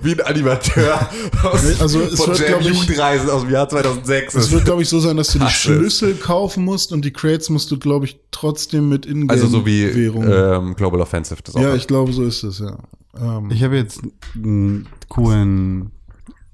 [0.03, 1.09] wie ein Animateur
[1.43, 4.35] aus, Also es von wird, Jam glaub ich- Jugendreisen aus dem Jahr 2006.
[4.35, 5.49] Es wird, glaube ich, so sein, dass du die.
[5.49, 9.65] Schlüssel kaufen musst und die Crates musst du, glaube ich, trotzdem mit Ingame also so
[9.65, 11.41] wie ähm, Global Offensive.
[11.43, 11.77] Das auch ja, hat.
[11.77, 12.77] ich glaube, so ist es, ja.
[13.19, 14.01] Ähm, Ich habe jetzt
[14.35, 15.91] einen coolen,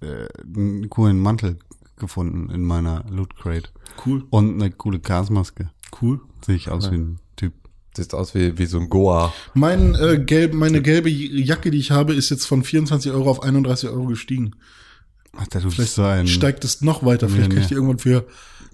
[0.01, 1.57] äh, einen coolen Mantel
[1.97, 3.69] gefunden in meiner Loot Crate.
[4.05, 5.69] cool, Und eine coole Gasmaske.
[6.01, 6.19] cool.
[6.45, 7.53] Sehe ich aus wie ein Typ.
[7.95, 9.33] Sieht aus wie, wie so ein Goa.
[9.53, 13.43] Mein, äh, gelb, meine gelbe Jacke, die ich habe, ist jetzt von 24 Euro auf
[13.43, 14.55] 31 Euro gestiegen.
[15.33, 16.27] Alter, du bist so ein...
[16.27, 17.29] Steigt es noch weiter.
[17.29, 17.55] Vielleicht nee.
[17.55, 18.25] kann ich die irgendwann für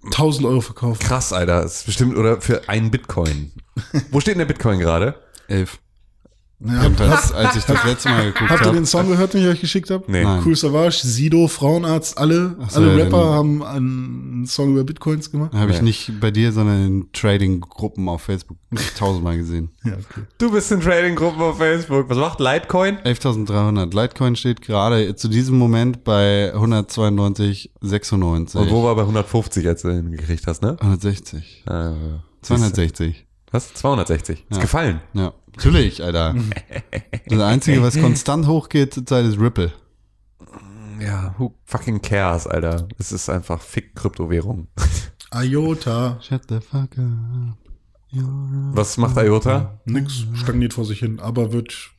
[0.05, 0.99] 1000 Euro verkaufen.
[0.99, 1.61] Krass, Alter.
[1.61, 3.51] Das ist bestimmt, oder für einen Bitcoin.
[4.11, 5.15] Wo steht denn der Bitcoin gerade?
[5.47, 5.79] Elf.
[6.59, 8.77] Ja, Jedenfalls, als ich das letzte Mal geguckt habt ihr habe.
[8.77, 10.03] den Song gehört, den ich euch geschickt habe?
[10.07, 10.23] Nee.
[10.23, 10.41] Nein.
[10.43, 15.29] Cool Savage, Sido, Frauenarzt, alle, so, alle ja, Rapper den- haben einen Song über Bitcoins
[15.31, 15.53] gemacht.
[15.53, 15.85] Habe ich Nee.
[15.85, 18.57] nicht bei dir, sondern in Trading-Gruppen auf Facebook
[18.97, 19.69] tausendmal gesehen.
[19.85, 20.21] Ja, okay.
[20.39, 22.09] Du bist in Trading-Gruppen auf Facebook.
[22.09, 22.97] Was macht Litecoin?
[23.05, 23.93] 11.300.
[23.93, 28.57] Litecoin steht gerade zu diesem Moment bei 192,96.
[28.57, 30.75] Und wo war bei 150, als du ihn gekriegt hast, ne?
[30.79, 31.63] 160.
[31.67, 31.91] Äh,
[32.41, 33.26] 260.
[33.51, 33.73] Was?
[33.73, 34.45] 260.
[34.49, 34.61] Ist Ja.
[34.61, 35.01] gefallen.
[35.13, 36.35] Ja, natürlich, Alter.
[37.27, 39.71] Das Einzige, was konstant hochgeht zurzeit, ist Ripple.
[40.99, 42.87] Ja, who fucking cares, Alter?
[42.97, 44.67] Es ist einfach fick Kryptowährung.
[45.33, 47.57] IOTA, Shut the fuck up.
[48.73, 49.79] Was macht IOTA?
[49.85, 51.91] nix, stagniert vor sich hin, aber wird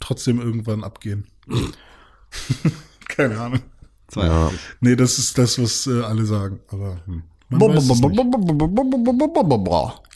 [0.00, 1.26] trotzdem irgendwann abgehen.
[3.08, 3.60] Keine Ahnung.
[4.14, 4.50] Ja.
[4.80, 6.60] Nee, das ist das, was äh, alle sagen.
[6.68, 7.22] Aber hm,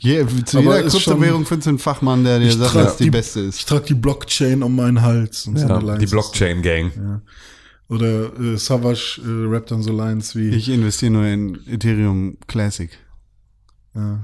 [0.00, 3.40] Je, zu jeder ist Kryptowährung findest du einen Fachmann, der dir sagt, dass die, beste
[3.40, 3.58] ist.
[3.60, 5.46] Ich trage die Blockchain um meinen Hals.
[5.46, 6.00] Und so eine Ja, Lines.
[6.00, 7.22] die Blockchain Gang.
[7.88, 12.90] Oder äh, Savage äh, rappt dann so Lines wie Ich investiere nur in Ethereum Classic.
[13.94, 14.20] ja.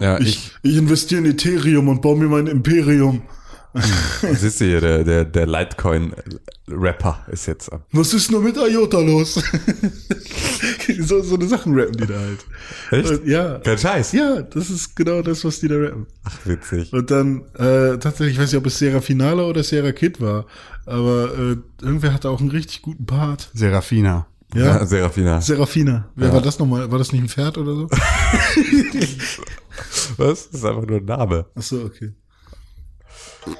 [0.00, 3.22] Ja, ich, ich, ich investiere in Ethereum und baue mir mein Imperium.
[4.34, 7.70] siehst du hier, der, der, der Litecoin-Rapper ist jetzt.
[7.92, 9.34] Was ist nur mit IOTA los?
[11.00, 12.46] so, so eine Sachen rappen die da halt.
[12.90, 13.10] Echt?
[13.10, 13.58] Und, ja.
[13.58, 14.12] Kein Scheiß.
[14.12, 16.06] Ja, das ist genau das, was die da rappen.
[16.24, 16.92] Ach, witzig.
[16.92, 20.46] Und dann, äh, tatsächlich, ich weiß nicht, ob es Sarah Finale oder Sarah Kid war,
[20.86, 23.50] aber äh, irgendwer hatte auch einen richtig guten Part.
[23.54, 24.26] Serafina.
[24.54, 25.40] Ja, Ja, Serafina.
[25.42, 26.08] Serafina.
[26.16, 26.34] Wer Ja.
[26.34, 26.90] war das nochmal?
[26.90, 27.88] War das nicht ein Pferd oder so?
[30.16, 30.50] Was?
[30.50, 31.44] Das ist einfach nur ein Name.
[31.54, 32.12] Ach so, okay.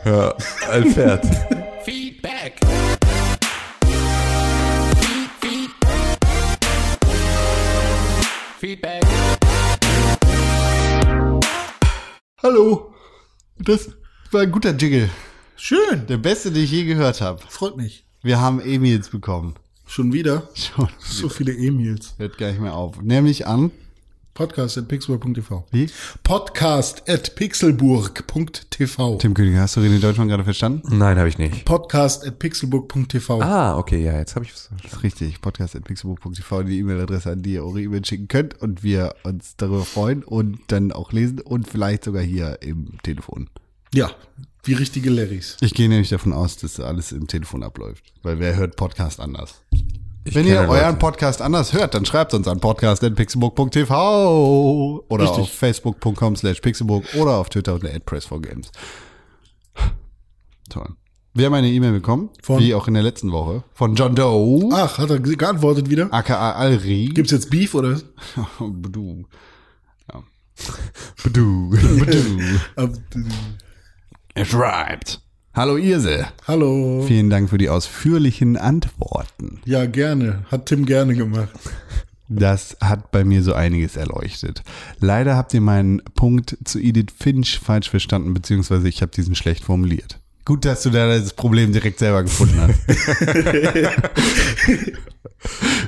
[0.04, 0.34] Ja,
[0.70, 1.24] ein Pferd.
[1.84, 2.60] Feedback.
[5.00, 5.70] Feed, feed.
[8.58, 9.02] Feedback.
[12.42, 12.94] Hallo.
[13.58, 13.90] Das
[14.30, 15.10] war ein guter Jiggle.
[15.56, 16.06] Schön.
[16.06, 17.42] Der beste, den ich je gehört habe.
[17.48, 18.04] Freut mich.
[18.22, 19.54] Wir haben E-Mails bekommen.
[19.86, 20.48] Schon wieder?
[20.54, 20.88] Schon.
[20.98, 22.14] So viele E-Mails.
[22.18, 23.00] Hört gar nicht mehr auf.
[23.00, 23.70] Nämlich an.
[24.38, 25.64] Podcast at pixelburg.tv.
[25.72, 25.90] Wie?
[26.22, 29.18] Podcast at pixelburg.tv.
[29.18, 30.96] Tim König, hast du René Deutschmann gerade verstanden?
[30.96, 31.64] Nein, habe ich nicht.
[31.64, 33.40] Podcast at pixelburg.tv.
[33.42, 34.70] Ah, okay, ja, jetzt habe ich es.
[34.80, 35.40] Das ist richtig.
[35.40, 40.22] Podcast.pixelbook.tv, die E-Mail-Adresse, an die ihr eure E-Mail schicken könnt und wir uns darüber freuen
[40.22, 43.50] und dann auch lesen und vielleicht sogar hier im Telefon.
[43.92, 44.12] Ja,
[44.62, 45.56] wie richtige Larrys.
[45.62, 49.62] Ich gehe nämlich davon aus, dass alles im Telefon abläuft, weil wer hört Podcast anders?
[50.28, 50.84] Ich Wenn ihr Leute.
[50.84, 55.40] euren Podcast anders hört, dann schreibt uns an podcast.pixelbook.tv oder Richtig.
[55.44, 58.66] auf facebook.com slash pixelbook oder auf Twitter unter @press4games.
[60.68, 60.88] Toll.
[61.32, 62.60] Wir haben eine E-Mail bekommen, Von?
[62.60, 66.12] wie auch in der letzten Woche, von John Doe, Ach, hat er ge- geantwortet wieder?
[66.12, 67.06] aka Alri.
[67.14, 67.98] Gibt's jetzt Beef oder?
[68.58, 69.24] Bedu.
[70.12, 70.22] Ja.
[71.24, 71.70] Bedu.
[71.70, 72.38] Bedu.
[74.34, 75.22] Er schreibt.
[75.58, 76.26] Hallo Irse.
[76.46, 77.04] Hallo.
[77.04, 79.60] Vielen Dank für die ausführlichen Antworten.
[79.64, 80.44] Ja, gerne.
[80.52, 81.48] Hat Tim gerne gemacht.
[82.28, 84.62] Das hat bei mir so einiges erleuchtet.
[85.00, 89.64] Leider habt ihr meinen Punkt zu Edith Finch falsch verstanden, beziehungsweise ich habe diesen schlecht
[89.64, 90.20] formuliert.
[90.44, 92.78] Gut, dass du da das Problem direkt selber gefunden hast.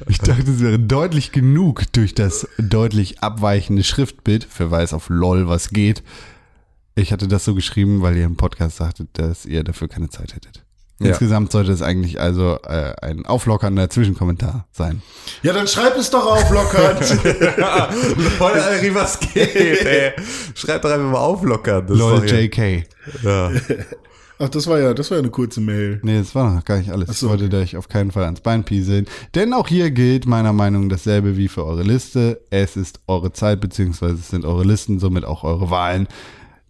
[0.09, 5.71] ich dachte, es wäre deutlich genug durch das deutlich abweichende Schriftbild, Verweis auf LOL, was
[5.71, 6.03] geht.
[6.95, 10.35] Ich hatte das so geschrieben, weil ihr im Podcast sagtet, dass ihr dafür keine Zeit
[10.35, 10.65] hättet.
[11.01, 11.09] Ja.
[11.09, 15.01] Insgesamt sollte es eigentlich also äh, ein auflockernder Zwischenkommentar sein.
[15.43, 17.01] Ja, dann schreib es doch auflockernd.
[18.39, 20.13] Leute, Alri, was geht, ey?
[20.55, 21.87] Schreibt doch einfach mal auflockern.
[21.87, 22.85] Das ist LOL JK.
[23.23, 23.51] Ja.
[24.43, 26.01] Ach, das war ja, das war ja eine kurze Mail.
[26.03, 27.09] Nee, das war noch gar nicht alles.
[27.11, 29.07] Ach so, ich wollte euch auf keinen Fall ans Bein pieseln.
[29.35, 32.41] Denn auch hier gilt meiner Meinung nach dasselbe wie für eure Liste.
[32.51, 36.09] Es ist eure Zeit, beziehungsweise es sind eure Listen, somit auch eure Wahlen,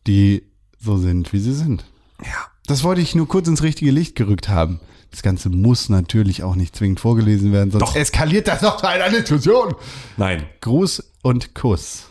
[0.06, 0.42] die
[0.78, 1.84] so sind, wie sie sind.
[2.22, 2.46] ja.
[2.66, 4.78] Das wollte ich nur kurz ins richtige Licht gerückt haben.
[5.10, 7.96] Das Ganze muss natürlich auch nicht zwingend vorgelesen werden, sonst Doch.
[7.96, 9.74] eskaliert das noch zu einer Diskussion.
[10.16, 10.44] Nein.
[10.60, 12.10] Gruß und Kuss.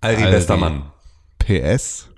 [0.00, 0.32] Alri, Alri.
[0.32, 0.90] bester Mann.
[1.38, 2.08] PS.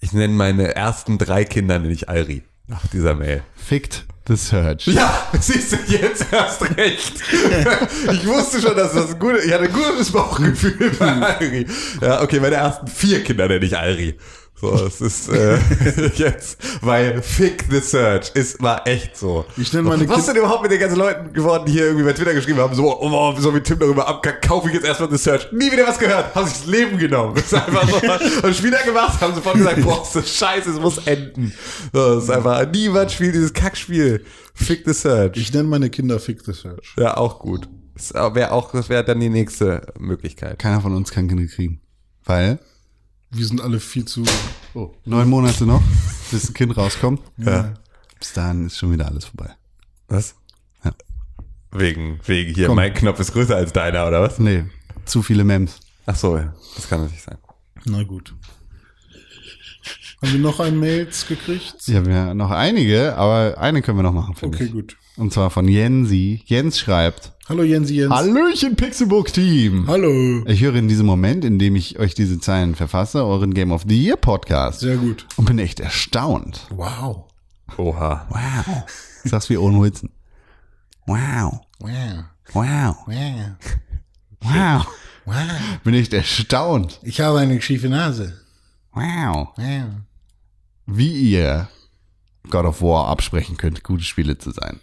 [0.00, 2.42] Ich nenne meine ersten drei Kinder nenne ich Alri.
[2.66, 3.44] Nach dieser Mail.
[3.54, 4.86] Fickt the Search.
[4.86, 7.14] Ja, siehst du jetzt erst recht.
[8.12, 11.66] Ich wusste schon, dass das ein gutes, ich hatte ein gutes Bauchgefühl bei Alri.
[12.00, 14.16] Ja, okay, meine ersten vier Kinder nenne ich Alri.
[14.60, 15.56] So, es ist äh,
[16.16, 19.44] jetzt, weil Fick the Search ist war echt so.
[19.56, 22.04] Ich nenne meine Was ist denn überhaupt mit den ganzen Leuten geworden, die hier irgendwie
[22.04, 25.10] bei Twitter geschrieben haben, so, oh, so wie Tim darüber abkackt, kaufe ich jetzt erstmal
[25.10, 25.52] The Search.
[25.52, 27.36] Nie wieder was gehört, haben sich das Leben genommen.
[27.36, 27.98] Das ist einfach so,
[28.48, 31.52] es wieder gemacht, haben sofort gesagt, boah, ist das scheiße, es muss enden.
[31.92, 34.24] So, das ist einfach, niemand spielt dieses Kackspiel.
[34.54, 35.36] Fick the Search.
[35.36, 36.94] Ich nenne meine Kinder Fick the Search.
[36.98, 37.68] Ja, auch gut.
[37.94, 40.58] Das wäre auch, das wäre dann die nächste Möglichkeit.
[40.58, 41.80] Keiner von uns kann Kinder kriegen.
[42.24, 42.58] Weil
[43.30, 44.24] Wir sind alle viel zu.
[44.74, 45.82] Oh, neun Monate noch,
[46.30, 47.20] bis ein Kind rauskommt.
[47.36, 47.74] Ja.
[48.18, 49.54] Bis dahin ist schon wieder alles vorbei.
[50.08, 50.34] Was?
[50.84, 50.92] Ja.
[51.72, 52.76] Wegen, wegen hier, Komm.
[52.76, 54.38] mein Knopf ist größer als deiner, oder was?
[54.38, 54.64] Nee,
[55.04, 55.78] zu viele Mems.
[56.06, 56.54] Ach so, ja.
[56.74, 57.36] Das kann natürlich sein.
[57.84, 58.34] Na gut.
[60.22, 61.76] Haben wir noch ein Mails gekriegt?
[61.86, 64.72] Ich habe ja noch einige, aber eine können wir noch machen, Okay, ich.
[64.72, 64.96] gut.
[65.18, 66.42] Und zwar von Jensi.
[66.46, 68.14] Jens schreibt, Hallo Jensi Jens.
[68.14, 69.88] Hallöchen Pixelbook-Team.
[69.88, 70.44] Hallo.
[70.46, 73.82] Ich höre in diesem Moment, in dem ich euch diese Zeilen verfasse, euren Game of
[73.88, 75.26] the Year Podcast Sehr gut.
[75.36, 76.66] und bin echt erstaunt.
[76.70, 77.24] Wow.
[77.76, 78.26] Oha.
[78.30, 78.84] Wow.
[79.24, 80.10] Sag's wie Owen Wilson.
[81.06, 81.62] Wow.
[81.80, 82.24] Wow.
[82.52, 82.96] Wow.
[83.06, 83.56] Wow.
[84.40, 84.86] Wow.
[85.24, 85.34] Wow.
[85.82, 87.00] Bin echt erstaunt.
[87.02, 88.40] Ich habe eine schiefe Nase.
[88.92, 89.48] Wow.
[89.56, 89.84] Wow.
[90.86, 91.68] Wie ihr
[92.50, 94.78] God of War absprechen könnt, gute Spiele zu sein.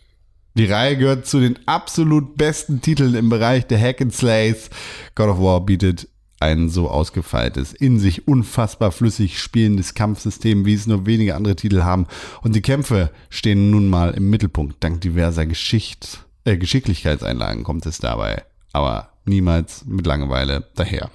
[0.57, 4.69] Die Reihe gehört zu den absolut besten Titeln im Bereich der Hack and Slays.
[5.13, 6.07] God of War bietet
[6.39, 11.83] ein so ausgefeiltes, in sich unfassbar flüssig spielendes Kampfsystem, wie es nur wenige andere Titel
[11.83, 12.07] haben.
[12.41, 14.81] Und die Kämpfe stehen nun mal im Mittelpunkt.
[14.81, 18.43] Dank diverser Geschicht, äh, Geschicklichkeitseinlagen kommt es dabei.
[18.71, 21.09] Aber niemals mit Langeweile daher.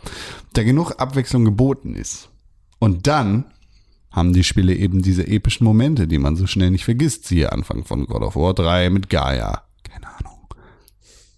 [0.53, 2.29] Da genug Abwechslung geboten ist.
[2.79, 3.47] Und dann
[4.11, 7.27] haben die Spiele eben diese epischen Momente, die man so schnell nicht vergisst.
[7.27, 9.62] Siehe Anfang von God of War 3 mit Gaia.
[9.85, 10.39] Keine Ahnung.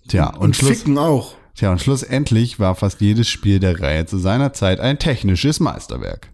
[0.08, 1.34] Tja, und, Und Schluss, Ficken auch.
[1.54, 6.28] tja, und schlussendlich war fast jedes Spiel der Reihe zu seiner Zeit ein technisches Meisterwerk.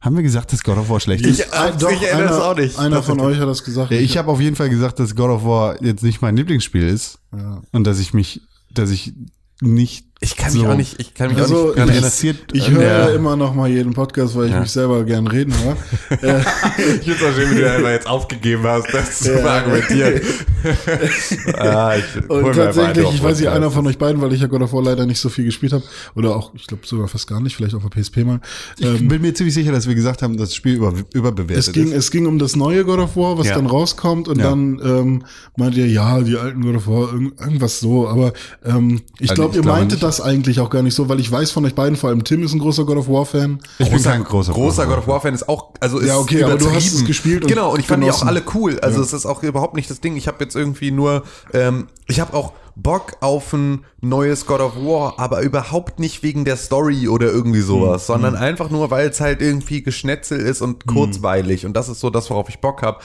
[0.00, 1.38] Haben wir gesagt, dass God of War schlecht ist?
[1.38, 2.76] Ich, ich erinnere es auch nicht.
[2.76, 3.92] Einer von euch hat das gesagt.
[3.92, 6.82] Ja, ich habe auf jeden Fall gesagt, dass God of War jetzt nicht mein Lieblingsspiel
[6.82, 7.20] ist.
[7.32, 7.62] Ja.
[7.70, 8.40] Und dass ich mich,
[8.72, 9.12] dass ich
[9.60, 10.06] nicht.
[10.24, 12.36] Ich kann mich so auch nicht, ich kann mich auch Also, nicht dran ich- interessiert.
[12.52, 13.08] Ich höre Ja.
[13.10, 14.60] immer noch mal jeden Podcast, weil ich Ja.
[14.60, 15.76] mich selber gern reden höre.
[16.22, 19.44] äh, Ich finde es auch schön, wie du einfach jetzt aufgegeben hast, das zu Ja.
[19.46, 20.20] argumentieren.
[21.58, 24.62] ah, ich und tatsächlich, ich weiß nicht, einer von euch beiden, weil ich ja God
[24.62, 25.82] of War leider nicht so viel gespielt habe.
[26.14, 28.40] Oder auch, ich glaube sogar fast gar nicht, vielleicht auf der PSP mal.
[28.78, 31.72] Ich Ähm, bin mir ziemlich sicher, dass wir gesagt haben, das Spiel über, überbewertet es
[31.72, 31.98] ging, ist.
[32.04, 33.56] es ging um das neue God of War, was Ja.
[33.56, 34.50] dann rauskommt und Ja.
[34.50, 35.24] dann ähm,
[35.56, 38.32] meint ihr, ja, die alten God of War, irgend- irgendwas so, aber
[38.64, 40.02] ähm, ich Also glaube, ich ihr meintet nicht.
[40.18, 42.42] Das eigentlich auch gar nicht so, weil ich weiß von euch beiden, vor allem Tim
[42.42, 43.60] ist ein großer God of War Fan.
[43.78, 46.18] Ich bin großer, kein großer, großer God of War Fan ist auch, also ist Ja,
[46.18, 48.78] okay, aber du hast es gespielt und Genau, und ich fand die auch alle cool.
[48.80, 50.16] Also es ist auch überhaupt nicht das Ding.
[50.16, 51.22] Ich habe jetzt irgendwie nur,
[51.52, 56.44] ähm, ich habe auch Bock auf ein neues God of War, aber überhaupt nicht wegen
[56.44, 57.64] der Story oder irgendwie Mhm.
[57.66, 60.90] sowas, sondern einfach nur, weil es halt irgendwie Geschnetzel ist und Mhm.
[60.94, 61.66] kurzweilig.
[61.66, 62.98] Und das ist so das, worauf ich Bock habe.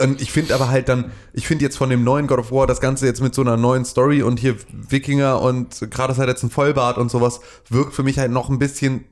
[0.00, 2.66] Und ich finde aber halt dann, ich finde jetzt von dem neuen God of War
[2.66, 6.28] das Ganze jetzt mit so einer neuen Story und hier Wikinger und gerade ist halt
[6.28, 9.04] jetzt ein Vollbart und sowas, wirkt für mich halt noch ein bisschen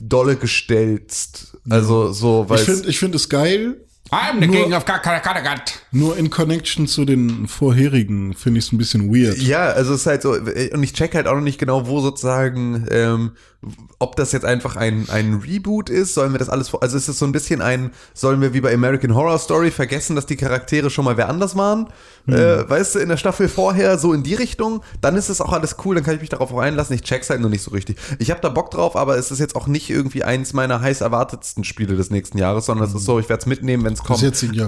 [0.00, 1.56] dolle gestelzt.
[1.70, 3.80] Also so, weil Ich finde ich finde es geil,
[4.10, 5.80] I'm the Nur- king of Kakarakat.
[5.90, 9.38] nur in Connection zu den vorherigen finde ich es ein bisschen weird.
[9.38, 12.00] Ja, also es ist halt so, und ich check halt auch noch nicht genau, wo
[12.00, 13.32] sozusagen, ähm,
[13.98, 17.08] ob das jetzt einfach ein, ein Reboot ist, sollen wir das alles, vor- also ist
[17.08, 20.36] es so ein bisschen ein, sollen wir wie bei American Horror Story vergessen, dass die
[20.36, 21.88] Charaktere schon mal wer anders waren,
[22.26, 25.52] äh, weißt du, in der Staffel vorher, so in die Richtung, dann ist es auch
[25.52, 27.70] alles cool, dann kann ich mich darauf auch einlassen, ich check's halt nur nicht so
[27.70, 27.96] richtig.
[28.18, 31.00] Ich habe da Bock drauf, aber es ist jetzt auch nicht irgendwie eins meiner heiß
[31.00, 34.02] erwartetsten Spiele des nächsten Jahres, sondern es ist so, ich werde es mitnehmen, wenn es
[34.02, 34.20] kommt.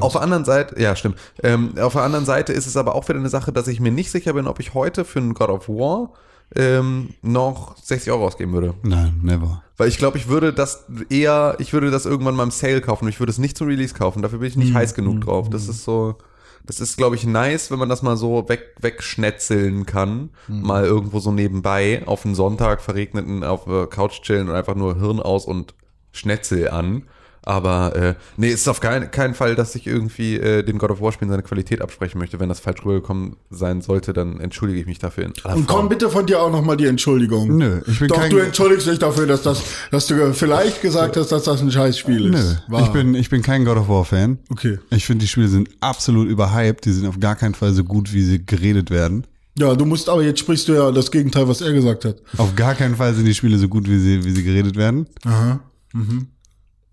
[0.03, 1.17] Auf der anderen Seite, ja, stimmt.
[1.43, 3.91] Ähm, auf der anderen Seite ist es aber auch wieder eine Sache, dass ich mir
[3.93, 6.11] nicht sicher bin, ob ich heute für einen God of War
[6.55, 8.75] ähm, noch 60 Euro ausgeben würde.
[8.83, 9.63] Nein, never.
[9.77, 13.09] Weil ich glaube, ich würde das eher, ich würde das irgendwann mal im Sale kaufen.
[13.09, 14.23] Ich würde es nicht zum Release kaufen.
[14.23, 15.51] Dafür bin ich nicht heiß genug drauf.
[15.51, 16.17] Das ist so,
[16.65, 20.31] das ist, glaube ich, nice, wenn man das mal so weg, wegschnetzeln kann.
[20.63, 24.99] Mal irgendwo so nebenbei auf einen Sonntag verregneten auf der Couch chillen und einfach nur
[24.99, 25.75] Hirn aus und
[26.13, 27.03] Schnetzel an.
[27.47, 30.91] Aber äh, nee, es ist auf keinen, keinen Fall, dass ich irgendwie äh, dem God
[30.91, 32.41] of War Spielen seine Qualität absprechen möchte.
[32.41, 35.25] Wenn das falsch rübergekommen sein sollte, dann entschuldige ich mich dafür.
[35.27, 35.79] In aller Und Form.
[35.79, 37.57] komm bitte von dir auch noch mal die Entschuldigung.
[37.57, 39.63] Nö, ich bin Doch, kein- du entschuldigst dich dafür, dass das,
[39.93, 42.63] dass du vielleicht gesagt hast, dass das ein Scheißspiel Nö, ist.
[42.69, 42.83] Wahr.
[42.83, 44.39] ich bin, ich bin kein God of War Fan.
[44.51, 44.79] Okay.
[44.91, 46.85] Ich finde, die Spiele sind absolut überhyped.
[46.85, 49.25] Die sind auf gar keinen Fall so gut, wie sie geredet werden.
[49.57, 52.17] Ja, du musst aber jetzt sprichst du ja das Gegenteil, was er gesagt hat.
[52.39, 55.07] Auf gar keinen Fall sind die Spiele so gut, wie sie, wie sie geredet werden.
[55.25, 55.61] Aha.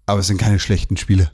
[0.06, 1.32] Aber es sind keine schlechten Spiele.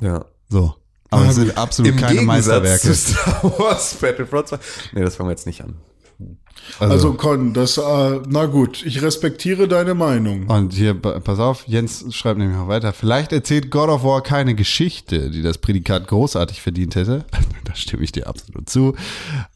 [0.00, 0.24] Ja.
[0.48, 0.74] So.
[1.10, 2.26] Aber es sind absolut Im keine Gegensatz
[2.62, 2.80] Meisterwerke.
[2.80, 4.58] zu Star Wars Battlefront 2.
[4.94, 5.76] Nee, das fangen wir jetzt nicht an.
[6.78, 10.46] Also, Con, das, äh, na gut, ich respektiere deine Meinung.
[10.46, 12.92] Und hier, pa- pass auf, Jens schreibt nämlich noch weiter.
[12.92, 17.24] Vielleicht erzählt God of War keine Geschichte, die das Prädikat großartig verdient hätte.
[17.64, 18.94] da stimme ich dir absolut zu.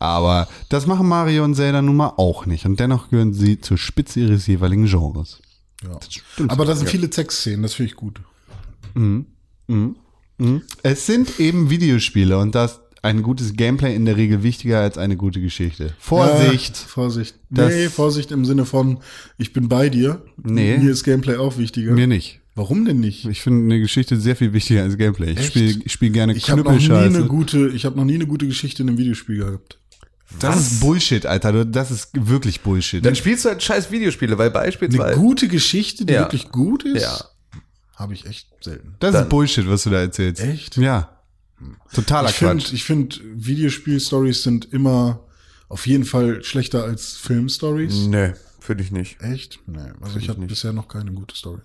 [0.00, 2.66] Aber das machen Mario und Zelda nun mal auch nicht.
[2.66, 5.40] Und dennoch gehören sie zur Spitze ihres jeweiligen Genres.
[5.84, 5.98] Ja.
[6.48, 8.20] Aber da sind viele Sexszenen, das finde ich gut.
[10.82, 15.16] Es sind eben Videospiele und das ein gutes Gameplay in der Regel wichtiger als eine
[15.16, 15.94] gute Geschichte.
[15.98, 16.76] Vorsicht!
[16.76, 17.36] Ja, Vorsicht.
[17.50, 18.98] Das- nee, Vorsicht im Sinne von,
[19.38, 20.22] ich bin bei dir.
[20.42, 20.78] Nee.
[20.78, 21.92] Mir ist Gameplay auch wichtiger.
[21.92, 22.40] Mir nicht.
[22.56, 23.26] Warum denn nicht?
[23.26, 25.32] Ich finde eine Geschichte sehr viel wichtiger als Gameplay.
[25.38, 27.16] Ich spiele spiel gerne Ich habe noch nie Knüppelscheiße.
[27.18, 29.78] eine gute, ich habe noch nie eine gute Geschichte in einem Videospiel gehabt.
[30.40, 31.64] Das ist Bullshit, Alter.
[31.64, 33.04] Das ist wirklich Bullshit.
[33.04, 35.18] Dann spielst du halt scheiß Videospiele, weil Eine beispielsweise.
[35.20, 36.20] gute Geschichte, die Ja.
[36.22, 37.24] wirklich gut ist, Ja.
[37.94, 38.96] habe ich echt selten.
[38.98, 40.42] Das Dann- ist Bullshit, was du da erzählst.
[40.42, 40.76] Echt?
[40.76, 41.12] Ja.
[41.94, 42.72] Totaler Ich Quatsch.
[42.72, 45.20] ich finde, Videospiel-Stories sind immer
[45.68, 48.06] auf jeden Fall schlechter als Film-Stories.
[48.08, 49.20] Nee, finde ich nicht.
[49.22, 49.60] Echt?
[49.66, 49.78] Nee.
[50.00, 51.60] Also ich hatte bisher noch keine gute Story.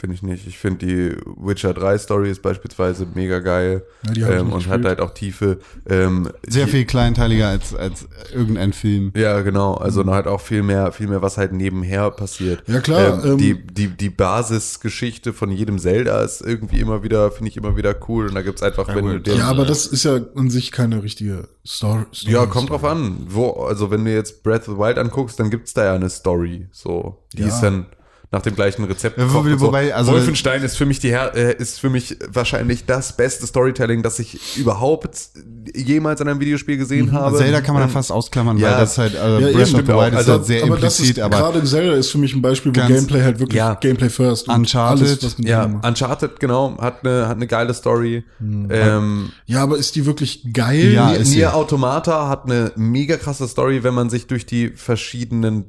[0.00, 0.46] Finde ich nicht.
[0.46, 4.76] Ich finde die Witcher 3 Story ist beispielsweise mega geil Ja, die ähm, und hat
[4.76, 4.84] gespielt.
[4.86, 5.58] halt auch Tiefe.
[5.90, 9.12] Ähm, Sehr die- viel kleinteiliger als, als irgendein Film.
[9.16, 9.74] Ja, genau.
[9.74, 12.62] Also noch halt auch viel mehr, viel mehr, was halt nebenher passiert.
[12.68, 17.30] Ja, klar, Ähm, ähm, die, die, die Basisgeschichte von jedem Zelda ist irgendwie immer wieder,
[17.32, 18.28] finde ich immer wieder cool.
[18.28, 21.02] Und da gibt's einfach, wenn du den, Ja, aber das ist ja an sich keine
[21.02, 22.04] richtige Story.
[22.14, 23.26] Story Ja, kommt drauf an.
[23.28, 26.08] Wo, also wenn du jetzt Breath of the Wild anguckst, dann gibt's da ja eine
[26.08, 26.68] Story.
[26.72, 27.48] So, die Ja.
[27.48, 27.86] ist dann
[28.30, 29.16] nach dem gleichen Rezept.
[29.18, 29.66] Ja, wo- gekocht so.
[29.66, 33.46] wobei, also- Wolfenstein ist für mich die Her äh, ist für mich wahrscheinlich das beste
[33.46, 35.08] Storytelling, das ich überhaupt
[35.74, 37.38] jemals in einem Videospiel gesehen habe.
[37.38, 39.80] Zelda kann man da Ähm, fast ausklammern, ja, weil das halt, also ja, Breath of
[39.80, 39.88] the.
[39.88, 42.34] Wild ist Also, halt sehr aber das implizit, ist, aber gerade Zelda ist für mich
[42.34, 43.74] ein Beispiel, wo Gameplay halt wirklich Ja.
[43.74, 45.64] Gameplay first und Uncharted, alles, was mit Ja.
[45.64, 48.24] Uncharted, genau, hat eine, hat eine geile Story.
[48.40, 50.92] Ähm, ja, aber ist die wirklich geil?
[50.92, 51.36] Ja, Nier, ist sie.
[51.38, 55.64] Nier Automata hat eine mega krasse Story, wenn man sich durch die verschiedenen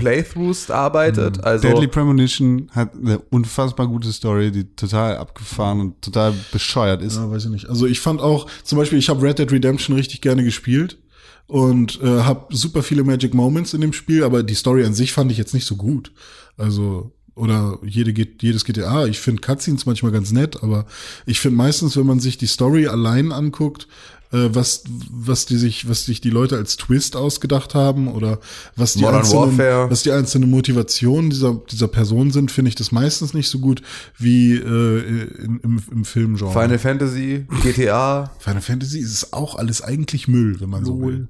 [0.00, 1.42] Playthroughs arbeitet.
[1.44, 7.16] Also Deadly Premonition hat eine unfassbar gute Story, die total abgefahren und total bescheuert ist.
[7.16, 7.68] Ja, weiß ich nicht.
[7.68, 10.98] Also ich fand auch, zum Beispiel, ich habe Red Dead Redemption richtig gerne gespielt
[11.46, 15.12] und äh, habe super viele Magic Moments in dem Spiel, aber die Story an sich
[15.12, 16.12] fand ich jetzt nicht so gut.
[16.56, 19.06] Also oder jede, geht- jedes GTA.
[19.06, 20.84] Ich finde Cutscenes manchmal ganz nett, aber
[21.26, 23.88] ich finde meistens, wenn man sich die Story allein anguckt,
[24.30, 28.38] was was die sich was sich die Leute als Twist ausgedacht haben oder
[28.76, 29.90] was die Modern einzelnen Warfare.
[29.90, 33.82] was die einzelnen Motivationen dieser dieser Person sind, finde ich das meistens nicht so gut
[34.18, 36.52] wie äh, in, im, im Filmgenre.
[36.52, 41.28] Final Fantasy, GTA, Final Fantasy ist auch alles eigentlich Müll, wenn man so will.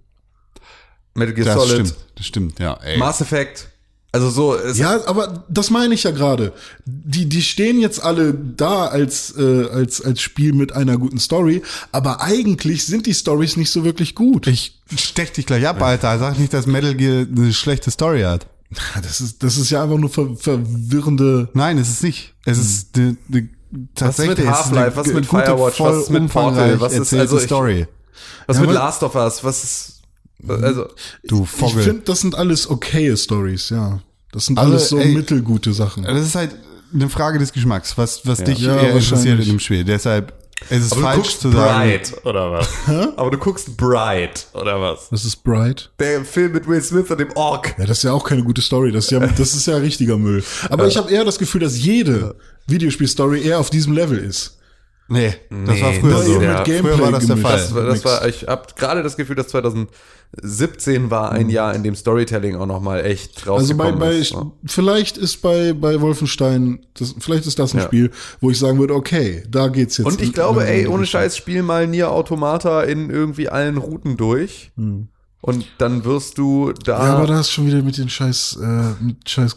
[1.15, 2.75] Metal Gear Das Solid, stimmt, das stimmt, ja.
[2.75, 2.99] Ey.
[2.99, 3.69] Mass Effect.
[4.12, 6.53] Also so, es, Ja, aber das meine ich ja gerade.
[6.85, 11.62] Die, die stehen jetzt alle da als, äh, als, als Spiel mit einer guten Story,
[11.93, 14.47] aber eigentlich sind die Stories nicht so wirklich gut.
[14.49, 16.19] Ich stech dich gleich ab, Alter.
[16.19, 18.47] Sag nicht, dass Metal Gear eine schlechte Story hat.
[19.03, 21.49] Das ist, das ist ja einfach nur ver, verwirrende.
[21.55, 22.35] Nein, es ist nicht.
[22.45, 23.49] Es ist eine, eine,
[23.95, 24.87] tatsächlich mit es ist Half-Life?
[24.87, 25.81] eine Was mit gute, Firewatch?
[25.81, 26.81] Was ist mit Portal?
[26.81, 27.87] Was ist- erzählte also ich- Story.
[28.47, 30.00] was Ja, mit Last of Us, was ist,
[30.49, 30.87] also,
[31.27, 31.83] Du Ich Vogel.
[31.83, 34.01] finde, das sind alles okaye Stories, ja.
[34.33, 36.05] Das sind Also, alles so ey, mittelgute Sachen.
[36.05, 36.55] das ist halt
[36.95, 39.85] eine Frage des Geschmacks, was, was dich Ja, eher interessiert in dem Spiel.
[39.85, 40.33] Deshalb
[40.69, 41.79] ist es aber du falsch guckst zu sagen.
[41.89, 42.69] Bright, oder was?
[43.17, 45.09] aber du guckst Bright, oder was?
[45.11, 45.91] Das ist Bright.
[45.99, 47.75] Der Film mit Will Smith und dem Ork.
[47.79, 48.93] Ja, das ist ja auch keine gute Story.
[48.93, 50.45] Das ist ja, das ist ja richtiger Müll.
[50.69, 52.37] Aber ich habe eher das Gefühl, dass jede
[52.67, 54.59] Videospielstory eher auf diesem Level ist.
[55.09, 56.41] Nee, das Nee, war früher das so.
[56.41, 57.37] ja- mit Gameplay früher war das der.
[57.37, 57.57] Fall.
[57.59, 59.49] Das, war- das war, ich habe gerade das Gefühl, dass
[60.32, 64.12] 2017 war ein Jahr, in dem Storytelling auch noch mal echt Also bei, rausgekommen bei
[64.12, 64.35] ist.
[64.35, 64.51] ne?
[64.66, 67.85] vielleicht ist bei bei Wolfenstein das, vielleicht ist das ein Ja.
[67.85, 70.07] Spiel, wo ich sagen würde, okay, da geht's jetzt.
[70.07, 71.05] Und ich glaube, in ey, ohne.
[71.07, 74.70] Scheiß, spiel mal Nier Automata in irgendwie allen Routen durch.
[75.43, 77.03] Und dann wirst du da.
[77.07, 79.57] Ja, aber da ist schon wieder mit den Scheiß äh, mit Scheiß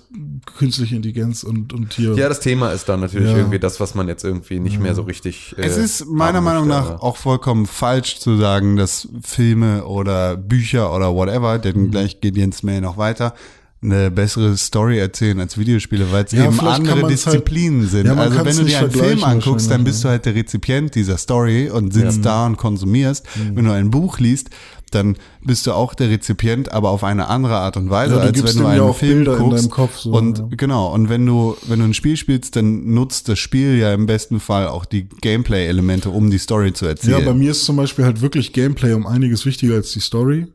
[0.57, 2.14] künstliche Intelligenz und und hier.
[2.14, 3.38] Ja, das Thema ist dann natürlich Ja.
[3.38, 5.53] irgendwie das, was man jetzt irgendwie nicht mehr so richtig.
[5.57, 10.38] Es äh, ist meiner Meinung nach aber- auch vollkommen falsch zu sagen, dass Filme oder
[10.38, 11.61] Bücher oder whatever, Mhm.
[11.64, 13.34] denn gleich geht Jens May noch weiter,
[13.81, 18.05] eine bessere Story erzählen als Videospiele, weil es Ja, eben andere halt- Disziplinen sind.
[18.05, 21.18] Ja, also wenn du dir einen Film anguckst, dann bist du halt der Rezipient dieser
[21.18, 23.26] Story und sitzt da und konsumierst.
[23.35, 23.57] Mhm.
[23.57, 24.49] Wenn du ein Buch liest,
[24.94, 28.34] dann bist du auch der Rezipient, aber auf eine andere Art und Weise, Ja, als
[28.34, 29.64] gibst wenn du ja einen auch Film Bilder in guckst.
[29.64, 30.48] deinem Kopf, so, und ja.
[30.52, 34.06] genau, und wenn du, wenn du ein Spiel spielst, dann nutzt das Spiel ja im
[34.06, 37.26] besten Fall auch die Gameplay-Elemente, um die Story zu Ja, erzählen.
[37.26, 40.48] bei mir ist zum Beispiel halt wirklich Gameplay um einiges wichtiger als die Story.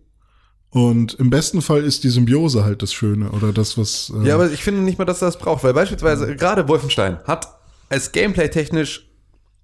[0.71, 4.13] Und im besten Fall ist die Symbiose halt das Schöne oder das, was.
[4.23, 7.19] Äh, Ja, aber ich finde nicht mal, dass er das braucht, weil beispielsweise gerade Wolfenstein
[7.25, 7.49] hat
[7.89, 9.08] als Gameplay technisch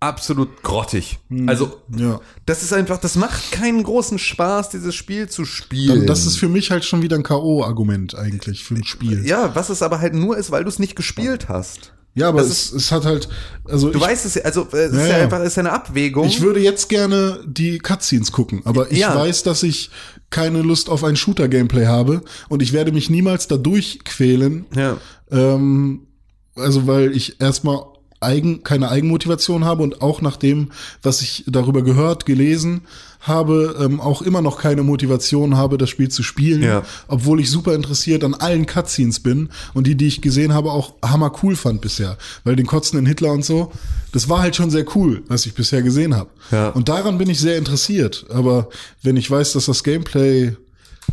[0.00, 1.18] absolut grottig.
[1.46, 2.20] Also, ja.
[2.46, 5.98] das ist einfach, das macht keinen großen Spaß, dieses Spiel zu spielen.
[6.00, 9.26] Dann, das ist für mich halt schon wieder ein K.O.-Argument eigentlich für ein Spiel.
[9.26, 11.92] ja, was es aber halt nur ist, weil du es nicht gespielt hast.
[12.16, 13.28] Ja, aber es, es hat halt,
[13.64, 15.24] also Du ich, weißt es, ja- also äh, es ist Ja, ja ja.
[15.24, 16.26] einfach, es ist eine Abwägung.
[16.28, 19.16] ich würde jetzt gerne die Cutscenes gucken, aber ich Ja.
[19.16, 19.90] weiß, dass ich
[20.30, 24.96] keine Lust auf ein Shooter-Gameplay habe und ich werde mich niemals da durchquälen, ja.
[25.32, 26.06] Ähm,
[26.54, 27.82] also weil ich erstmal
[28.24, 30.70] eigen, keine Eigenmotivation habe und auch nach dem,
[31.02, 32.82] was ich darüber gehört, gelesen
[33.20, 36.82] habe, ähm, auch immer noch keine Motivation habe, das Spiel zu spielen, Ja.
[37.08, 40.94] obwohl ich super interessiert an allen Cutscenes bin und die, die ich gesehen habe, auch
[41.02, 42.18] hammer cool fand bisher.
[42.44, 43.72] Weil den kotzenden Hitler und so,
[44.12, 46.28] das war halt schon sehr cool, was ich bisher gesehen habe.
[46.50, 46.68] Ja.
[46.70, 48.26] Und daran bin ich sehr interessiert.
[48.28, 48.68] Aber
[49.02, 50.54] wenn ich weiß, dass das Gameplay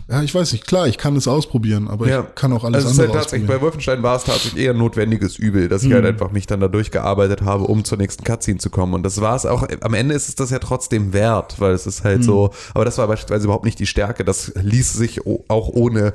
[0.09, 2.27] ja, ich weiß nicht, klar, ich kann es ausprobieren, aber Ja.
[2.27, 3.59] ich kann auch alles also es ist andere halt tatsächlich, ausprobieren.
[3.59, 6.59] bei Wolfenstein war es tatsächlich eher ein notwendiges Übel, dass ich halt einfach mich dann
[6.59, 8.93] da durchgearbeitet habe, um zur nächsten Cutscene zu kommen.
[8.93, 11.87] Und das war es auch, am Ende ist es das ja trotzdem wert, weil es
[11.87, 14.25] ist halt so, aber das war beispielsweise überhaupt nicht die Stärke.
[14.25, 16.13] Das ließ sich auch ohne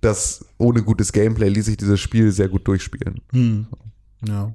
[0.00, 3.20] das, ohne gutes Gameplay ließ sich dieses Spiel sehr gut durchspielen.
[4.26, 4.52] Ja.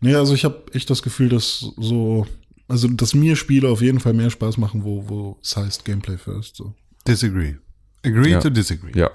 [0.00, 2.26] Nee, also ich habe echt das Gefühl, dass so,
[2.68, 6.18] also dass mir Spiele auf jeden Fall mehr Spaß machen, wo, wo es heißt Gameplay
[6.18, 6.56] first.
[6.56, 6.74] So.
[7.06, 7.54] Disagree.
[8.04, 8.40] Agree Ja.
[8.40, 8.92] to disagree.
[8.98, 9.10] Ja.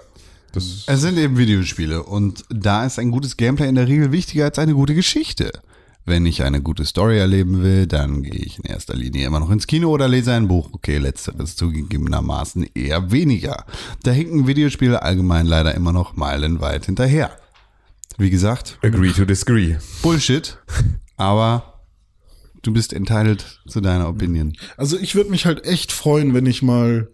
[0.51, 4.45] Das, Es sind eben Videospiele und da ist ein gutes Gameplay in der Regel wichtiger
[4.45, 5.51] als eine gute Geschichte.
[6.07, 9.49] Wenn ich eine gute Story erleben will, dann gehe ich in erster Linie immer noch
[9.49, 10.69] ins Kino oder lese ein Buch.
[10.71, 13.65] Okay, letzteres zugegebenermaßen eher weniger.
[14.03, 17.31] Da hinken Videospiele allgemein leider immer noch meilenweit hinterher.
[18.19, 19.77] Wie gesagt, agree to disagree.
[20.03, 20.57] Bullshit,
[21.17, 21.81] aber
[22.61, 24.53] du bist entitled zu deiner Opinion.
[24.77, 27.09] Also ich würde mich halt echt freuen, wenn ich mal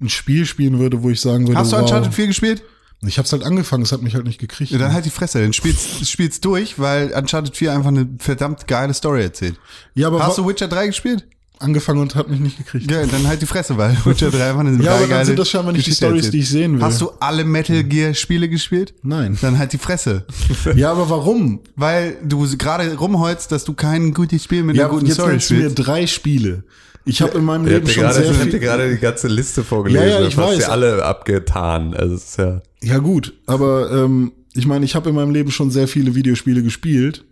[0.00, 1.82] ein Spiel spielen würde, wo ich sagen würde, Hast du wow.
[1.82, 2.62] Uncharted 4 gespielt?
[3.06, 4.70] Ich habe es halt angefangen, es hat mich halt nicht gekriegt.
[4.70, 8.66] Ja, dann halt die Fresse, dann spielst, spielst durch, weil Uncharted 4 einfach eine verdammt
[8.66, 9.56] geile Story erzählt.
[9.94, 11.26] ja, aber Hast du Witcher 3 gespielt?
[11.60, 12.90] angefangen und hat mich nicht gekriegt.
[12.90, 15.38] Ja, dann halt die Fresse, weil Witcher 3 einfach eine Ja, geile aber dann sind
[15.38, 16.34] das scheinbar nicht die Geschichte Storys, erzählt.
[16.34, 16.82] die ich sehen will.
[16.82, 18.92] Hast du alle Metal Gear Spiele gespielt?
[19.02, 19.38] Nein.
[19.40, 20.26] Dann halt die Fresse.
[20.74, 21.60] Ja, aber warum?
[21.76, 25.30] weil du gerade rumholst, dass du kein gutes Spiel mit Ja, einer guten jetzt Story
[25.32, 25.86] nennst du mir spielst.
[25.86, 26.64] drei Spiele.
[27.04, 28.58] Ich habe in meinem Ich Leben schon sehr ich viel.
[28.58, 30.08] gerade die ganze Liste vorgelesen.
[30.08, 30.58] Ja, ja, ich das hast weiß.
[30.64, 31.94] dir alle abgetan.
[31.94, 32.62] Also ist ja.
[32.82, 36.62] Ja gut, aber ähm, ich meine, ich habe in meinem Leben schon sehr viele Videospiele
[36.62, 37.24] gespielt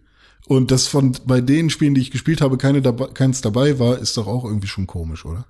[0.46, 3.98] und dass von bei den Spielen, die ich gespielt habe, keine dabei, keins dabei war,
[3.98, 5.46] ist doch auch irgendwie schon komisch, oder?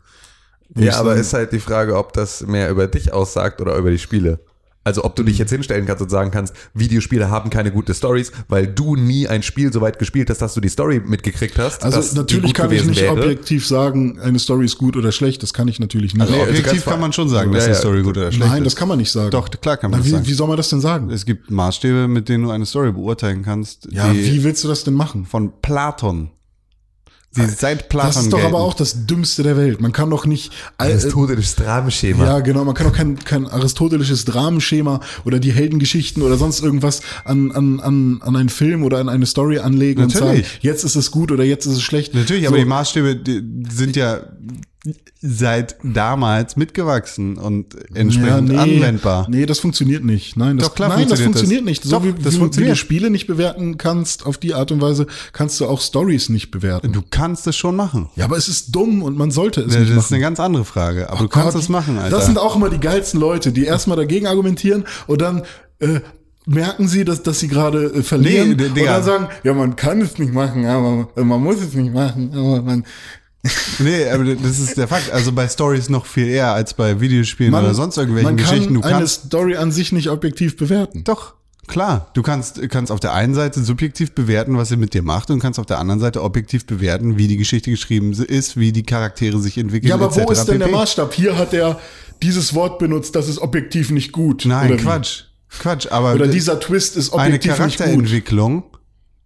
[0.75, 3.91] Ich Ja, aber ist halt die Frage, ob das mehr über dich aussagt oder über
[3.91, 4.41] die Spiele.
[4.85, 8.33] Also ob du dich jetzt hinstellen kannst und sagen kannst, Videospiele haben keine gute Stories,
[8.49, 11.85] weil du nie ein Spiel so weit gespielt hast, dass du die Story mitgekriegt hast.
[11.85, 13.13] Also natürlich kann ich nicht wäre.
[13.13, 15.43] objektiv sagen, eine Story ist gut oder schlecht.
[15.43, 16.23] Das kann ich natürlich nicht.
[16.23, 17.81] Also Nee, objektiv kann man schon sagen, dass Ja, eine ja.
[17.81, 18.79] Story gut oder schlecht Nein, das ist.
[18.79, 19.31] kann man nicht sagen.
[19.31, 20.27] Doch, klar kann man Na, das wie, sagen.
[20.27, 21.11] wie soll man das denn sagen?
[21.11, 23.89] Es gibt Maßstäbe, mit denen du eine Story beurteilen kannst.
[23.93, 25.27] Ja, wie willst du das denn machen?
[25.27, 26.31] von Platon.
[27.35, 28.55] Sie seit Platon Das ist doch gelten.
[28.55, 29.81] aber auch das Dümmste der Welt.
[29.81, 30.53] Man kann doch nicht.
[30.77, 32.25] Aristotelisches Dramenschema.
[32.25, 37.01] ja, genau, man kann doch kein, kein aristotelisches Dramenschema oder die Heldengeschichten oder sonst irgendwas
[37.25, 40.47] an, an, an, an einen Film oder an eine Story anlegen und Natürlich.
[40.47, 42.15] sagen, jetzt ist es gut oder jetzt ist es schlecht.
[42.15, 44.21] Natürlich, so, aber die Maßstäbe die sind ja
[45.21, 49.29] seit damals mitgewachsen und entsprechend nee, anwendbar.
[49.31, 50.37] Nee, das funktioniert nicht.
[50.37, 51.67] Nein, das, Doch, klar nein, das funktioniert funktioniert das.
[51.67, 51.85] nicht.
[51.85, 52.73] So Doch, wie, das wie, funktioniert.
[52.73, 56.51] du Spiele nicht bewerten kannst, auf die Art und Weise kannst du auch Stories nicht
[56.51, 56.93] bewerten.
[56.93, 58.09] Du kannst es schon machen.
[58.17, 60.15] ja, aber es ist dumm und man sollte es Das nicht ist machen.
[60.15, 61.09] eine ganz andere Frage.
[61.11, 62.17] Aber du Oh kannst Gott, es machen, Alter.
[62.17, 65.43] Das sind auch immer die geilsten Leute, die erstmal dagegen argumentieren und dann
[65.79, 66.01] äh,
[66.45, 70.01] merken sie, dass, dass sie gerade äh, verlieren Nee, und dann sagen, ja, man kann
[70.01, 72.85] es nicht machen, aber man muss es nicht machen, aber man
[73.81, 75.11] nee, aber das ist der Fakt.
[75.11, 78.51] Also bei Stories noch viel eher als bei Videospielen man, oder sonst irgendwelchen man kann
[78.51, 78.75] Geschichten.
[78.75, 81.03] Du eine kannst Story an sich nicht objektiv bewerten.
[81.05, 81.35] Doch,
[81.67, 82.11] klar.
[82.15, 85.41] Du kannst, kannst auf der einen Seite subjektiv bewerten, was sie mit dir macht und
[85.41, 89.39] kannst auf der anderen Seite objektiv bewerten, wie die Geschichte geschrieben ist, wie die Charaktere
[89.41, 89.89] sich entwickeln.
[89.89, 90.77] Ja, aber wo ist denn der pp.
[90.77, 91.13] Maßstab?
[91.13, 91.81] Hier hat er
[92.23, 94.45] dieses Wort benutzt, das ist objektiv nicht gut.
[94.47, 94.77] Nein?
[94.77, 95.25] Quatsch.
[95.59, 97.77] Quatsch, aber Oder dieser Twist ist eine objektiv nicht gut.
[97.79, 98.65] Charakterentwicklung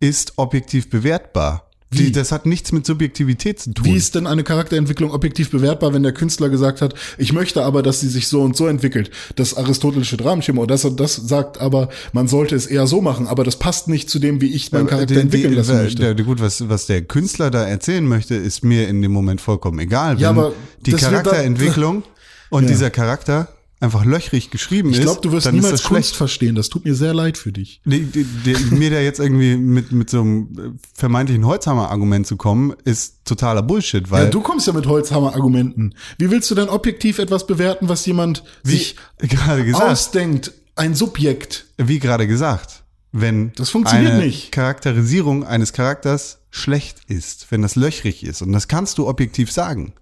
[0.01, 1.65] ist objektiv bewertbar.
[1.90, 1.98] Wie?
[2.06, 3.84] Die, das hat nichts mit Subjektivität zu tun.
[3.84, 7.82] Wie ist denn eine Charakterentwicklung objektiv bewertbar, wenn der Künstler gesagt hat, ich möchte aber,
[7.84, 9.10] dass sie sich so und so entwickelt?
[9.36, 13.44] Das aristotelische Dramenschema oder das, das sagt aber, man sollte es eher so machen, aber
[13.44, 16.14] das passt nicht zu dem, wie ich meinen Charakter Die- entwickeln die, lassen möchte.
[16.14, 19.78] Der, gut, was, was der Künstler da erzählen möchte, ist mir in dem Moment vollkommen
[19.78, 20.18] egal.
[20.20, 20.54] Ja, aber
[20.84, 22.02] die Charakterentwicklung
[22.50, 22.68] und Ja.
[22.70, 23.48] dieser Charakter
[23.86, 26.14] einfach löchrig geschrieben ich ist, glaube, du wirst niemals schlecht.
[26.14, 26.54] verstehen.
[26.54, 27.80] Das tut mir sehr leid für dich.
[27.84, 32.36] Die, die, die, mir da jetzt irgendwie mit, mit so einem äh, vermeintlichen Holzhammer-Argument zu
[32.36, 35.94] kommen, ist totaler Bullshit, weil Ja, du kommst ja mit Holzhammer-Argumenten.
[36.18, 40.52] Wie willst du denn objektiv etwas bewerten, was jemand sich gesagt, ausdenkt?
[40.74, 41.66] Ein Subjekt.
[41.78, 42.82] wie gerade gesagt,
[43.12, 44.52] wenn Das funktioniert eine nicht.
[44.52, 49.94] Charakterisierung eines Charakters schlecht ist, wenn das löchrig ist, und das kannst du objektiv sagen,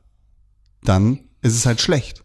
[0.83, 2.24] dann ist es halt schlecht.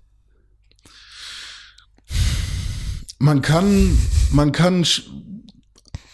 [3.20, 3.98] Man kann,
[4.32, 5.04] man kann, sch-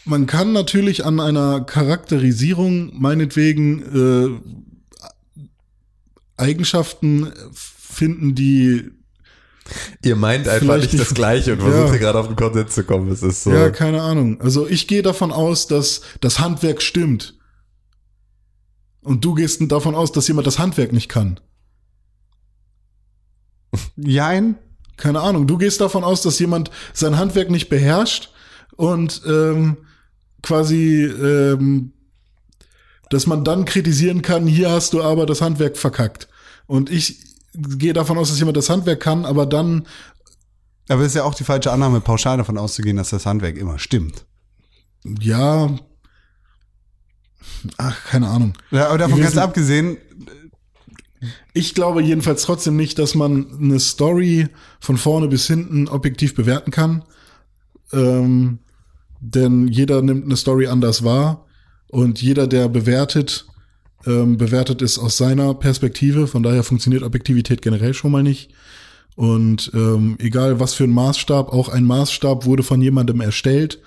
[0.05, 4.41] man kann natürlich an einer Charakterisierung meinetwegen
[5.41, 5.41] äh,
[6.37, 8.91] Eigenschaften finden, die
[10.03, 11.65] Ihr meint einfach nicht nicht- das Gleiche und Ja.
[11.65, 13.09] versucht hier gerade auf den Konsens zu kommen.
[13.11, 13.51] Es ist so.
[13.51, 14.39] ja keine Ahnung.
[14.41, 17.35] Also ich gehe davon aus, dass das Handwerk stimmt.
[19.01, 21.39] Und du gehst davon aus, dass jemand das Handwerk nicht kann.
[23.95, 24.55] Jein,
[24.97, 25.47] Keine Ahnung.
[25.47, 28.29] Du gehst davon aus, dass jemand sein Handwerk nicht beherrscht
[28.75, 29.77] und ähm,
[30.41, 31.93] quasi, ähm,
[33.09, 36.27] dass man dann kritisieren kann, hier hast du aber das Handwerk verkackt.
[36.67, 37.19] Und ich
[37.53, 39.87] gehe davon aus, dass jemand das Handwerk kann, aber dann,
[40.87, 43.79] aber es ist ja auch die falsche Annahme, pauschal davon auszugehen, dass das Handwerk immer
[43.79, 44.25] stimmt.
[45.03, 45.69] ja,
[47.77, 48.53] ach, keine Ahnung.
[48.71, 49.97] Ja, aber davon ganz abgesehen,
[51.57, 54.49] Ich glaube jedenfalls trotzdem nicht, dass man eine Story
[54.81, 57.03] von vorne bis hinten objektiv bewerten kann.
[57.93, 58.59] Ähm,
[59.21, 61.45] denn jeder nimmt eine Story anders wahr.
[61.87, 63.45] Und jeder, der bewertet,
[64.05, 66.27] ähm, bewertet es aus seiner Perspektive.
[66.27, 68.51] Von daher funktioniert Objektivität generell schon mal nicht.
[69.15, 73.79] Und ähm, egal was für ein Maßstab, auch ein Maßstab wurde von jemandem erstellt.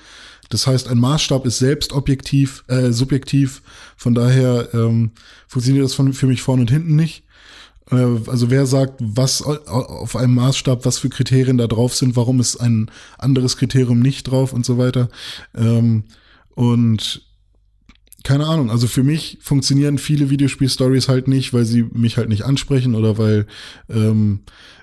[0.49, 3.61] Das heißt, ein Maßstab ist selbst objektiv, äh, subjektiv.
[3.99, 5.11] Von daher ähm,
[5.47, 7.25] funktioniert das von, für mich vorne und hinten nicht.
[7.91, 7.97] Äh,
[8.27, 12.41] also wer sagt, was au- auf einem Maßstab, was für Kriterien da drauf sind, warum
[12.41, 15.09] ist ein anderes Kriterium nicht drauf und so weiter.
[15.55, 16.05] Ähm,
[16.55, 17.23] und
[18.25, 22.45] keine Ahnung, also für mich funktionieren viele Videospiel-Stories halt nicht, weil sie mich halt nicht
[22.45, 23.47] ansprechen oder weil
[23.89, 24.41] ähm,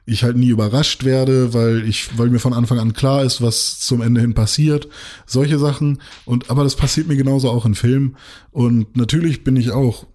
[0.08, 3.80] ich halt nie überrascht werde, weil ich, weil mir von Anfang an klar ist, was
[3.80, 4.88] zum Ende hin passiert.
[5.26, 6.02] Solche Sachen.
[6.26, 8.16] Und aber das passiert mir genauso auch in Filmen.
[8.52, 10.08] Und natürlich bin ich auch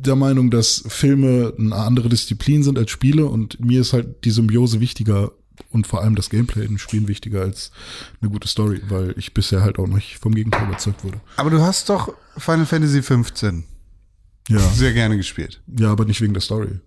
[0.00, 4.30] der Meinung, dass Filme eine andere Disziplin sind als Spiele und mir ist halt die
[4.30, 5.32] Symbiose wichtiger
[5.70, 7.70] und vor allem das Gameplay in Spielen wichtiger als
[8.20, 11.20] eine gute Story, weil ich bisher halt auch nicht vom Gegenteil überzeugt wurde.
[11.36, 13.64] Aber du hast doch Final Fantasy 15
[14.48, 16.80] Ja, sehr gerne gespielt, ja, aber nicht wegen der Story.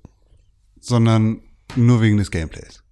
[0.80, 1.40] sondern
[1.76, 2.84] nur wegen des Gameplays.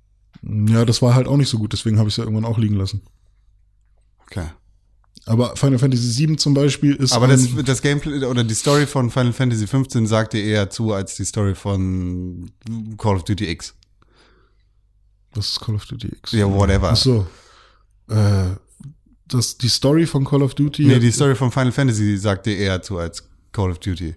[0.43, 2.57] Ja, das war halt auch nicht so gut, deswegen habe ich es ja irgendwann auch
[2.57, 3.02] liegen lassen.
[4.23, 4.45] Okay.
[5.26, 7.14] Aber Final Fantasy VII zum Beispiel ist.
[7.14, 10.93] Aber das, das Gameplay oder die Story von Final Fantasy 15 sagt dir eher zu
[10.93, 12.49] als die Story von
[12.98, 13.73] Call of Duty X.
[15.34, 16.31] was ist Call of Duty X?
[16.31, 16.89] Ja, whatever.
[16.91, 17.27] Ach so.
[18.10, 18.56] Äh,
[19.27, 20.85] das, die Story von Call of Duty.
[20.85, 24.15] Nee, die Story von Final Fantasy sagt dir eher zu als Call of Duty.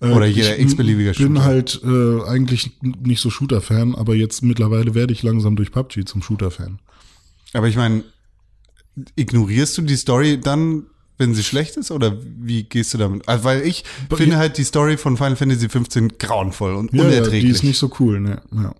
[0.00, 1.44] Äh, oder jeder ich x-beliebige Ich bin Shooter.
[1.44, 6.22] halt äh, eigentlich nicht so Shooter-Fan, aber jetzt mittlerweile werde ich langsam durch PUBG zum
[6.22, 6.78] Shooter-Fan.
[7.54, 8.04] Aber ich meine,
[9.16, 10.84] ignorierst du die Story dann,
[11.18, 11.90] wenn sie schlecht ist?
[11.90, 13.28] Oder wie gehst du damit?
[13.28, 17.02] Also, weil ich Bei- finde halt die Story von Final Fantasy 15 grauenvoll und Ja,
[17.02, 17.44] ja, unerträglich.
[17.44, 18.42] die ist nicht so cool, ne?
[18.52, 18.74] Ja.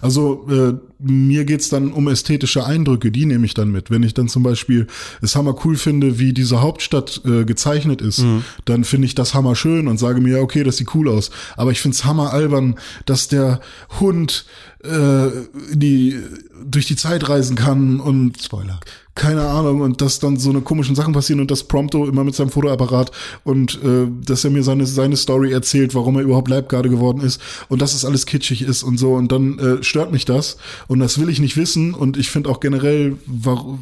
[0.00, 3.90] Also äh, mir geht's dann um ästhetische Eindrücke, die nehme ich dann mit.
[3.90, 4.86] Wenn ich dann zum Beispiel
[5.22, 8.44] es hammer cool finde, wie diese Hauptstadt äh, gezeichnet ist, Mhm.
[8.64, 11.30] dann finde ich das hammer schön und sage mir, ja, okay, das sieht cool aus.
[11.56, 12.76] Aber ich find's hammer albern,
[13.06, 13.60] dass der
[14.00, 14.46] Hund
[14.84, 15.28] äh,
[15.72, 16.18] die
[16.64, 18.80] durch die Zeit reisen kann und Spoiler.
[19.18, 22.36] Keine Ahnung und dass dann so eine komischen Sachen passieren und das Prompto immer mit
[22.36, 23.10] seinem Fotoapparat
[23.44, 27.40] und äh, dass er mir seine seine Story erzählt, warum er überhaupt Leibgarde geworden ist
[27.68, 31.00] und dass es alles kitschig ist und so und dann äh, stört mich das und
[31.00, 33.80] das will ich nicht wissen und ich finde auch generell warum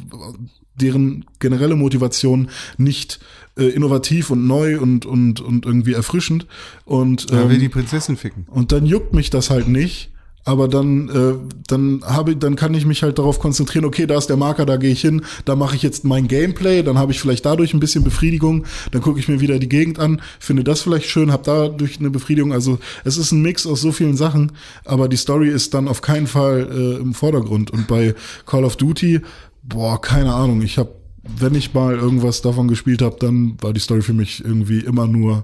[0.75, 3.19] deren generelle Motivation nicht
[3.57, 6.47] äh, innovativ und neu und und und irgendwie erfrischend
[6.85, 8.47] und ähm, will die Prinzessin ficken.
[8.49, 10.11] und dann juckt mich das halt nicht.
[10.47, 11.33] Aber dann, äh,
[11.67, 14.65] dann habe ich, dann kann ich mich halt darauf konzentrieren, okay, da ist der Marker,
[14.65, 17.73] da gehe ich hin, da mache ich jetzt mein Gameplay, dann habe ich vielleicht dadurch
[17.73, 21.33] ein bisschen Befriedigung, dann gucke ich mir wieder die Gegend an, finde das vielleicht schön,
[21.33, 22.53] habe dadurch eine Befriedigung.
[22.53, 24.53] Also es ist ein Mix aus so vielen Sachen,
[24.85, 27.71] aber die Story ist dann auf keinen Fall äh, im Vordergrund.
[27.71, 28.15] Und bei
[28.45, 29.19] Call of Duty,
[29.63, 30.91] boah, keine Ahnung, ich habe,
[31.23, 35.07] wenn ich mal irgendwas davon gespielt habe, dann war die Story für mich irgendwie immer
[35.07, 35.43] nur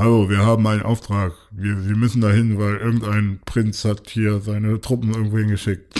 [0.00, 1.34] Hallo, wir haben einen Auftrag.
[1.50, 5.92] Wir, wir müssen dahin, weil irgendein Prinz hat hier seine Truppen irgendwo hingeschickt.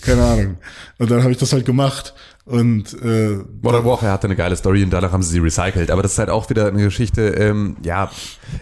[0.00, 0.56] Keine Ahnung.
[0.96, 2.14] Und dann habe ich das halt gemacht.
[2.46, 5.90] Und äh, Modern Warfare hatte eine geile Story und danach haben sie sie recycelt.
[5.90, 8.10] Aber das ist halt auch wieder eine Geschichte, ähm, ja,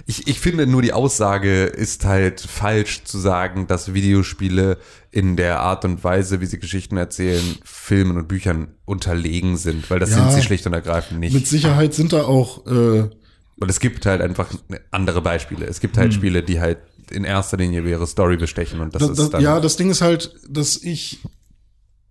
[0.07, 4.79] ich, ich finde nur die Aussage ist halt falsch zu sagen, dass Videospiele
[5.13, 10.01] in der Art und Weise, wie sie Geschichten erzählen, Filmen und Büchern unterlegen sind, weil
[10.01, 11.33] das Ja, sind sie schlicht und ergreifend nicht.
[11.35, 13.09] mit Sicherheit sind da auch äh,
[13.61, 14.49] Und es gibt halt einfach
[14.91, 15.67] andere Beispiele.
[15.67, 16.79] Es gibt halt Spiele, die halt
[17.11, 19.91] in erster Linie ihre Story bestechen und das, das, ist das, dann ja, das Ding
[19.91, 21.19] ist halt, dass ich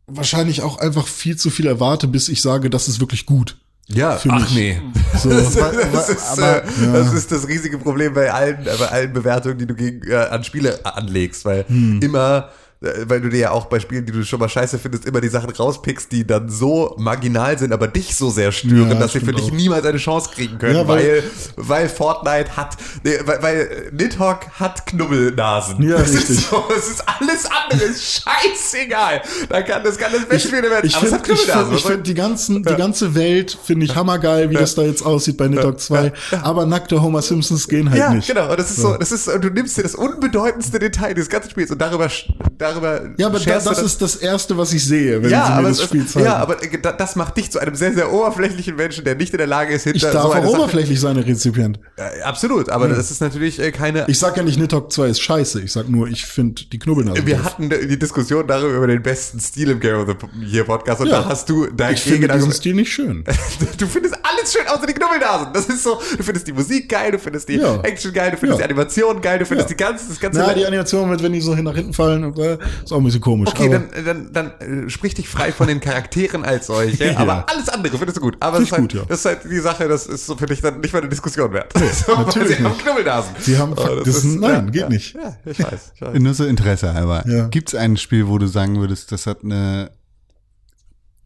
[0.08, 3.58] wahrscheinlich auch einfach viel zu viel erwarte, bis ich sage, das ist wirklich gut.
[3.88, 4.54] Ja, für ach mich.
[4.56, 4.82] nee.
[5.18, 5.30] So.
[5.32, 9.14] Das, wa- das, ist, aber- äh, das ist das riesige Problem bei allen, bei allen
[9.14, 12.00] Bewertungen, die du gegen, äh, an Spiele anlegst, weil Hm.
[12.02, 12.50] immer,
[12.82, 15.28] weil du dir ja auch bei Spielen, die du schon mal scheiße findest, immer die
[15.28, 19.20] Sachen rauspickst, die dann so marginal sind, aber dich so sehr stören, Ja, dass sie
[19.20, 19.52] für dich auch.
[19.52, 21.24] niemals eine Chance kriegen können, Ja, weil,
[21.58, 25.84] weil- weil, Fortnite hat, nee, weil, weil Nidhogg hat Knubbelnasen.
[25.84, 26.38] Ja, das richtig.
[26.38, 29.22] Ist so, es ist alles andere, scheißegal.
[29.50, 31.76] Da kann, das kann das beste Spiel der Welt, Ich aber es finde hat Knubbelnasen.
[31.76, 35.38] ich find die, ganzen, die ganze Welt finde ich hammergeil, wie das da jetzt aussieht
[35.38, 36.14] bei Nidhogg 2.
[36.44, 38.28] Aber nackte Homer Simpsons gehen halt ja, nicht.
[38.28, 38.50] genau.
[38.52, 41.72] Und das ist so, das ist, du nimmst dir das unbedeutendste Detail des ganzen Spiels
[41.72, 42.30] und darüber, sch-
[42.72, 43.02] darüber.
[43.18, 45.58] Ja, aber da, du das ist das Erste, was ich sehe, wenn ja, sie mir
[45.60, 46.26] aber das Spiel zeigen.
[46.26, 49.32] ja, aber äh, da- das macht dich zu einem sehr, sehr oberflächlichen Menschen, der nicht
[49.34, 51.80] in der Lage ist, hinter ich darf so auch eine Sache, oberflächlich sein, Rezipient.
[51.98, 54.06] äh, Absolut, aber das ist natürlich äh, keine.
[54.08, 55.62] Ich sag ja nicht, Nidhogg 2 ist scheiße.
[55.62, 57.46] Ich sag nur, ich finde die Knubbelnase wir doof.
[57.46, 61.08] hatten die Diskussion darüber über den besten Stil im Game of the Year Podcast und
[61.08, 61.22] Ja.
[61.22, 62.52] da hast du Ich dagegen finde diesen.
[62.52, 63.24] Stil nicht schön.
[63.78, 65.48] Du findest alle alles schön außer die Knubbelnasen.
[65.54, 67.80] Das ist so, du findest die Musik geil, du findest die Ja.
[67.82, 68.68] Action geil, du findest Ja.
[68.68, 69.76] die Animation geil, du findest Ja.
[69.76, 72.24] die ganze, das ganze Na, die Animation mit, wenn die so hin nach hinten fallen,
[72.38, 73.50] äh, ist auch ein bisschen komisch.
[73.50, 77.18] Okay, aber dann, dann, dann äh, sprich dich frei von den Charakteren als solche, Ja.
[77.18, 78.38] aber alles andere findest du gut.
[78.40, 79.02] Aber das ist, halt, gut, ja.
[79.08, 81.52] das ist halt die Sache, das ist so für dich dann nicht mal eine Diskussion
[81.54, 81.74] wert.
[81.78, 82.84] so, weil natürlich sie haben nicht.
[82.84, 83.36] Knubbelnasen.
[83.40, 85.16] Sie haben- Oh, das ist- nein, geht nicht.
[85.16, 85.92] Ja, ich weiß.
[85.96, 86.20] Ich weiß.
[86.20, 87.24] Nur so Interesse halber.
[87.28, 87.48] Ja.
[87.48, 89.92] Gibt es ein Spiel, wo du sagen würdest, das hat eine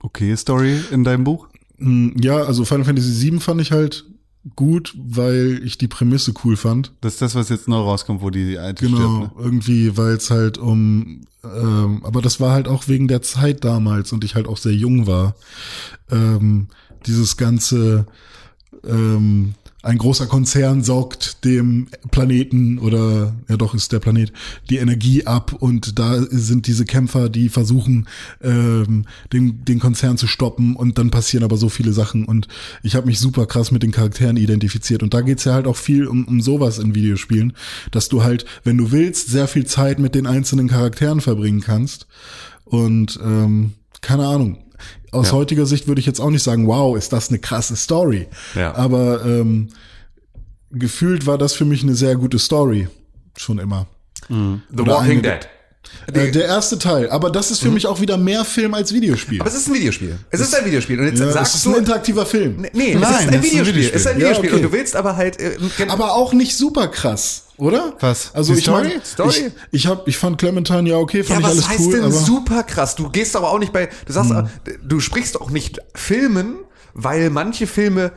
[0.02, 1.48] okay Story in deinem Buch?
[1.84, 4.06] Mh, ja, also Final Fantasy VII fand ich halt
[4.56, 6.92] gut, weil ich die Prämisse cool fand.
[7.02, 9.38] Das ist das, was jetzt neu rauskommt, wo die alte Genau, stirbt.
[9.38, 9.44] Ne?
[9.44, 14.12] irgendwie, weil es halt um, ähm, aber das war halt auch wegen der Zeit damals
[14.12, 15.36] und ich halt auch sehr jung war.
[16.12, 16.68] Ähm,
[17.06, 18.06] dieses ganze,
[18.86, 19.54] ähm,
[19.84, 24.32] ein großer Konzern saugt dem Planeten oder ja doch ist der Planet
[24.70, 28.08] die Energie ab und da sind diese Kämpfer, die versuchen
[28.42, 32.48] ähm, den, den Konzern zu stoppen und dann passieren aber so viele Sachen und
[32.82, 35.78] ich habe mich super krass mit den Charakteren identifiziert und da geht's ja halt auch
[35.78, 37.52] viel um, um sowas in Videospielen,
[37.92, 42.08] dass du halt, wenn du willst, sehr viel Zeit mit den einzelnen Charakteren verbringen kannst
[42.64, 44.60] und ähm, keine Ahnung.
[45.14, 45.34] Aus Ja.
[45.34, 48.28] heutiger Sicht würde ich jetzt auch nicht sagen, wow, ist das eine krasse Story.
[48.56, 48.74] Ja.
[48.76, 49.70] Aber ähm,
[50.72, 52.88] gefühlt war das für mich eine sehr gute Story.
[53.38, 53.88] Schon immer.
[54.30, 55.48] The Oder Walking Dead.
[56.14, 57.10] Äh, der erste Teil.
[57.10, 59.36] Aber das ist für mich auch wieder mehr Film als Videospiel.
[59.36, 59.42] Mhm.
[59.42, 60.18] Aber es ist ein Videospiel.
[60.32, 61.00] Es ist ein Videospiel.
[61.00, 61.72] Und jetzt ja, es sagst ist du.
[61.74, 62.62] ein interaktiver Film.
[62.62, 63.86] Nee, nee, Nein, es ist ein ist ein Videospiel.
[63.90, 64.50] Es ist ein Ja, Videospiel.
[64.50, 64.56] okay.
[64.56, 65.40] Und du willst aber halt.
[65.40, 65.58] Äh,
[65.90, 67.94] Aber auch nicht super krass, oder?
[68.00, 68.34] Was?
[68.34, 69.00] Also Die ich Story?
[69.04, 69.30] Story?
[69.30, 71.92] ich, ich, hab, ich fand Clementine ja okay, ja, fand ich was alles heißt cool.
[71.94, 72.26] denn aber Hm.
[72.26, 72.96] super krass?
[72.96, 73.90] Du gehst aber auch nicht bei.
[74.06, 74.32] Du sagst,
[74.84, 76.56] du sprichst auch nicht Filmen,
[76.94, 78.12] weil manche Filme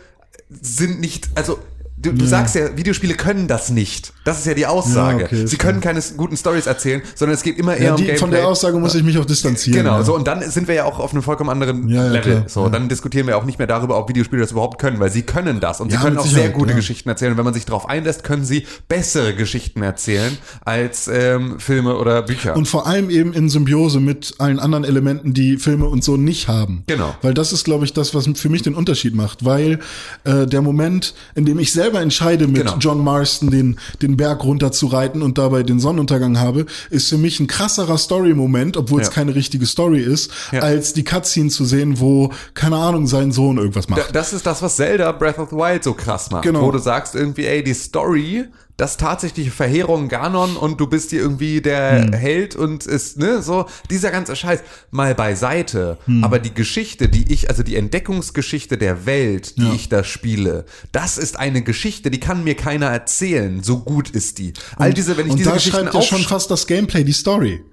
[0.48, 1.28] sind nicht.
[1.34, 1.58] Also.
[1.98, 4.12] Du, du sagst ja, Videospiele können das nicht.
[4.26, 5.20] Das ist ja die Aussage.
[5.20, 7.96] Ja, okay, Sie können keine guten Stories erzählen, sondern es geht immer eher ja, um
[7.96, 8.20] die, Gameplay.
[8.20, 9.78] von der Aussage muss ich mich auch distanzieren.
[9.84, 10.04] Genau, ja.
[10.04, 12.20] so und dann sind wir ja auch auf einem vollkommen anderen Level.
[12.20, 15.10] klar, so, dann diskutieren wir auch nicht mehr darüber, ob Videospiele das überhaupt können, weil
[15.10, 16.74] sie können das und sie können auch sehr gute.
[16.74, 17.32] Geschichten erzählen.
[17.32, 22.22] Und wenn man sich darauf einlässt, können sie bessere Geschichten erzählen als ähm, Filme oder
[22.22, 22.56] Bücher.
[22.56, 26.48] Und vor allem eben in Symbiose mit allen anderen Elementen, die Filme und so nicht
[26.48, 26.82] haben.
[26.86, 27.14] Genau.
[27.22, 29.44] Weil das ist, glaube ich, das, was für mich den Unterschied macht.
[29.44, 29.78] Weil
[30.24, 32.76] äh, der Moment, in dem ich selber entscheide, mit Genau.
[32.78, 37.18] John Marston den, den Berg runter zu reiten und dabei den Sonnenuntergang habe, ist für
[37.18, 39.14] mich ein krasserer Story-Moment, obwohl es Ja.
[39.14, 40.60] keine richtige Story ist, Ja.
[40.60, 44.14] als die Cutscene zu sehen, wo, keine Ahnung, sein Sohn irgendwas macht.
[44.14, 46.42] das ist das, was Zelda Breath of the Wild so krass macht.
[46.42, 46.62] Genau.
[46.62, 48.44] Wo du sagst irgendwie, ey, die Story,
[48.76, 52.12] das tatsächliche Verheerung Ganon und du bist hier irgendwie der Hm.
[52.12, 55.98] Held und ist, ne, so, dieser ganze Scheiß mal beiseite.
[56.06, 56.22] Hm.
[56.24, 59.72] Aber die Geschichte, die ich, also die Entdeckungsgeschichte der Welt, die Ja.
[59.74, 63.62] ich da spiele, das ist eine Geschichte, die kann mir keiner erzählen.
[63.62, 64.52] So gut ist die.
[64.76, 67.12] All diese, wenn ich und diese da Geschichten schreibt ja schon fast das Gameplay, die
[67.12, 67.64] Story.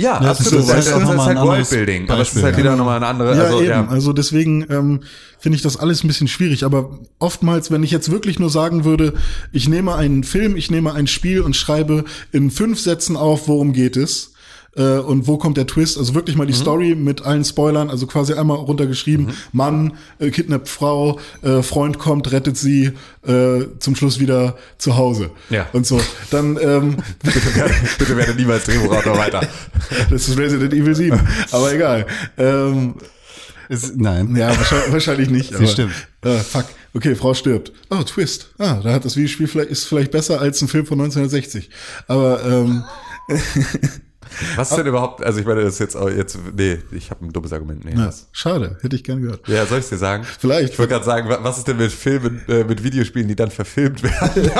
[0.00, 0.66] Ja, das ist absolut.
[0.66, 2.58] so, Das, das das, ist auch ist nochmal halt Worldbuilding, aber es ist halt ja.
[2.58, 3.68] wieder nochmal eine andere, Ja, also, eben.
[3.68, 3.88] ja.
[3.88, 5.00] Also deswegen ähm,
[5.38, 6.64] finde ich das alles ein bisschen schwierig.
[6.64, 9.14] Aber oftmals, wenn ich jetzt wirklich nur sagen würde,
[9.52, 13.72] ich nehme einen Film, ich nehme ein Spiel und schreibe in fünf Sätzen auf, worum
[13.72, 14.32] geht es.
[14.76, 15.98] Äh, und wo kommt der Twist?
[15.98, 16.58] Also wirklich mal die Mhm.
[16.58, 19.30] Story mit allen Spoilern, also quasi einmal runtergeschrieben.
[19.52, 22.92] Mann äh, kidnappt Frau, äh, Freund kommt, rettet sie,
[23.26, 25.30] äh, zum Schluss wieder zu Hause.
[25.50, 25.66] Ja.
[25.72, 26.00] Und so.
[26.30, 29.40] Dann ähm, bitte, werde, bitte werde niemals Drehbuchautor weiter.
[30.10, 31.18] das ist Resident Evil 7.
[31.50, 32.06] Aber egal.
[32.38, 32.94] Ähm,
[33.68, 34.34] Ist, nein.
[34.36, 35.54] Ja, wahrscheinlich, wahrscheinlich nicht.
[35.54, 35.92] aber, stimmt.
[36.22, 36.66] Äh, fuck.
[36.92, 37.72] Okay, Frau stirbt.
[37.90, 38.50] Oh, Twist.
[38.58, 41.70] Ah, da hat das Videospiel vielleicht, ist vielleicht besser als ein Film von 1960.
[42.08, 42.82] Aber ähm,
[44.56, 47.24] Was ist denn überhaupt, also ich meine, das ist jetzt auch jetzt, nee, ich habe
[47.24, 47.84] ein dummes Argument.
[47.84, 49.46] Nee, ja, schade, hätte ich gern gehört.
[49.48, 50.24] Ja, soll ich dir sagen?
[50.38, 50.72] Vielleicht.
[50.74, 53.50] Ich wollte gerade sagen, wa- was ist denn mit Filmen, äh, mit Videospielen, die dann
[53.50, 54.50] verfilmt werden?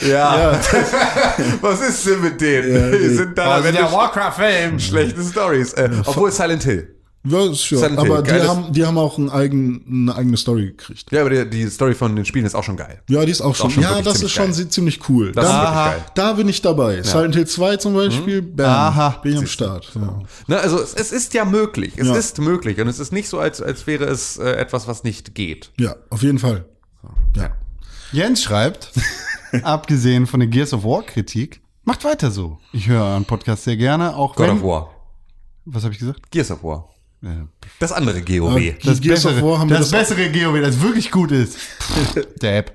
[0.08, 0.58] ja.
[1.60, 2.74] was ist denn mit denen?
[2.92, 4.78] Ja, die sind Also am Ende der Warcraft-Film.
[4.78, 5.72] schlechte Stories.
[5.74, 6.94] Äh, obwohl Silent Hill.
[7.24, 7.78] Ja, ist schon.
[7.78, 11.12] Silent Hill, Aber die geiles- haben, die haben auch ein eigen, eine eigene Story gekriegt.
[11.12, 13.00] Ja, aber die, die Story von den Spielen ist auch schon geil.
[13.08, 13.70] Ja, die ist auch schon.
[13.70, 14.68] schon ja, wirklich das ziemlich ist schon geil.
[14.70, 15.32] ziemlich cool.
[15.32, 16.12] Das da, ist wirklich geil.
[16.16, 17.02] da bin ich dabei.
[17.04, 19.08] Silent Hill 2 zum Beispiel, bam, Aha.
[19.22, 19.92] bin ich am Start.
[19.94, 20.18] Ja.
[20.48, 21.92] Ne, also es, es ist ja möglich.
[21.96, 22.16] Es Ja.
[22.16, 22.80] ist möglich.
[22.80, 25.70] Und es ist nicht so, als, als wäre es äh, etwas, was nicht geht.
[25.78, 26.64] ja, auf jeden Fall.
[27.36, 27.50] Ja.
[28.10, 28.90] Jens schreibt,
[29.62, 32.58] abgesehen von der Gears of War Kritik, macht weiter so.
[32.72, 34.90] Ich höre euren Podcast sehr gerne, auch God wenn, of War.
[35.64, 36.30] was habe ich gesagt?
[36.30, 36.88] Gears of War.
[37.22, 37.46] Ja.
[37.78, 38.50] Das andere GOW.
[38.50, 41.56] Aber- Das Gears bessere, War haben das, das- bessere GOW, das wirklich gut ist.
[42.40, 42.72] Dab.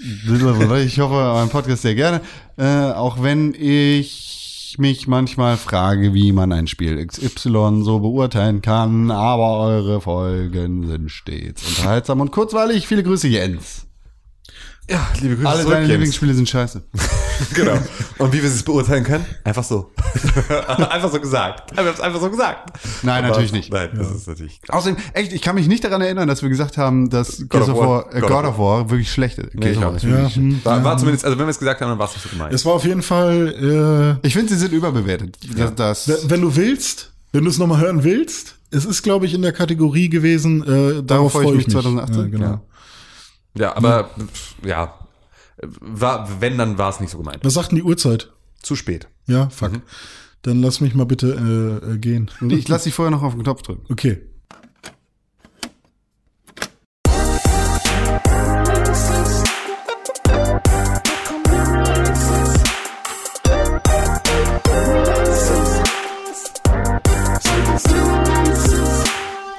[0.00, 2.20] Ich hoffe, euren Podcast sehr gerne.
[2.56, 9.10] Äh, auch wenn ich mich manchmal frage, wie man ein Spiel XY so beurteilen kann,
[9.10, 12.86] aber eure Folgen sind stets unterhaltsam und kurzweilig.
[12.86, 13.87] Viele Grüße, Jens.
[14.90, 15.92] Ja, liebe Grüße Alle zurück, deine James.
[15.92, 16.82] Lieblingsspiele sind scheiße.
[17.54, 17.78] Genau.
[18.18, 19.24] Und wie wir es beurteilen können?
[19.44, 19.92] Einfach so.
[20.90, 21.70] einfach so gesagt.
[21.70, 22.76] Wir haben es einfach so gesagt.
[23.04, 23.72] Nein, Aber- natürlich nicht.
[23.72, 24.60] Nein, das ist natürlich.
[24.68, 27.66] Außerdem, echt, ich kann mich nicht daran erinnern, dass wir gesagt haben, dass God of
[27.66, 29.54] Gears of War- War, äh, God God of War wirklich schlecht ist.
[29.54, 30.02] Nee, ich auch nicht.
[30.02, 30.84] Ja, hm, War, ja.
[30.84, 32.52] war zumindest, also wenn wir es gesagt haben, dann war es nicht so gemeint.
[32.52, 35.38] Es war auf jeden Fall, Ich finde, sie sind überbewertet.
[35.56, 35.70] Das,
[36.08, 39.34] äh, das, wenn du willst, wenn du es nochmal hören willst, es ist, glaube ich,
[39.34, 42.18] in der Kategorie gewesen, äh, darauf freue ich mich 2018.
[42.20, 42.60] Ja, genau.
[43.58, 43.76] Ja.
[43.76, 44.10] Aber
[44.64, 44.94] ja,
[45.80, 47.44] war, wenn, dann war es nicht so gemeint.
[47.44, 48.30] Was sagt denn die Uhrzeit?
[48.62, 49.08] Zu spät.
[49.26, 49.72] Ja, fuck.
[50.42, 52.30] Dann lass mich mal bitte äh, äh, gehen.
[52.40, 53.84] Nee, ich lasse dich vorher noch auf den Knopf drücken.
[53.90, 54.22] Okay.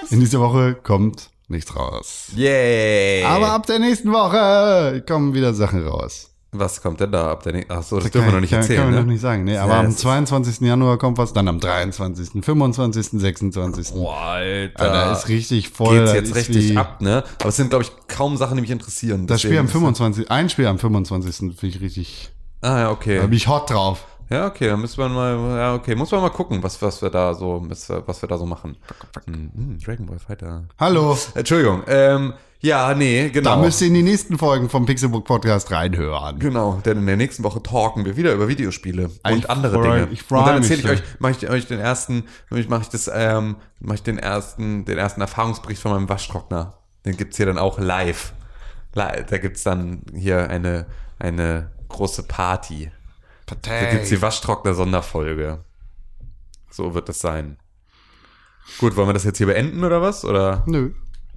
[0.10, 2.28] In dieser Woche kommt nichts raus.
[2.36, 3.24] Yay!
[3.26, 6.28] Aber ab der nächsten Woche kommen wieder Sachen raus.
[6.52, 7.72] was kommt denn da ab der nächsten?
[7.72, 9.02] Ach so, das dürfen wir noch nicht erzählen, Kann man ne?
[9.02, 9.44] noch nicht sagen.
[9.44, 10.62] Nee, aber Ja, am das ist- 22.
[10.62, 13.92] Januar kommt was, dann am 23., 25., 26.
[13.94, 14.80] Boah, Alter.
[14.82, 15.98] Alter, da ist richtig voll.
[16.00, 17.24] Geht's da jetzt richtig wie- ab, ne?
[17.40, 19.28] Aber es sind, glaube ich, kaum Sachen, die mich interessieren.
[19.28, 20.32] Das Spiel am Deswegen- 25.
[20.32, 21.56] Ein Spiel am 25.
[21.56, 22.30] finde ich richtig.
[22.62, 23.20] Ah, ja, Da okay.
[23.22, 24.06] bin ich hot drauf.
[24.32, 27.10] Ja, okay, dann müssen wir mal, ja, okay, muss man mal gucken, was, was wir
[27.10, 28.78] da so, was, wir da so machen.
[29.26, 30.66] Hm, Dragon Ball Fighter.
[30.80, 31.18] Hallo.
[31.34, 33.56] Entschuldigung, ähm, ja, nee, genau.
[33.56, 36.38] Da müsst ihr in die nächsten Folgen vom Pixelbook Podcast reinhören.
[36.38, 40.00] Genau, denn in der nächsten Woche talken wir wieder über Videospiele Ich und andere freu-
[40.02, 40.08] Dinge.
[40.12, 42.26] ich freu und dann erzähle ich euch, mache ich euch den ersten,
[42.68, 46.74] mache ich das, ähm, mache ich den ersten, den ersten Erfahrungsbericht von meinem Waschtrockner.
[47.06, 48.34] Den gibt's hier dann auch live.
[48.94, 50.86] Li- Da gibt's dann hier eine
[51.18, 52.92] eine große Party.
[53.62, 55.64] Da gibt's die Waschtrockner-Sonderfolge.
[56.70, 57.58] So wird das sein.
[58.78, 60.24] Gut, wollen wir das jetzt hier beenden oder was?
[60.24, 60.64] Oder?
[60.68, 60.92] Nö.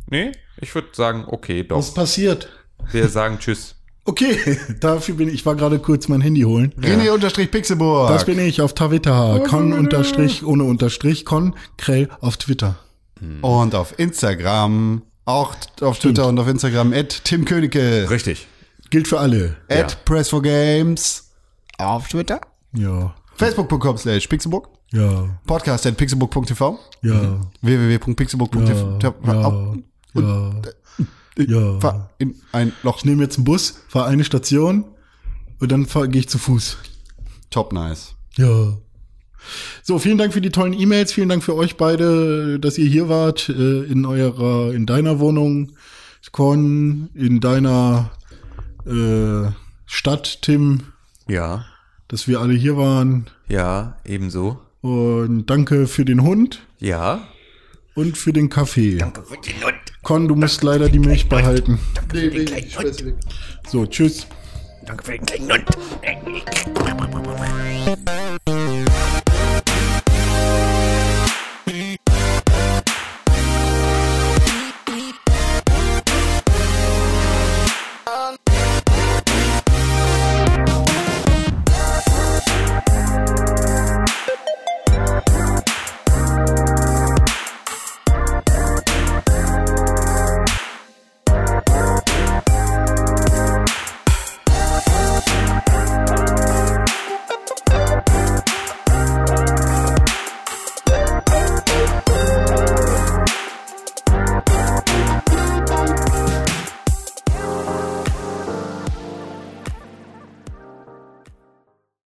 [0.08, 0.32] Nee?
[0.60, 1.78] Ich würde sagen, okay, doch.
[1.78, 2.48] Was passiert?
[2.90, 3.76] Wir sagen Tschüss.
[4.04, 6.74] Okay, dafür bin ich, ich war gerade kurz mein Handy holen.
[6.76, 8.08] René unterstrich Pixelburg.
[8.08, 9.40] Das bin ich auf Twitter.
[9.48, 12.80] Con unterstrich, ohne unterstrich, con, Krell auf Twitter.
[13.42, 18.48] Und auf Instagram, auch auf Twitter und auf Instagram, at Tim Königke, Richtig.
[18.90, 19.56] Gilt für alle.
[19.68, 19.98] at Ja.
[20.04, 21.21] Press4Games,
[21.88, 22.40] auf Twitter,
[22.74, 28.98] Ja, facebook.com slash pixelbook, ja, podcast at pixelbook.tv, ja, www.pixelbook.tv.
[29.02, 29.74] ja,
[30.14, 30.52] ja,
[31.36, 31.80] ja.
[31.80, 32.98] Fahr in ein Loch.
[32.98, 34.84] Ich nehme jetzt einen Bus, fahre eine Station
[35.60, 36.78] und dann gehe ich zu Fuß.
[37.50, 38.14] Top nice.
[38.36, 38.76] Ja.
[39.82, 41.12] So, vielen Dank für die tollen E-Mails.
[41.12, 45.72] Vielen Dank für euch beide, dass ihr hier wart, äh, in eurer, in deiner Wohnung,
[46.30, 48.10] Con, in deiner
[48.86, 49.50] äh,
[49.86, 50.82] Stadt, Tim,
[51.26, 51.64] Ja.
[52.12, 53.26] Dass wir alle hier waren.
[53.48, 54.60] Ja, ebenso.
[54.82, 57.26] Und danke für den Hund Ja.
[57.94, 58.98] und für den Kaffee.
[58.98, 59.74] Danke für den Hund.
[60.02, 61.78] Con, du musst leider die Milch behalten.
[61.94, 63.14] Danke für den kleinen Hund.
[63.66, 64.26] So, tschüss.
[64.86, 65.64] Danke für den kleinen Hund.